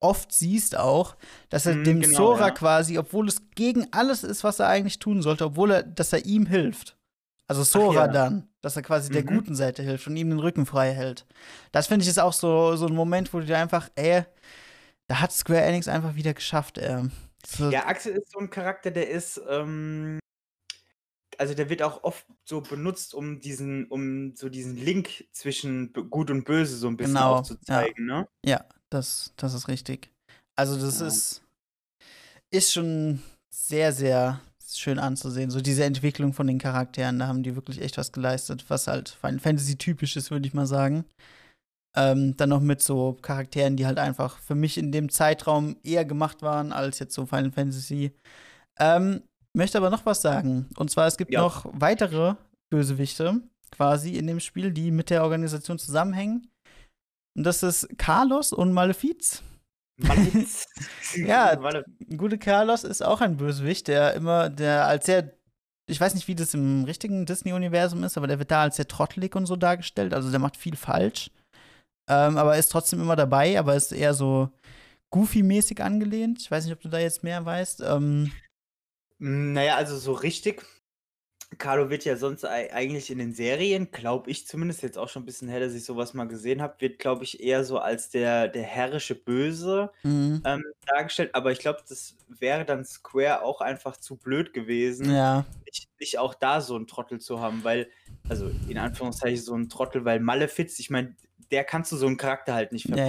oft 0.00 0.32
siehst 0.32 0.76
auch, 0.76 1.16
dass 1.50 1.66
er 1.66 1.76
Mhm, 1.76 1.84
dem 1.84 2.00
genau, 2.00 2.16
Sora 2.16 2.48
ja. 2.48 2.50
quasi, 2.50 2.98
obwohl 2.98 3.28
es 3.28 3.42
gegen 3.54 3.86
alles 3.92 4.24
ist, 4.24 4.44
was 4.44 4.58
er 4.58 4.68
eigentlich 4.68 4.98
tun 4.98 5.22
sollte, 5.22 5.44
obwohl 5.44 5.70
er, 5.72 5.82
dass 5.82 6.12
er 6.12 6.24
ihm 6.24 6.46
hilft. 6.46 6.96
Also 7.50 7.64
Sora 7.64 8.02
ja. 8.02 8.06
dann, 8.06 8.48
dass 8.60 8.76
er 8.76 8.82
quasi 8.82 9.10
der 9.10 9.24
Mhm. 9.24 9.26
guten 9.26 9.54
Seite 9.56 9.82
hilft 9.82 10.06
und 10.06 10.16
ihm 10.16 10.30
den 10.30 10.38
Rücken 10.38 10.66
frei 10.66 10.92
hält. 10.92 11.26
Das 11.72 11.88
finde 11.88 12.04
ich 12.04 12.08
ist 12.08 12.20
auch 12.20 12.32
so, 12.32 12.76
so 12.76 12.86
ein 12.86 12.94
Moment, 12.94 13.34
wo 13.34 13.40
du 13.40 13.44
dir 13.46 13.58
einfach, 13.58 13.90
ey, 13.96 14.22
da 15.08 15.20
hat 15.20 15.32
Square 15.32 15.62
Enix 15.62 15.88
einfach 15.88 16.14
wieder 16.14 16.32
geschafft, 16.32 16.78
ey. 16.78 17.08
So, 17.44 17.70
Ja, 17.70 17.86
Axel 17.88 18.12
ist 18.12 18.30
so 18.30 18.38
ein 18.38 18.50
Charakter, 18.50 18.92
der 18.92 19.10
ist, 19.10 19.40
ähm, 19.48 20.20
also 21.38 21.54
der 21.54 21.68
wird 21.68 21.82
auch 21.82 22.04
oft 22.04 22.24
so 22.44 22.60
benutzt, 22.60 23.14
um 23.14 23.40
diesen, 23.40 23.86
um 23.86 24.36
so 24.36 24.48
diesen 24.48 24.76
Link 24.76 25.24
zwischen 25.32 25.92
Gut 25.92 26.30
und 26.30 26.44
Böse 26.44 26.76
so 26.76 26.86
ein 26.86 26.96
bisschen 26.96 27.16
Genau, 27.16 27.38
auch 27.38 27.42
zu 27.42 27.60
zeigen, 27.62 28.06
ne? 28.06 28.28
Ja, 28.46 28.64
das, 28.90 29.32
das 29.36 29.54
ist 29.54 29.66
richtig. 29.66 30.08
Also, 30.54 30.76
das 30.80 31.00
Ja. 31.00 31.08
ist, 31.08 31.42
ist 32.50 32.72
schon 32.72 33.20
sehr, 33.48 33.92
sehr 33.92 34.40
schön 34.78 34.98
anzusehen. 34.98 35.50
So 35.50 35.60
diese 35.60 35.84
Entwicklung 35.84 36.32
von 36.32 36.46
den 36.46 36.58
Charakteren, 36.58 37.18
da 37.18 37.26
haben 37.26 37.42
die 37.42 37.56
wirklich 37.56 37.80
echt 37.80 37.98
was 37.98 38.12
geleistet, 38.12 38.64
was 38.68 38.86
halt 38.86 39.08
Final 39.08 39.38
Fantasy 39.40 39.76
typisch 39.76 40.16
ist, 40.16 40.30
würde 40.30 40.46
ich 40.46 40.54
mal 40.54 40.66
sagen. 40.66 41.04
Ähm, 41.96 42.36
dann 42.36 42.50
noch 42.50 42.60
mit 42.60 42.80
so 42.82 43.18
Charakteren, 43.20 43.76
die 43.76 43.86
halt 43.86 43.98
einfach 43.98 44.38
für 44.38 44.54
mich 44.54 44.78
in 44.78 44.92
dem 44.92 45.08
Zeitraum 45.08 45.76
eher 45.82 46.04
gemacht 46.04 46.42
waren 46.42 46.72
als 46.72 46.98
jetzt 47.00 47.14
so 47.14 47.26
Final 47.26 47.50
Fantasy. 47.50 48.12
Ähm, 48.78 49.22
möchte 49.56 49.78
aber 49.78 49.90
noch 49.90 50.06
was 50.06 50.22
sagen. 50.22 50.68
Und 50.76 50.90
zwar, 50.90 51.06
es 51.08 51.16
gibt 51.16 51.32
Ja. 51.32 51.40
noch 51.40 51.66
weitere 51.72 52.36
Bösewichte 52.72 53.40
quasi 53.72 54.16
in 54.16 54.26
dem 54.26 54.40
Spiel, 54.40 54.72
die 54.72 54.90
mit 54.90 55.10
der 55.10 55.24
Organisation 55.24 55.78
zusammenhängen. 55.78 56.48
Und 57.36 57.44
das 57.44 57.62
ist 57.62 57.88
Carlos 57.98 58.52
und 58.52 58.72
Malefiz. 58.72 59.42
Ja, 61.16 61.56
Gute 62.16 62.38
Carlos 62.38 62.84
ist 62.84 63.02
auch 63.02 63.20
ein 63.20 63.36
Bösewicht, 63.36 63.88
der 63.88 64.14
immer, 64.14 64.48
der 64.48 64.86
als 64.86 65.06
sehr, 65.06 65.32
ich 65.86 66.00
weiß 66.00 66.14
nicht, 66.14 66.28
wie 66.28 66.34
das 66.34 66.54
im 66.54 66.84
richtigen 66.84 67.26
Disney-Universum 67.26 68.04
ist, 68.04 68.16
aber 68.16 68.26
der 68.26 68.38
wird 68.38 68.50
da 68.50 68.62
als 68.62 68.76
sehr 68.76 68.86
trottelig 68.86 69.34
und 69.34 69.46
so 69.46 69.56
dargestellt. 69.56 70.14
Also 70.14 70.30
der 70.30 70.38
macht 70.38 70.56
viel 70.56 70.76
falsch. 70.76 71.30
Ähm, 72.08 72.36
aber 72.38 72.56
ist 72.56 72.72
trotzdem 72.72 73.00
immer 73.00 73.16
dabei, 73.16 73.58
aber 73.58 73.74
ist 73.76 73.92
eher 73.92 74.14
so 74.14 74.50
Goofy-mäßig 75.10 75.82
angelehnt. 75.82 76.40
Ich 76.40 76.50
weiß 76.50 76.64
nicht, 76.64 76.74
ob 76.74 76.80
du 76.80 76.88
da 76.88 76.98
jetzt 76.98 77.22
mehr 77.22 77.44
weißt. 77.44 77.82
Ähm, 77.82 78.32
Naja, 79.18 79.76
also 79.76 79.96
so 79.96 80.12
richtig. 80.12 80.64
Carlo 81.58 81.90
wird 81.90 82.04
ja 82.04 82.16
sonst 82.16 82.44
ei- 82.44 82.72
eigentlich 82.72 83.10
in 83.10 83.18
den 83.18 83.32
Serien, 83.32 83.90
glaube 83.90 84.30
ich 84.30 84.46
zumindest, 84.46 84.82
jetzt 84.82 84.98
auch 84.98 85.08
schon 85.08 85.22
ein 85.22 85.26
bisschen 85.26 85.48
her, 85.48 85.60
dass 85.60 85.74
ich 85.74 85.84
sowas 85.84 86.14
mal 86.14 86.26
gesehen 86.28 86.62
habe, 86.62 86.80
wird, 86.80 86.98
glaube 86.98 87.24
ich, 87.24 87.40
eher 87.42 87.64
so 87.64 87.78
als 87.78 88.10
der, 88.10 88.48
der 88.48 88.62
herrische 88.62 89.14
Böse 89.14 89.90
mhm. 90.02 90.42
ähm, 90.44 90.62
dargestellt. 90.86 91.34
Aber 91.34 91.52
ich 91.52 91.58
glaube, 91.58 91.80
das 91.88 92.16
wäre 92.28 92.64
dann 92.64 92.84
Square 92.84 93.42
auch 93.42 93.60
einfach 93.60 93.96
zu 93.96 94.16
blöd 94.16 94.52
gewesen, 94.54 95.10
Ja, 95.10 95.44
nicht, 95.66 95.88
nicht 95.98 96.18
auch 96.18 96.34
da 96.34 96.60
so 96.60 96.76
einen 96.76 96.86
Trottel 96.86 97.20
zu 97.20 97.40
haben, 97.40 97.64
weil, 97.64 97.90
also 98.28 98.48
in 98.68 98.78
Anführungszeichen 98.78 99.42
so 99.42 99.54
einen 99.54 99.68
Trottel, 99.68 100.04
weil 100.04 100.20
Malefiz, 100.20 100.78
ich 100.78 100.90
meine, 100.90 101.16
der 101.50 101.64
kannst 101.64 101.90
du 101.92 101.96
so 101.96 102.06
einen 102.06 102.16
Charakter 102.16 102.54
halt 102.54 102.72
nicht 102.72 102.88
Ja, 102.88 102.96
ja. 102.96 103.06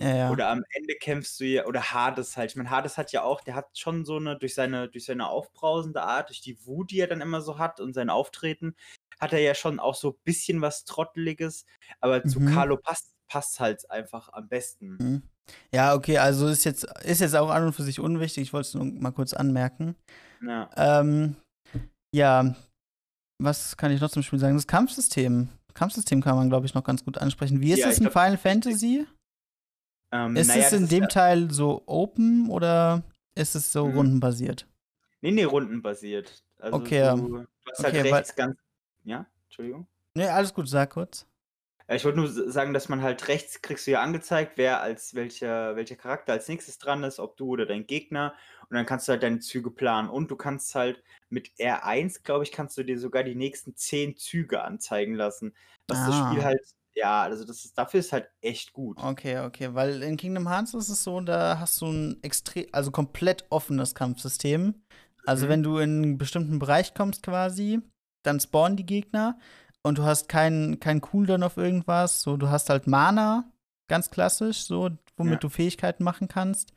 Ja, 0.00 0.16
ja. 0.16 0.30
Oder 0.30 0.48
am 0.48 0.64
Ende 0.74 0.94
kämpfst 0.94 1.38
du 1.40 1.44
ja, 1.44 1.66
oder 1.66 1.92
Hades 1.92 2.36
halt. 2.36 2.50
Ich 2.50 2.56
meine, 2.56 2.70
Hades 2.70 2.96
hat 2.96 3.12
ja 3.12 3.22
auch, 3.22 3.40
der 3.42 3.54
hat 3.54 3.76
schon 3.76 4.04
so 4.04 4.16
eine, 4.16 4.38
durch 4.38 4.54
seine, 4.54 4.88
durch 4.88 5.04
seine 5.04 5.28
aufbrausende 5.28 6.02
Art, 6.02 6.30
durch 6.30 6.40
die 6.40 6.64
Wut, 6.66 6.90
die 6.90 7.00
er 7.00 7.06
dann 7.06 7.20
immer 7.20 7.42
so 7.42 7.58
hat 7.58 7.80
und 7.80 7.92
sein 7.92 8.10
Auftreten, 8.10 8.74
hat 9.20 9.32
er 9.32 9.40
ja 9.40 9.54
schon 9.54 9.78
auch 9.78 9.94
so 9.94 10.10
ein 10.12 10.18
bisschen 10.24 10.62
was 10.62 10.84
Trotteliges. 10.84 11.66
Aber 12.00 12.24
zu 12.24 12.40
Mhm. 12.40 12.54
Carlo 12.54 12.76
passt, 12.78 13.14
passt 13.28 13.60
halt 13.60 13.90
einfach 13.90 14.32
am 14.32 14.48
besten. 14.48 14.96
Mhm. 15.00 15.22
Ja, 15.74 15.94
okay, 15.94 16.18
also 16.18 16.46
ist 16.48 16.64
jetzt, 16.64 16.84
ist 17.02 17.20
jetzt 17.20 17.34
auch 17.36 17.50
an 17.50 17.64
und 17.66 17.72
für 17.72 17.82
sich 17.82 18.00
unwichtig. 18.00 18.44
Ich 18.44 18.52
wollte 18.52 18.68
es 18.68 18.74
nur 18.74 18.84
mal 18.84 19.10
kurz 19.10 19.34
anmerken. 19.34 19.96
Ja. 20.40 20.70
Ähm, 20.76 21.36
ja, 22.14 22.54
was 23.42 23.76
kann 23.76 23.90
ich 23.90 24.00
noch 24.00 24.10
zum 24.10 24.22
Spiel 24.22 24.38
sagen? 24.38 24.54
Das 24.54 24.66
Kampfsystem. 24.66 25.48
Kampfsystem 25.74 26.22
kann 26.22 26.36
man, 26.36 26.48
glaube 26.48 26.66
ich, 26.66 26.74
noch 26.74 26.84
ganz 26.84 27.04
gut 27.04 27.18
ansprechen. 27.18 27.60
Wie 27.60 27.72
ist 27.72 27.80
Ja, 27.80 27.88
es 27.88 27.94
ich 27.94 28.04
in 28.04 28.10
glaub, 28.10 28.22
Final 28.22 28.38
Fantasy? 28.38 29.06
Ähm, 30.12 30.36
Ist 30.36 30.48
naja, 30.48 30.66
es 30.66 30.72
in 30.72 30.82
ist 30.84 30.92
dem 30.92 31.02
ja, 31.02 31.08
Teil 31.08 31.50
so 31.50 31.82
open 31.86 32.48
oder 32.50 33.02
ist 33.34 33.54
es 33.54 33.72
so 33.72 33.86
Mhm. 33.86 33.94
rundenbasiert? 33.96 34.66
nee, 35.22 35.30
nee, 35.30 35.44
rundenbasiert. 35.44 36.42
Also 36.58 36.78
Okay, 36.78 37.02
du, 37.16 37.28
du 37.38 37.46
hast 37.70 37.84
halt 37.84 37.94
okay, 37.94 38.04
weil- 38.04 38.14
rechts 38.14 38.34
ganz, 38.34 38.56
ja, 39.04 39.26
Entschuldigung. 39.46 39.86
Nee, 40.14 40.26
alles 40.26 40.52
gut, 40.54 40.68
sag 40.68 40.90
kurz. 40.90 41.26
Ja, 41.88 41.94
Ich 41.94 42.04
wollte 42.04 42.18
nur 42.18 42.28
sagen, 42.50 42.72
dass 42.74 42.88
man 42.88 43.02
halt 43.02 43.28
rechts 43.28 43.62
kriegst 43.62 43.86
du 43.86 43.92
ja 43.92 44.02
angezeigt, 44.02 44.52
wer 44.56 44.80
als 44.80 45.14
welcher, 45.14 45.76
welcher 45.76 45.96
Charakter 45.96 46.32
als 46.32 46.48
nächstes 46.48 46.78
dran 46.78 47.04
ist, 47.04 47.18
ob 47.20 47.36
du 47.36 47.46
oder 47.48 47.66
dein 47.66 47.86
Gegner. 47.86 48.34
Und 48.68 48.76
dann 48.76 48.86
kannst 48.86 49.08
du 49.08 49.12
halt 49.12 49.22
deine 49.22 49.40
Züge 49.40 49.70
planen. 49.70 50.08
Und 50.08 50.30
du 50.30 50.36
kannst 50.36 50.74
halt 50.74 51.02
mit 51.28 51.50
R1, 51.58 52.22
glaube 52.22 52.44
ich, 52.44 52.52
kannst 52.52 52.76
du 52.78 52.82
dir 52.84 52.98
sogar 52.98 53.24
die 53.24 53.34
nächsten 53.34 53.74
zehn 53.76 54.16
Züge 54.16 54.62
anzeigen 54.62 55.14
lassen. 55.14 55.54
Was 55.88 55.98
das 56.06 56.14
Spiel 56.16 56.40
Ah. 56.40 56.44
halt, 56.44 56.62
ja, 56.94 57.22
also 57.22 57.44
das 57.44 57.64
ist, 57.64 57.76
dafür 57.78 58.00
ist 58.00 58.12
halt 58.12 58.28
echt 58.40 58.72
gut. 58.72 58.98
Okay, 59.02 59.38
okay, 59.40 59.74
weil 59.74 60.02
in 60.02 60.16
Kingdom 60.16 60.48
Hearts 60.48 60.74
ist 60.74 60.88
es 60.88 61.02
so, 61.04 61.20
da 61.20 61.58
hast 61.58 61.80
du 61.80 61.86
ein 61.86 62.22
extrem, 62.22 62.66
also 62.72 62.90
komplett 62.90 63.44
offenes 63.50 63.94
Kampfsystem. 63.94 64.74
Also 65.26 65.46
Mhm. 65.46 65.50
wenn 65.50 65.62
du 65.62 65.78
in 65.78 66.02
einen 66.02 66.18
bestimmten 66.18 66.58
Bereich 66.58 66.94
kommst 66.94 67.22
quasi, 67.22 67.80
dann 68.24 68.40
spawnen 68.40 68.76
die 68.76 68.86
Gegner 68.86 69.38
und 69.82 69.98
du 69.98 70.02
hast 70.04 70.28
keinen 70.28 70.80
kein 70.80 71.00
Cooldown 71.00 71.42
auf 71.42 71.56
irgendwas. 71.56 72.22
So, 72.22 72.36
du 72.36 72.48
hast 72.48 72.68
halt 72.70 72.86
Mana, 72.86 73.44
ganz 73.88 74.10
klassisch, 74.10 74.58
so, 74.64 74.90
womit 75.16 75.32
Ja. 75.34 75.38
du 75.38 75.48
Fähigkeiten 75.48 76.04
machen 76.04 76.28
kannst. 76.28 76.72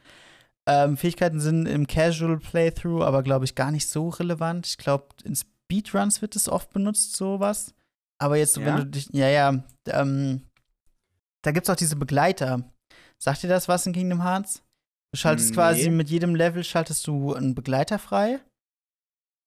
Ähm, 0.66 0.96
Fähigkeiten 0.96 1.42
sind 1.42 1.66
im 1.66 1.88
Casual 1.88 2.38
Playthrough, 2.38 3.02
aber 3.04 3.24
glaube 3.24 3.46
ich 3.46 3.56
gar 3.56 3.72
nicht 3.72 3.90
so 3.90 4.10
relevant. 4.10 4.68
Ich 4.68 4.78
glaube, 4.78 5.08
in 5.26 5.36
Speedruns 5.36 6.22
wird 6.22 6.36
es 6.38 6.48
oft 6.48 6.72
benutzt, 6.72 7.16
sowas. 7.18 7.74
Aber 8.20 8.38
jetzt, 8.38 8.54
so, 8.54 8.62
wenn 8.62 8.68
Ja? 8.68 8.78
du 8.78 8.86
dich, 8.86 9.10
ja, 9.12 9.28
ja, 9.28 9.64
ähm, 9.88 10.42
da 11.44 11.52
gibt's 11.52 11.70
auch 11.70 11.76
diese 11.76 11.96
Begleiter. 11.96 12.64
Sagt 13.22 13.44
dir 13.44 13.48
das 13.50 13.68
was 13.68 13.86
in 13.86 13.94
Kingdom 13.94 14.24
Hearts? 14.24 14.64
Du 15.14 15.20
schaltest 15.20 15.50
Nee. 15.50 15.56
quasi 15.56 15.90
mit 15.90 16.10
jedem 16.10 16.36
Level 16.36 16.64
schaltest 16.64 17.06
du 17.08 17.34
einen 17.34 17.54
Begleiter 17.56 18.00
frei, 18.00 18.40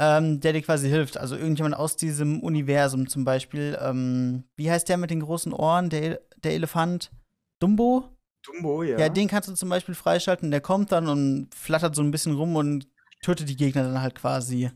ähm, 0.01 0.41
der 0.41 0.53
dir 0.53 0.63
quasi 0.63 0.89
hilft. 0.89 1.17
Also 1.17 1.37
irgendjemand 1.37 1.75
aus 1.75 1.97
diesem 1.97 2.41
Universum 2.43 3.09
zum 3.09 3.25
Beispiel. 3.25 3.79
Ähm, 3.81 4.45
wie 4.57 4.71
heißt 4.71 4.89
der 4.89 4.97
mit 4.99 5.11
den 5.11 5.21
großen 5.21 5.53
Ohren? 5.53 5.91
Der, 5.91 6.21
der 6.43 6.53
Elefant? 6.53 7.11
Dumbo? 7.61 8.17
Dumbo, 8.45 8.83
ja. 8.83 8.99
Ja. 8.99 9.09
den 9.09 9.27
kannst 9.29 9.49
du 9.49 9.55
zum 9.55 9.69
Beispiel 9.71 9.95
freischalten. 9.95 10.51
Der 10.51 10.61
kommt 10.61 10.93
dann 10.93 11.09
und 11.09 11.53
flattert 11.55 11.97
so 11.97 12.03
ein 12.03 12.11
bisschen 12.11 12.35
rum 12.37 12.55
und 12.57 12.87
tötet 13.23 13.49
die 13.49 13.57
Gegner 13.57 13.83
dann 13.85 14.01
halt 14.03 14.15
quasi. 14.15 14.71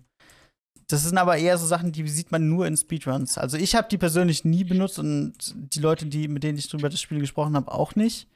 Das 0.93 1.05
sind 1.05 1.19
aber 1.19 1.37
eher 1.37 1.57
so 1.59 1.67
Sachen, 1.67 1.93
die 1.93 2.07
sieht 2.09 2.33
man 2.33 2.49
nur 2.49 2.67
in 2.67 2.77
Speedruns. 2.77 3.39
Also 3.39 3.57
ich 3.57 3.75
habe 3.75 3.89
die 3.89 3.99
persönlich 3.99 4.45
nie 4.45 4.65
benutzt 4.65 4.99
und 4.99 5.35
die 5.55 5.79
Leute, 5.81 6.07
die, 6.07 6.27
mit 6.29 6.43
denen 6.43 6.59
ich 6.59 6.73
über 6.75 6.89
das 6.89 7.01
Spiel 7.01 7.21
gesprochen 7.21 7.55
habe, 7.55 7.71
auch 7.73 7.95
nicht. 7.95 8.29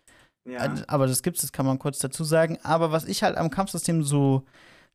ja. 0.48 0.64
Äh, 0.66 0.84
Aber 0.86 1.06
das 1.06 1.22
gibt's, 1.22 1.40
das 1.40 1.52
kann 1.52 1.66
man 1.66 1.78
kurz 1.78 1.98
dazu 1.98 2.22
sagen. 2.24 2.58
Aber 2.62 2.92
was 2.92 3.04
ich 3.06 3.22
halt 3.22 3.36
am 3.36 3.50
Kampfsystem 3.50 4.04
so 4.04 4.44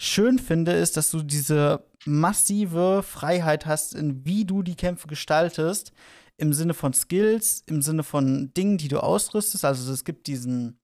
schön 0.02 0.40
finde, 0.40 0.72
ist, 0.74 0.96
dass 0.96 1.12
du 1.12 1.22
diese 1.22 1.84
massive 2.06 3.04
Freiheit 3.04 3.66
hast, 3.66 3.94
in 3.94 4.26
wie 4.26 4.46
du 4.46 4.64
die 4.64 4.76
Kämpfe 4.76 5.08
gestaltest. 5.08 5.92
Im 6.38 6.54
Sinne 6.54 6.74
von 6.74 6.94
Skills, 6.94 7.64
im 7.66 7.82
Sinne 7.82 8.04
von 8.04 8.54
Dingen, 8.54 8.78
die 8.78 8.88
du 8.88 9.04
ausrüstest. 9.04 9.66
Also 9.66 9.92
es 9.92 10.06
gibt 10.06 10.28
diesen, 10.28 10.80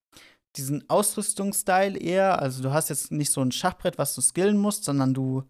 diesen 0.57 0.89
Ausrüstungsstyle 0.89 1.97
eher. 1.97 2.41
Also 2.41 2.61
du 2.61 2.73
hast 2.73 2.89
jetzt 2.89 3.11
nicht 3.13 3.31
so 3.31 3.39
ein 3.39 3.53
Schachbrett, 3.53 3.97
was 3.97 4.13
du 4.15 4.21
skillen 4.21 4.57
musst, 4.57 4.83
sondern 4.83 5.13
du 5.13 5.43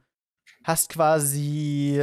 hast 0.65 0.89
quasi 0.89 2.01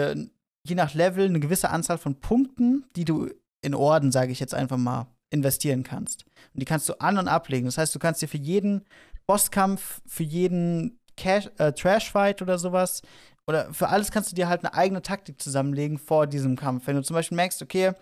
je 0.64 0.74
nach 0.74 0.94
Level 0.94 1.26
eine 1.26 1.40
gewisse 1.40 1.70
Anzahl 1.70 1.98
von 1.98 2.20
Punkten, 2.20 2.84
die 2.96 3.04
du 3.04 3.28
in 3.60 3.74
Orden, 3.74 4.12
sage 4.12 4.32
ich 4.32 4.40
jetzt 4.40 4.54
einfach 4.54 4.76
mal, 4.76 5.06
investieren 5.30 5.82
kannst. 5.82 6.24
Und 6.54 6.60
die 6.60 6.64
kannst 6.64 6.88
du 6.88 7.00
an- 7.00 7.18
und 7.18 7.28
ablegen. 7.28 7.66
Das 7.66 7.78
heißt, 7.78 7.94
du 7.94 7.98
kannst 7.98 8.22
dir 8.22 8.28
für 8.28 8.38
jeden 8.38 8.84
Bosskampf, 9.26 10.00
für 10.06 10.22
jeden 10.22 11.00
Cash, 11.16 11.50
äh, 11.58 11.72
Trash-Fight 11.72 12.42
oder 12.42 12.58
sowas, 12.58 13.02
oder 13.46 13.72
für 13.74 13.88
alles 13.88 14.10
kannst 14.12 14.30
du 14.30 14.36
dir 14.36 14.48
halt 14.48 14.64
eine 14.64 14.74
eigene 14.74 15.02
Taktik 15.02 15.40
zusammenlegen 15.42 15.98
vor 15.98 16.26
diesem 16.28 16.54
Kampf. 16.54 16.86
Wenn 16.86 16.96
du 16.96 17.02
zum 17.02 17.14
Beispiel 17.14 17.36
merkst, 17.36 17.60
okay, 17.62 17.92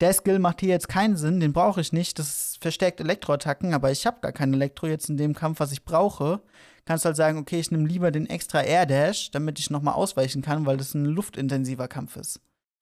der 0.00 0.12
Skill 0.12 0.38
macht 0.38 0.60
hier 0.60 0.70
jetzt 0.70 0.88
keinen 0.88 1.16
Sinn, 1.16 1.40
den 1.40 1.52
brauche 1.52 1.80
ich 1.80 1.92
nicht, 1.92 2.18
das 2.18 2.58
verstärkt 2.60 3.00
Elektroattacken, 3.00 3.74
aber 3.74 3.90
ich 3.90 4.06
habe 4.06 4.20
gar 4.20 4.32
kein 4.32 4.52
Elektro 4.52 4.86
jetzt 4.86 5.08
in 5.08 5.16
dem 5.16 5.34
Kampf, 5.34 5.60
was 5.60 5.72
ich 5.72 5.84
brauche, 5.84 6.40
kannst 6.84 7.04
du 7.04 7.06
halt 7.08 7.16
sagen, 7.16 7.38
okay, 7.38 7.60
ich 7.60 7.70
nehme 7.70 7.88
lieber 7.88 8.10
den 8.10 8.28
extra 8.28 8.62
Air 8.62 8.86
Dash, 8.86 9.30
damit 9.30 9.58
ich 9.58 9.70
noch 9.70 9.82
mal 9.82 9.92
ausweichen 9.92 10.42
kann, 10.42 10.66
weil 10.66 10.76
das 10.76 10.94
ein 10.94 11.04
luftintensiver 11.04 11.88
Kampf 11.88 12.16
ist. 12.16 12.40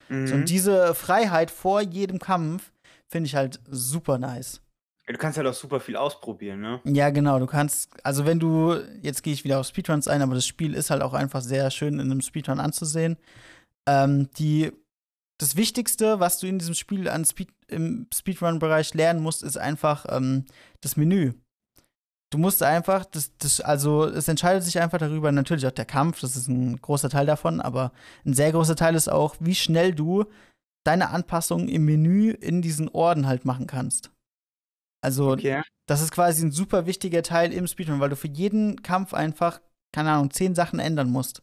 Mhm. 0.08 0.26
So, 0.26 0.34
und 0.34 0.48
diese 0.48 0.94
Freiheit 0.94 1.50
vor 1.50 1.80
jedem 1.80 2.18
Kampf 2.18 2.72
finde 3.08 3.26
ich 3.26 3.34
halt 3.34 3.60
super 3.68 4.18
nice. 4.18 4.60
Du 5.06 5.18
kannst 5.18 5.36
halt 5.36 5.48
auch 5.48 5.54
super 5.54 5.80
viel 5.80 5.96
ausprobieren, 5.96 6.60
ne? 6.60 6.80
Ja, 6.84 7.10
genau, 7.10 7.38
du 7.38 7.46
kannst, 7.46 7.90
also 8.04 8.24
wenn 8.24 8.38
du, 8.38 8.76
jetzt 9.02 9.22
gehe 9.22 9.32
ich 9.32 9.44
wieder 9.44 9.58
auf 9.58 9.66
Speedruns 9.66 10.06
ein, 10.06 10.22
aber 10.22 10.34
das 10.34 10.46
Spiel 10.46 10.74
ist 10.74 10.90
halt 10.90 11.02
auch 11.02 11.12
einfach 11.12 11.42
sehr 11.42 11.70
schön 11.70 11.94
in 11.94 12.10
einem 12.12 12.20
Speedrun 12.20 12.60
anzusehen. 12.60 13.16
Ähm, 13.84 14.30
die, 14.38 14.72
das 15.42 15.56
Wichtigste, 15.56 16.20
was 16.20 16.38
du 16.38 16.46
in 16.46 16.58
diesem 16.58 16.74
Spiel 16.74 17.08
an 17.08 17.24
Speed, 17.24 17.50
im 17.66 18.06
Speedrun-Bereich 18.14 18.94
lernen 18.94 19.20
musst, 19.20 19.42
ist 19.42 19.58
einfach 19.58 20.06
ähm, 20.08 20.44
das 20.80 20.96
Menü. 20.96 21.32
Du 22.30 22.38
musst 22.38 22.62
einfach, 22.62 23.04
das, 23.04 23.36
das, 23.38 23.60
also 23.60 24.04
es 24.04 24.28
entscheidet 24.28 24.62
sich 24.62 24.80
einfach 24.80 24.98
darüber, 24.98 25.32
natürlich 25.32 25.66
auch 25.66 25.72
der 25.72 25.84
Kampf, 25.84 26.20
das 26.20 26.36
ist 26.36 26.48
ein 26.48 26.80
großer 26.80 27.10
Teil 27.10 27.26
davon, 27.26 27.60
aber 27.60 27.92
ein 28.24 28.34
sehr 28.34 28.52
großer 28.52 28.76
Teil 28.76 28.94
ist 28.94 29.08
auch, 29.08 29.36
wie 29.40 29.54
schnell 29.54 29.94
du 29.94 30.24
deine 30.84 31.10
Anpassungen 31.10 31.68
im 31.68 31.84
Menü 31.84 32.30
in 32.30 32.62
diesen 32.62 32.88
Orden 32.88 33.26
halt 33.26 33.44
machen 33.44 33.66
kannst. 33.66 34.10
Also, 35.04 35.32
Okay. 35.32 35.62
das 35.86 36.00
ist 36.00 36.12
quasi 36.12 36.46
ein 36.46 36.52
super 36.52 36.86
wichtiger 36.86 37.22
Teil 37.22 37.52
im 37.52 37.66
Speedrun, 37.66 38.00
weil 38.00 38.10
du 38.10 38.16
für 38.16 38.28
jeden 38.28 38.82
Kampf 38.82 39.12
einfach, 39.12 39.60
keine 39.92 40.12
Ahnung, 40.12 40.30
zehn 40.30 40.54
Sachen 40.54 40.78
ändern 40.78 41.10
musst. 41.10 41.42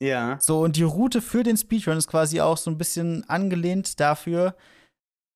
Ja. 0.00 0.38
So, 0.40 0.60
und 0.60 0.76
die 0.76 0.82
Route 0.84 1.20
für 1.20 1.42
den 1.42 1.56
Speedrun 1.56 1.96
ist 1.96 2.08
quasi 2.08 2.40
auch 2.40 2.56
so 2.56 2.70
ein 2.70 2.78
bisschen 2.78 3.28
angelehnt 3.28 3.98
dafür, 4.00 4.54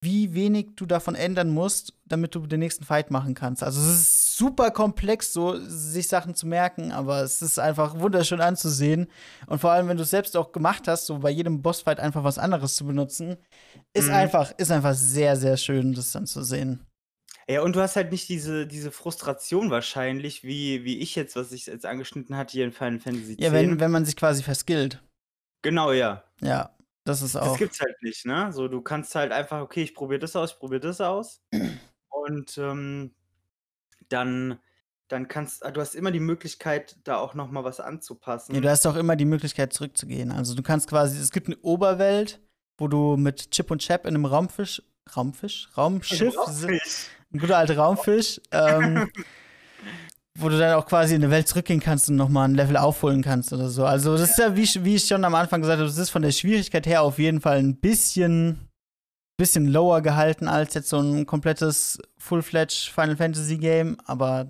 wie 0.05 0.35
wenig 0.35 0.71
du 0.77 0.85
davon 0.87 1.15
ändern 1.15 1.51
musst, 1.51 1.95
damit 2.05 2.35
du 2.35 2.47
den 2.47 2.59
nächsten 2.61 2.85
Fight 2.85 3.11
machen 3.11 3.35
kannst. 3.35 3.63
Also 3.63 3.81
es 3.81 3.87
ist 3.87 4.37
super 4.37 4.73
komplex, 4.73 5.33
so 5.33 5.57
sich 5.59 6.09
Sachen 6.09 6.35
zu 6.35 6.47
merken, 6.49 6.91
aber 6.91 7.23
es 7.23 7.41
ist 7.41 7.59
einfach 7.59 7.99
wunderschön 8.01 8.41
anzusehen. 8.41 9.07
Und 9.47 9.61
vor 9.61 9.71
allem, 9.71 9.87
wenn 9.89 9.97
du 9.97 10.03
es 10.03 10.11
selbst 10.11 10.37
auch 10.37 10.51
gemacht 10.51 10.89
hast, 10.89 11.07
so 11.07 11.19
bei 11.21 11.31
jedem 11.31 11.63
Bossfight 11.63 12.01
einfach 12.01 12.25
was 12.25 12.39
anderes 12.39 12.75
zu 12.75 12.85
benutzen, 12.85 13.37
ist 13.95 14.09
Mhm. 14.09 14.15
einfach, 14.15 14.53
ist 14.59 14.73
einfach 14.73 14.95
sehr, 14.95 15.37
sehr 15.37 15.57
schön, 15.57 15.93
das 15.93 16.11
dann 16.13 16.27
zu 16.27 16.43
sehen. 16.43 16.85
Ja, 17.49 17.63
und 17.63 17.75
du 17.77 17.81
hast 17.81 17.97
halt 17.97 18.13
nicht 18.13 18.29
diese, 18.29 18.67
diese 18.67 18.91
Frustration 18.91 19.71
wahrscheinlich, 19.71 20.45
wie, 20.45 20.85
wie 20.85 20.99
ich 21.01 21.15
jetzt, 21.17 21.35
was 21.37 21.53
ich 21.53 21.67
jetzt 21.67 21.87
angeschnitten 21.87 22.37
hatte 22.37 22.53
hier 22.53 22.65
in 22.65 22.73
Final 22.73 23.01
Fantasy 23.01 23.33
X. 23.35 23.43
Ja, 23.43 23.53
wenn, 23.53 23.81
wenn 23.81 23.91
man 23.91 24.05
sich 24.05 24.17
quasi 24.17 24.43
verskillt. 24.43 25.03
Genau, 25.63 25.93
ja. 25.93 26.25
Ja, 26.41 26.77
das 27.05 27.23
ist 27.23 27.35
Das 27.35 27.53
auch. 27.53 27.59
gibt's 27.59 27.81
halt 27.81 28.01
nicht, 28.03 28.25
ne? 28.27 28.53
So, 28.53 28.69
du 28.69 28.81
kannst 28.81 29.15
halt 29.15 29.33
einfach, 29.33 29.61
okay, 29.61 29.83
ich 29.83 29.95
probiere 29.95 30.21
das 30.21 30.37
aus, 30.37 30.53
ich 30.53 30.59
probiere 30.59 30.81
das 30.81 31.01
aus. 31.01 31.43
Und 32.11 32.57
ähm, 32.59 33.15
dann, 34.09 34.61
dann 35.09 35.29
kannst 35.29 35.65
du 35.65 35.81
hast 35.81 35.95
immer 35.95 36.11
die 36.11 36.21
Möglichkeit, 36.21 36.97
da 37.05 37.17
auch 37.17 37.35
noch 37.35 37.51
mal 37.51 37.65
was 37.65 37.81
anzupassen. 37.81 38.55
Ja, 38.55 38.61
du 38.61 38.71
hast 38.71 38.87
auch 38.87 38.97
immer 38.97 39.17
die 39.17 39.25
Möglichkeit 39.25 39.73
zurückzugehen. 39.73 40.31
Also 40.31 40.55
du 40.55 40.63
kannst 40.63 40.89
quasi, 40.89 41.19
es 41.19 41.33
gibt 41.33 41.49
eine 41.49 41.57
Oberwelt, 41.59 42.41
wo 42.79 42.87
du 42.89 43.17
mit 43.17 43.51
Chip 43.51 43.71
und 43.71 43.81
Chap 43.81 44.07
in 44.07 44.15
einem 44.15 44.25
Raumfisch, 44.27 44.83
Raumfisch, 45.17 45.69
Raumschiff, 45.77 46.35
si- 46.49 46.81
ein 47.33 47.39
guter 47.39 47.59
alter 47.59 47.77
Raumfisch, 47.77 48.41
ähm, 48.51 49.09
wo 50.39 50.49
du 50.49 50.59
dann 50.59 50.75
auch 50.75 50.87
quasi 50.87 51.15
in 51.15 51.23
eine 51.23 51.31
Welt 51.31 51.49
zurückgehen 51.49 51.81
kannst 51.81 52.09
und 52.09 52.17
nochmal 52.17 52.49
ein 52.49 52.55
Level 52.55 52.77
aufholen 52.77 53.23
kannst 53.23 53.53
oder 53.53 53.69
so. 53.69 53.85
Also 53.85 54.17
das 54.17 54.31
ist 54.31 54.39
ja, 54.39 54.57
wie, 54.57 54.63
ich- 54.63 54.83
wie 54.85 54.95
ich 54.97 55.05
schon 55.07 55.25
am 55.25 55.35
Anfang 55.35 55.61
gesagt 55.61 55.79
habe, 55.79 55.89
das 55.89 55.99
ist 55.99 56.11
von 56.11 56.23
der 56.23 56.33
Schwierigkeit 56.33 56.87
her 56.87 57.03
auf 57.03 57.19
jeden 57.19 57.41
Fall 57.41 57.59
ein 57.59 57.77
bisschen, 57.77 58.69
bisschen 59.39 59.67
lower 59.69 60.01
gehalten 60.01 60.49
als 60.49 60.75
jetzt 60.75 60.89
so 60.89 60.99
ein 61.01 61.27
komplettes 61.27 61.99
Full-Fledged 62.19 62.91
Final 62.95 63.17
Fantasy 63.17 63.59
Game, 63.59 63.97
aber 64.07 64.47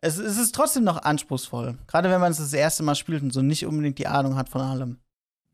es, 0.00 0.18
es 0.18 0.38
ist 0.38 0.54
trotzdem 0.54 0.84
noch 0.84 1.02
anspruchsvoll. 1.02 1.78
Gerade 1.86 2.10
wenn 2.10 2.20
man 2.20 2.30
es 2.32 2.38
das 2.38 2.52
erste 2.52 2.82
Mal 2.82 2.94
spielt 2.94 3.22
und 3.22 3.32
so 3.32 3.42
nicht 3.42 3.64
unbedingt 3.66 3.98
die 3.98 4.06
Ahnung 4.08 4.36
hat 4.36 4.48
von 4.48 4.60
allem. 4.60 4.98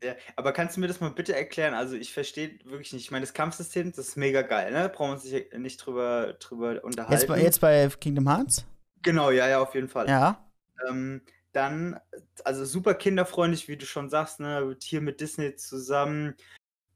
Ja, 0.03 0.15
aber 0.35 0.51
kannst 0.51 0.75
du 0.75 0.81
mir 0.81 0.87
das 0.87 0.99
mal 0.99 1.11
bitte 1.11 1.35
erklären? 1.35 1.73
Also 1.73 1.95
ich 1.95 2.13
verstehe 2.13 2.59
wirklich 2.65 2.93
nicht. 2.93 3.03
Ich 3.03 3.11
meine, 3.11 3.25
das 3.25 3.33
Kampfsystem, 3.33 3.91
das 3.91 4.09
ist 4.09 4.17
mega 4.17 4.41
geil, 4.41 4.71
ne? 4.71 4.89
Brauchen 4.89 5.11
wir 5.11 5.13
uns 5.13 5.23
nicht, 5.23 5.57
nicht 5.57 5.77
drüber, 5.77 6.33
drüber 6.33 6.83
unterhalten. 6.83 7.13
Jetzt 7.13 7.27
bei, 7.27 7.41
jetzt 7.41 7.61
bei 7.61 7.87
Kingdom 7.99 8.27
Hearts? 8.27 8.65
Genau, 9.01 9.31
ja, 9.31 9.47
ja, 9.47 9.61
auf 9.61 9.73
jeden 9.75 9.89
Fall. 9.89 10.07
Ja. 10.07 10.49
Ähm, 10.87 11.21
dann, 11.53 11.99
also 12.43 12.65
super 12.65 12.95
kinderfreundlich, 12.95 13.67
wie 13.67 13.77
du 13.77 13.85
schon 13.85 14.09
sagst, 14.09 14.39
ne? 14.39 14.75
Hier 14.81 15.01
mit 15.01 15.21
Disney 15.21 15.55
zusammen. 15.55 16.35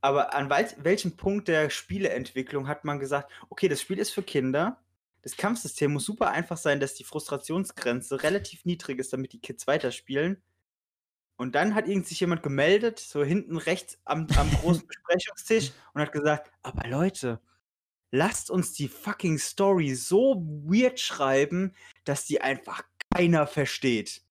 Aber 0.01 0.34
an 0.34 0.49
wel 0.49 0.68
welchem 0.78 1.16
Punkt 1.16 1.47
der 1.47 1.70
Spieleentwicklung 1.70 2.68
hat 2.68 2.86
man 2.86 2.99
gesagt, 2.99 3.32
okay, 3.49 3.68
das 3.68 3.82
Spiel 3.82 3.99
ist 3.99 4.12
für 4.12 4.24
Kinder. 4.24 4.82
Das 5.22 5.36
Kampfsystem 5.36 5.91
muss 5.91 6.05
super 6.05 6.32
einfach 6.32 6.58
sein, 6.58 6.80
dass 6.80 6.93
die 6.93 7.03
Frustrationsgrenze 7.03 8.24
relativ 8.24 8.66
niedrig 8.66 8.99
ist, 8.99 9.12
damit 9.12 9.34
die 9.34 9.41
Kids 9.41 9.68
weiterspielen. 9.68 10.41
Und 11.38 11.53
dann 11.53 11.75
hat 11.75 11.88
irgend 11.88 12.07
sich 12.07 12.19
jemand 12.19 12.41
gemeldet, 12.41 12.99
so 12.99 13.23
hinten 13.23 13.57
rechts 13.57 13.99
am, 14.05 14.27
am 14.38 14.51
großen 14.51 14.85
Besprechungstisch 14.88 15.71
und 15.93 16.01
hat 16.01 16.11
gesagt, 16.11 16.51
aber 16.63 16.88
Leute, 16.89 17.39
lasst 18.11 18.49
uns 18.49 18.73
die 18.73 18.88
fucking 18.88 19.38
Story 19.38 19.93
so 19.93 20.43
weird 20.65 20.99
schreiben, 20.99 21.73
dass 22.05 22.25
die 22.25 22.41
einfach 22.41 22.83
keiner 23.13 23.45
versteht. 23.45 24.23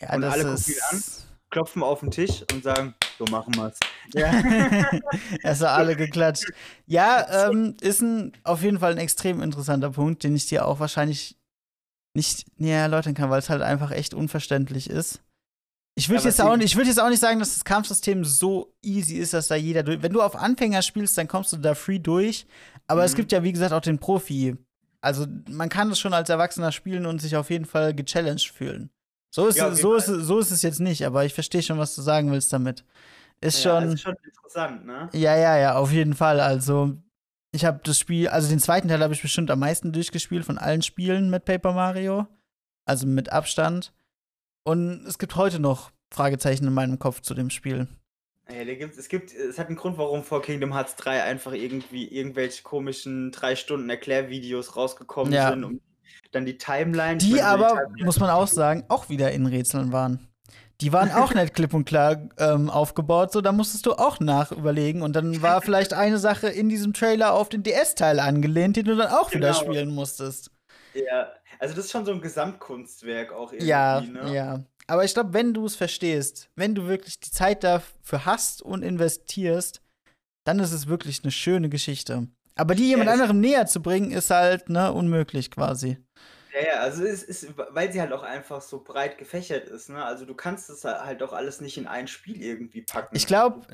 ja 0.00 0.14
Und 0.14 0.24
alle 0.24 0.44
gucken 0.44 0.72
ihn 0.72 0.80
an. 0.90 1.02
Klopfen 1.50 1.82
auf 1.82 2.00
den 2.00 2.12
Tisch 2.12 2.44
und 2.52 2.62
sagen, 2.62 2.94
so 3.18 3.24
machen 3.24 3.54
wir's. 3.56 3.78
Ja, 4.14 4.30
erst 5.42 5.62
mal 5.62 5.74
alle 5.74 5.96
geklatscht. 5.96 6.44
Ja, 6.86 7.48
ähm, 7.48 7.76
ist 7.80 8.00
ein, 8.00 8.32
auf 8.44 8.62
jeden 8.62 8.78
Fall 8.78 8.92
ein 8.92 8.98
extrem 8.98 9.42
interessanter 9.42 9.90
Punkt, 9.90 10.22
den 10.22 10.36
ich 10.36 10.46
dir 10.46 10.64
auch 10.64 10.78
wahrscheinlich 10.78 11.36
nicht 12.14 12.46
näher 12.58 12.82
erläutern 12.82 13.14
kann, 13.14 13.30
weil 13.30 13.40
es 13.40 13.50
halt 13.50 13.62
einfach 13.62 13.90
echt 13.90 14.14
unverständlich 14.14 14.88
ist. 14.88 15.22
Ich 16.00 16.08
würde 16.08 16.24
jetzt, 16.24 16.40
auch 16.40 16.56
ich 16.56 16.76
würd 16.76 16.86
jetzt 16.86 16.98
auch 16.98 17.10
nicht 17.10 17.20
sagen, 17.20 17.38
dass 17.40 17.52
das 17.52 17.62
Kampfsystem 17.64 18.24
so 18.24 18.72
easy 18.82 19.16
ist, 19.16 19.34
dass 19.34 19.48
da 19.48 19.54
jeder 19.54 19.82
durch. 19.82 20.00
Wenn 20.02 20.14
du 20.14 20.22
auf 20.22 20.34
Anfänger 20.34 20.80
spielst, 20.80 21.18
dann 21.18 21.28
kommst 21.28 21.52
du 21.52 21.58
da 21.58 21.74
free 21.74 21.98
durch. 21.98 22.46
Aber 22.86 23.04
es 23.04 23.12
Mhm. 23.12 23.16
gibt 23.16 23.32
ja, 23.32 23.42
wie 23.42 23.52
gesagt, 23.52 23.72
auch 23.74 23.82
den 23.82 23.98
Profi. 23.98 24.56
Also, 25.02 25.26
man 25.50 25.68
kann 25.68 25.90
es 25.90 25.98
schon 25.98 26.14
als 26.14 26.30
Erwachsener 26.30 26.72
spielen 26.72 27.04
und 27.04 27.20
sich 27.20 27.36
auf 27.36 27.50
jeden 27.50 27.66
Fall 27.66 27.94
gechallenged 27.94 28.50
fühlen. 28.50 28.88
So 29.34 29.46
ist, 29.46 29.58
Ja, 29.58 29.68
es, 29.68 29.80
so, 29.82 29.94
ist, 29.94 30.08
es- 30.08 30.24
so 30.26 30.38
ist 30.38 30.50
es 30.50 30.62
jetzt 30.62 30.80
nicht, 30.80 31.04
aber 31.04 31.26
ich 31.26 31.34
verstehe 31.34 31.62
schon, 31.62 31.78
was 31.78 31.94
du 31.94 32.00
sagen 32.00 32.32
willst 32.32 32.50
damit. 32.52 32.84
Ist 33.42 33.62
Ja, 33.62 33.72
schon. 33.74 33.84
das 33.84 33.94
ist 33.94 34.00
schon 34.00 34.16
interessant, 34.24 34.86
ne? 34.86 35.08
Ja, 35.12 35.36
ja, 35.36 35.58
ja, 35.58 35.74
auf 35.76 35.92
jeden 35.92 36.14
Fall. 36.14 36.40
Also, 36.40 36.96
ich 37.52 37.64
habe 37.66 37.80
das 37.84 37.98
Spiel, 37.98 38.28
also 38.28 38.48
den 38.48 38.58
zweiten 38.58 38.88
Teil 38.88 39.02
habe 39.02 39.12
ich 39.12 39.20
bestimmt 39.22 39.50
am 39.50 39.58
meisten 39.58 39.92
durchgespielt 39.92 40.46
von 40.46 40.56
allen 40.56 40.82
Spielen 40.82 41.28
mit 41.28 41.44
Paper 41.44 41.72
Mario. 41.74 42.26
Also 42.86 43.06
mit 43.06 43.30
Abstand. 43.32 43.92
Und 44.64 45.04
es 45.06 45.18
gibt 45.18 45.36
heute 45.36 45.58
noch 45.58 45.90
Fragezeichen 46.12 46.66
in 46.66 46.74
meinem 46.74 46.98
Kopf 46.98 47.20
zu 47.20 47.34
dem 47.34 47.50
Spiel. 47.50 47.88
Ja, 48.50 48.64
da 48.64 48.74
gibt's, 48.74 48.98
es 48.98 49.08
gibt, 49.08 49.32
es 49.32 49.58
hat 49.58 49.68
einen 49.68 49.76
Grund, 49.76 49.96
warum 49.96 50.24
vor 50.24 50.42
Kingdom 50.42 50.72
Hearts 50.74 50.96
3 50.96 51.22
einfach 51.22 51.52
irgendwie 51.52 52.08
irgendwelche 52.08 52.62
komischen 52.64 53.30
drei 53.30 53.54
Stunden 53.54 53.88
Erklärvideos 53.88 54.76
rausgekommen 54.76 55.32
Ja. 55.32 55.50
sind, 55.50 55.62
um 55.64 55.80
dann 56.32 56.44
die 56.44 56.58
Timeline. 56.58 57.18
Die 57.18 57.30
meine, 57.32 57.44
aber, 57.46 57.68
Timeline- 57.68 58.04
muss 58.04 58.18
man 58.18 58.30
auch 58.30 58.48
sagen, 58.48 58.84
auch 58.88 59.08
wieder 59.08 59.30
in 59.32 59.46
Rätseln 59.46 59.92
waren. 59.92 60.26
Die 60.80 60.92
waren 60.92 61.12
auch 61.12 61.34
nicht 61.34 61.54
klipp 61.54 61.74
und 61.74 61.84
klar 61.84 62.28
ähm, 62.38 62.70
aufgebaut, 62.70 63.32
so 63.32 63.40
da 63.42 63.52
musstest 63.52 63.84
du 63.86 63.92
auch 63.92 64.18
nachüberlegen. 64.18 65.02
Und 65.02 65.14
dann 65.14 65.42
war 65.42 65.60
vielleicht 65.62 65.92
eine 65.92 66.18
Sache 66.18 66.48
in 66.48 66.68
diesem 66.68 66.92
Trailer 66.92 67.34
auf 67.34 67.50
den 67.50 67.62
DS-Teil 67.62 68.18
angelehnt, 68.18 68.76
den 68.76 68.86
du 68.86 68.96
dann 68.96 69.12
auch 69.12 69.30
wieder 69.32 69.48
Genau. 69.52 69.60
spielen 69.60 69.90
musstest. 69.94 70.50
Ja, 70.94 71.28
also 71.60 71.74
das 71.76 71.86
ist 71.86 71.92
schon 71.92 72.04
so 72.04 72.12
ein 72.12 72.20
Gesamtkunstwerk 72.20 73.32
auch 73.32 73.52
irgendwie, 73.52 73.88
Ja, 73.90 74.08
ne? 74.08 74.34
ja. 74.34 74.64
Aber 74.86 75.04
ich 75.04 75.14
glaube, 75.14 75.32
wenn 75.34 75.54
du 75.54 75.66
es 75.66 75.76
verstehst, 75.76 76.50
wenn 76.56 76.74
du 76.74 76.88
wirklich 76.88 77.20
die 77.20 77.30
Zeit 77.30 77.62
dafür 77.62 78.24
hast 78.24 78.62
und 78.62 78.82
investierst, 78.82 79.82
dann 80.44 80.60
ist 80.60 80.72
es 80.72 80.88
wirklich 80.88 81.22
eine 81.24 81.32
schöne 81.32 81.70
Geschichte. 81.70 82.28
Aber 82.56 82.74
die 82.74 82.88
jemand 82.88 83.08
Ja, 83.08 83.10
anderem 83.10 83.40
näher 83.40 83.66
zu 83.66 83.82
bringen, 83.82 84.12
ist 84.12 84.30
halt 84.30 84.70
ne, 84.70 84.92
unmöglich 84.92 85.50
quasi. 85.50 85.98
Ja, 86.52 86.60
ja, 86.66 86.80
also 86.80 87.04
es 87.04 87.22
ist, 87.22 87.46
weil 87.56 87.92
sie 87.92 88.00
halt 88.00 88.12
auch 88.12 88.22
einfach 88.24 88.60
so 88.60 88.82
breit 88.82 89.18
gefächert 89.18 89.68
ist, 89.68 89.88
ne? 89.88 90.04
Also 90.04 90.24
du 90.26 90.34
kannst 90.34 90.68
das 90.68 90.84
halt 90.84 91.22
auch 91.22 91.32
alles 91.32 91.60
nicht 91.60 91.78
in 91.78 91.86
ein 91.86 92.08
Spiel 92.08 92.42
irgendwie 92.42 92.82
packen. 92.82 93.16
Ich 93.16 93.26
glaube, 93.26 93.66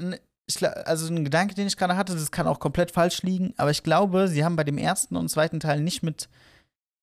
also 0.84 1.12
ein 1.12 1.24
Gedanke, 1.24 1.54
den 1.54 1.66
ich 1.66 1.76
gerade 1.76 1.96
hatte, 1.96 2.14
das 2.14 2.30
kann 2.30 2.46
auch 2.46 2.60
komplett 2.60 2.90
falsch 2.90 3.22
liegen, 3.22 3.54
aber 3.56 3.70
ich 3.70 3.82
glaube, 3.82 4.28
sie 4.28 4.44
haben 4.44 4.56
bei 4.56 4.64
dem 4.64 4.78
ersten 4.78 5.16
und 5.16 5.28
zweiten 5.28 5.60
Teil 5.60 5.80
nicht 5.80 6.02
mit, 6.02 6.28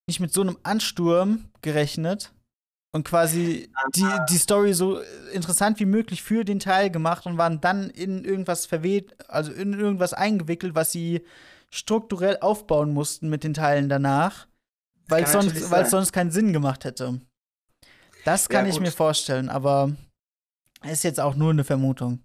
nicht 0.08 0.20
mit 0.20 0.34
so 0.34 0.42
einem 0.42 0.58
Ansturm 0.64 1.46
gerechnet, 1.62 2.34
und 2.96 3.06
quasi 3.06 3.72
die, 3.96 4.06
die 4.30 4.38
Story 4.38 4.74
so 4.74 5.02
interessant 5.34 5.80
wie 5.80 5.86
möglich 5.86 6.22
für 6.22 6.46
den 6.46 6.60
Teil 6.60 6.92
gemacht 6.92 7.26
und 7.26 7.38
waren 7.40 7.60
dann 7.60 7.90
in 7.90 8.24
irgendwas 8.24 8.68
verweht, 8.68 9.16
also 9.28 9.52
in 9.52 9.74
irgendwas 9.74 10.14
eingewickelt, 10.14 10.76
was 10.76 10.92
sie 10.92 11.26
strukturell 11.72 12.38
aufbauen 12.40 12.94
mussten 12.94 13.30
mit 13.30 13.44
den 13.44 13.56
Teilen 13.56 13.90
danach, 13.90 14.48
weil 15.08 15.24
es 15.24 15.32
sonst, 15.32 15.58
sonst 15.90 16.14
keinen 16.14 16.30
Sinn 16.30 16.54
gemacht 16.54 16.86
hätte. 16.86 17.20
Das 18.26 18.48
kann 18.48 18.68
ja, 18.68 18.72
ich 18.72 18.80
mir 18.80 18.92
vorstellen, 18.92 19.50
aber 19.50 19.92
ist 20.84 21.04
jetzt 21.04 21.20
auch 21.20 21.34
nur 21.34 21.50
eine 21.50 21.64
Vermutung. 21.64 22.20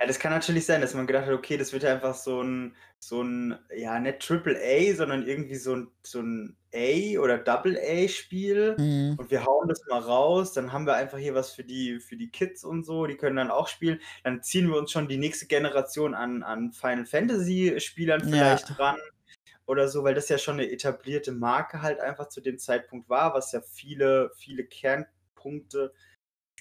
Ja, 0.00 0.06
das 0.06 0.18
kann 0.18 0.32
natürlich 0.32 0.66
sein, 0.66 0.80
dass 0.80 0.94
man 0.94 1.06
gedacht 1.06 1.26
hat, 1.26 1.34
okay, 1.34 1.56
das 1.56 1.72
wird 1.72 1.84
einfach 1.84 2.14
so 2.14 2.42
ein, 2.42 2.74
so 2.98 3.22
ein, 3.22 3.58
ja, 3.76 3.98
nicht 3.98 4.20
Triple 4.20 4.56
A, 4.56 4.94
sondern 4.94 5.26
irgendwie 5.26 5.56
so 5.56 5.76
ein, 5.76 5.88
so 6.02 6.20
ein 6.20 6.56
A 6.74 7.18
oder 7.18 7.38
Double 7.38 7.78
A-Spiel 7.78 8.76
mhm. 8.78 9.16
und 9.18 9.30
wir 9.30 9.44
hauen 9.44 9.68
das 9.68 9.82
mal 9.88 10.00
raus, 10.00 10.52
dann 10.52 10.72
haben 10.72 10.86
wir 10.86 10.94
einfach 10.94 11.18
hier 11.18 11.34
was 11.34 11.52
für 11.52 11.64
die, 11.64 12.00
für 12.00 12.16
die 12.16 12.30
Kids 12.30 12.64
und 12.64 12.84
so, 12.84 13.06
die 13.06 13.16
können 13.16 13.36
dann 13.36 13.50
auch 13.50 13.68
spielen. 13.68 14.00
Dann 14.24 14.42
ziehen 14.42 14.68
wir 14.68 14.76
uns 14.76 14.92
schon 14.92 15.08
die 15.08 15.18
nächste 15.18 15.46
Generation 15.46 16.14
an, 16.14 16.42
an 16.42 16.72
Final 16.72 17.06
Fantasy-Spielern 17.06 18.22
vielleicht 18.22 18.70
ja. 18.70 18.74
ran 18.76 18.98
oder 19.66 19.88
so, 19.88 20.04
weil 20.04 20.14
das 20.14 20.28
ja 20.28 20.38
schon 20.38 20.54
eine 20.54 20.70
etablierte 20.70 21.32
Marke 21.32 21.82
halt 21.82 22.00
einfach 22.00 22.28
zu 22.28 22.40
dem 22.40 22.58
Zeitpunkt 22.58 23.08
war, 23.08 23.34
was 23.34 23.52
ja 23.52 23.60
viele, 23.60 24.30
viele 24.36 24.64
Kernpunkte 24.64 25.92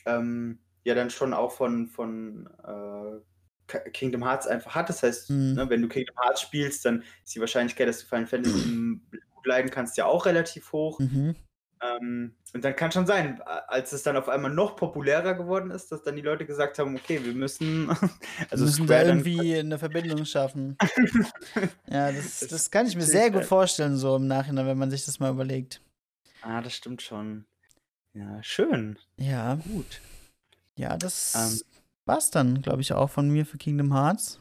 ähm, 0.06 0.60
ja 0.84 0.96
dann 0.96 1.10
schon 1.10 1.34
auch 1.34 1.52
von, 1.52 1.88
von 1.88 2.50
äh, 2.64 3.82
Kingdom 3.92 4.24
Hearts 4.24 4.48
einfach 4.48 4.76
hat. 4.76 4.90
Das 4.90 5.04
heißt, 5.04 5.30
mhm. 5.30 5.54
ne, 5.54 5.70
wenn 5.70 5.82
du 5.82 5.88
Kingdom 5.88 6.16
Hearts 6.22 6.42
spielst, 6.42 6.86
dann 6.86 7.04
ist 7.24 7.36
die 7.36 7.40
Wahrscheinlichkeit, 7.40 7.88
dass 7.88 8.00
du 8.00 8.08
Final 8.08 8.28
Fantasy 8.28 9.00
gut 9.12 9.46
leiden 9.46 9.72
kannst, 9.72 9.98
ja 9.98 10.06
auch 10.06 10.26
relativ 10.26 10.72
hoch. 10.72 11.00
Mhm. 11.00 11.36
Ähm, 11.82 12.36
und 12.54 12.64
dann 12.64 12.76
kann 12.76 12.92
schon 12.92 13.08
sein, 13.08 13.42
als 13.42 13.92
es 13.92 14.04
dann 14.04 14.16
auf 14.16 14.30
einmal 14.30 14.52
noch 14.52 14.76
populärer 14.76 15.34
geworden 15.34 15.72
ist, 15.72 15.92
dass 15.92 16.04
dann 16.04 16.16
die 16.16 16.22
Leute 16.22 16.46
gesagt 16.46 16.78
haben, 16.78 16.96
okay, 16.96 17.24
wir 17.24 17.34
müssen, 17.34 17.90
also 18.52 18.66
wir 18.66 18.66
müssen 18.66 18.88
da 18.88 19.02
irgendwie 19.02 19.56
eine 19.58 19.80
Verbindung 19.80 20.26
schaffen. 20.26 20.78
ja, 21.90 22.12
das, 22.12 22.42
das 22.42 22.70
kann 22.70 22.86
ich 22.86 22.96
mir 22.96 23.02
sehr 23.02 23.32
gut 23.32 23.46
vorstellen, 23.46 23.98
so 23.98 24.16
im 24.18 24.28
Nachhinein, 24.28 24.68
wenn 24.68 24.78
man 24.78 24.92
sich 24.92 25.06
das 25.06 25.20
mal 25.20 25.32
überlegt. 25.32 25.82
Ah, 26.44 26.62
das 26.62 26.76
stimmt 26.76 27.02
schon. 27.02 27.46
Ja, 28.14 28.44
schön. 28.44 29.00
Ja. 29.18 29.56
Gut. 29.56 30.02
Ja, 30.78 30.98
das 30.98 31.36
ähm, 31.36 31.62
war's 32.06 32.32
dann, 32.32 32.62
glaube 32.62 32.82
ich, 32.82 32.94
auch 32.94 33.10
von 33.10 33.30
mir 33.30 33.46
für 33.46 33.58
Kingdom 33.58 33.94
Hearts. 33.94 34.40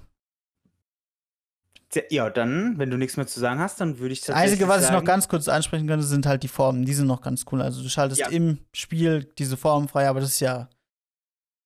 Ja, 2.09 2.31
dann, 2.31 2.79
wenn 2.79 2.89
du 2.89 2.97
nichts 2.97 3.17
mehr 3.17 3.27
zu 3.27 3.41
sagen 3.41 3.59
hast, 3.59 3.81
dann 3.81 3.99
würde 3.99 4.13
ich 4.13 4.21
das 4.21 4.37
Einzige, 4.37 4.69
was 4.69 4.83
sagen, 4.83 4.95
ich 4.95 5.01
noch 5.01 5.05
ganz 5.05 5.27
kurz 5.27 5.49
ansprechen 5.49 5.89
könnte, 5.89 6.07
sind 6.07 6.25
halt 6.25 6.45
die 6.45 6.49
Formen. 6.49 6.85
Die 6.85 6.95
sind 6.95 7.09
noch 7.09 7.21
ganz 7.21 7.45
cool. 7.51 7.61
Also 7.61 7.83
du 7.83 7.89
schaltest 7.89 8.21
ja. 8.21 8.29
im 8.29 8.59
Spiel 8.73 9.25
diese 9.39 9.57
Formen 9.57 9.89
frei, 9.89 10.09
aber 10.09 10.21
das 10.21 10.31
ist 10.31 10.41
ja 10.41 10.69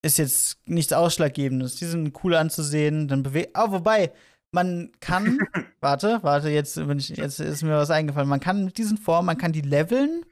ist 0.04 0.18
jetzt 0.18 0.58
nichts 0.66 0.92
Ausschlaggebendes. 0.92 1.76
Die 1.76 1.86
sind 1.86 2.14
cool 2.22 2.34
anzusehen. 2.34 3.08
Dann 3.08 3.22
bewegt. 3.22 3.56
Oh, 3.58 3.70
wobei, 3.70 4.12
man 4.52 4.92
kann. 5.00 5.38
warte, 5.80 6.20
warte, 6.22 6.50
jetzt, 6.50 6.76
ich, 6.76 7.08
jetzt 7.10 7.40
ist 7.40 7.62
mir 7.62 7.76
was 7.76 7.90
eingefallen. 7.90 8.28
Man 8.28 8.40
kann 8.40 8.66
mit 8.66 8.78
diesen 8.78 8.98
Formen, 8.98 9.26
man 9.26 9.38
kann 9.38 9.52
die 9.52 9.62
leveln 9.62 10.24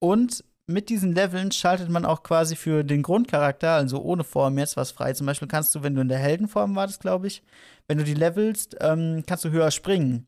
und 0.00 0.44
mit 0.66 0.88
diesen 0.88 1.14
Leveln 1.14 1.52
schaltet 1.52 1.88
man 1.88 2.04
auch 2.04 2.22
quasi 2.22 2.56
für 2.56 2.82
den 2.82 3.02
Grundcharakter, 3.02 3.70
also 3.72 4.02
ohne 4.02 4.24
Form 4.24 4.58
jetzt 4.58 4.76
was 4.76 4.90
frei. 4.90 5.12
Zum 5.12 5.26
Beispiel 5.26 5.48
kannst 5.48 5.74
du, 5.74 5.82
wenn 5.82 5.94
du 5.94 6.00
in 6.00 6.08
der 6.08 6.18
Heldenform 6.18 6.74
wartest, 6.74 7.00
glaube 7.00 7.28
ich, 7.28 7.42
wenn 7.86 7.98
du 7.98 8.04
die 8.04 8.14
levelst, 8.14 8.76
ähm, 8.80 9.22
kannst 9.26 9.44
du 9.44 9.50
höher 9.50 9.70
springen. 9.70 10.26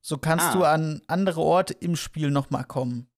So 0.00 0.18
kannst 0.18 0.46
ah. 0.46 0.52
du 0.52 0.64
an 0.64 1.00
andere 1.06 1.40
Orte 1.40 1.74
im 1.74 1.96
Spiel 1.96 2.30
noch 2.30 2.50
mal 2.50 2.64
kommen. 2.64 3.08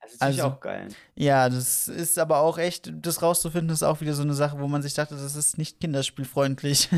Das 0.00 0.14
ist 0.14 0.22
also, 0.22 0.42
auch 0.44 0.60
geil. 0.60 0.88
Ja, 1.14 1.48
das 1.48 1.86
ist 1.86 2.18
aber 2.18 2.38
auch 2.38 2.58
echt, 2.58 2.90
das 2.94 3.22
rauszufinden, 3.22 3.70
ist 3.70 3.82
auch 3.82 4.00
wieder 4.00 4.14
so 4.14 4.22
eine 4.22 4.34
Sache, 4.34 4.58
wo 4.58 4.66
man 4.66 4.82
sich 4.82 4.94
dachte, 4.94 5.14
das 5.14 5.36
ist 5.36 5.58
nicht 5.58 5.80
kinderspielfreundlich. 5.80 6.88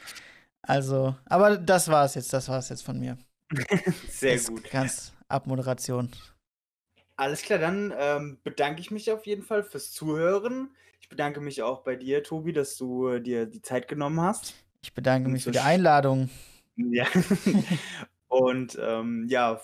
also, 0.62 1.14
aber 1.26 1.58
das 1.58 1.88
war's 1.88 2.14
jetzt, 2.14 2.32
das 2.32 2.48
war's 2.48 2.70
jetzt 2.70 2.82
von 2.82 2.98
mir. 2.98 3.18
Sehr 4.08 4.34
das 4.34 4.48
gut. 4.48 4.70
Ganz 4.70 5.12
Abmoderation. 5.28 6.10
Alles 7.16 7.42
klar, 7.42 7.58
dann 7.58 7.94
ähm, 7.96 8.38
bedanke 8.44 8.80
ich 8.80 8.90
mich 8.90 9.10
auf 9.10 9.26
jeden 9.26 9.42
Fall 9.42 9.62
fürs 9.62 9.90
Zuhören. 9.92 10.70
Ich 11.00 11.08
bedanke 11.08 11.40
mich 11.40 11.62
auch 11.62 11.82
bei 11.82 11.96
dir, 11.96 12.22
Tobi, 12.22 12.52
dass 12.52 12.76
du 12.76 13.08
äh, 13.08 13.20
dir 13.20 13.46
die 13.46 13.62
Zeit 13.62 13.88
genommen 13.88 14.20
hast. 14.20 14.54
Ich 14.82 14.92
bedanke 14.92 15.28
mich 15.28 15.44
für 15.44 15.50
die 15.50 15.60
Einladung. 15.60 16.28
Ja. 16.76 17.06
Und 18.28 18.78
ähm, 18.80 19.26
ja, 19.28 19.60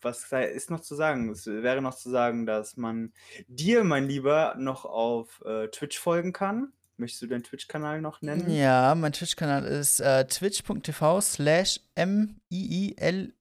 was 0.00 0.32
ist 0.32 0.70
noch 0.70 0.80
zu 0.80 0.94
sagen? 0.94 1.30
Es 1.30 1.46
wäre 1.46 1.82
noch 1.82 1.94
zu 1.94 2.10
sagen, 2.10 2.46
dass 2.46 2.76
man 2.76 3.12
dir, 3.48 3.84
mein 3.84 4.08
Lieber, 4.08 4.54
noch 4.58 4.84
auf 4.84 5.42
äh, 5.44 5.68
Twitch 5.68 5.98
folgen 5.98 6.32
kann. 6.32 6.72
Möchtest 6.96 7.22
du 7.22 7.26
deinen 7.26 7.44
Twitch-Kanal 7.44 8.00
noch 8.00 8.22
nennen? 8.22 8.50
Ja, 8.50 8.94
mein 8.94 9.12
Twitch-Kanal 9.12 9.64
ist 9.64 10.00
äh, 10.00 10.26
twitch.tv 10.26 11.20
slash 11.20 11.80
m-i-i-l 11.94 13.34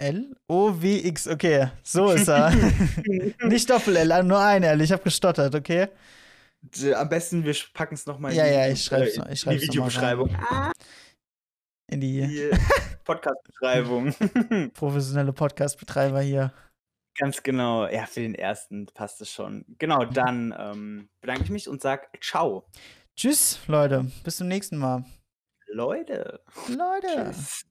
L-O-W-X, 0.00 1.28
okay, 1.28 1.68
so 1.82 2.10
ist 2.10 2.28
er. 2.28 2.50
Nicht 3.44 3.68
Doppel-L, 3.68 4.24
nur 4.24 4.40
ein 4.40 4.62
L, 4.62 4.80
ich 4.80 4.92
habe 4.92 5.02
gestottert, 5.02 5.54
okay? 5.54 5.88
Am 6.94 7.08
besten, 7.08 7.44
wir 7.44 7.54
packen 7.74 7.94
es 7.94 8.06
nochmal 8.06 8.32
in, 8.32 8.38
ja, 8.38 8.46
ja, 8.46 8.68
ich 8.68 8.82
schreib's 8.82 9.16
noch, 9.16 9.28
ich 9.28 9.40
schreib's 9.40 9.56
in 9.56 9.60
die 9.60 9.68
Videobeschreibung. 9.68 10.34
In 11.90 12.00
die, 12.00 12.26
die 12.26 12.50
Podcast-Beschreibung. 13.04 14.14
Professionelle 14.74 15.34
Podcast-Betreiber 15.34 16.22
hier. 16.22 16.52
Ganz 17.18 17.42
genau. 17.42 17.86
Ja, 17.86 18.06
für 18.06 18.20
den 18.20 18.34
ersten 18.34 18.86
passt 18.86 19.20
es 19.20 19.30
schon. 19.30 19.66
Genau, 19.78 20.06
dann 20.06 20.54
ähm, 20.58 21.08
bedanke 21.20 21.42
ich 21.44 21.50
mich 21.50 21.68
und 21.68 21.82
sage 21.82 22.06
Ciao. 22.22 22.66
Tschüss, 23.16 23.58
Leute. 23.66 24.10
Bis 24.24 24.36
zum 24.36 24.48
nächsten 24.48 24.78
Mal. 24.78 25.04
Leute. 25.66 26.40
Leute. 26.68 27.32
Tschüss. 27.32 27.66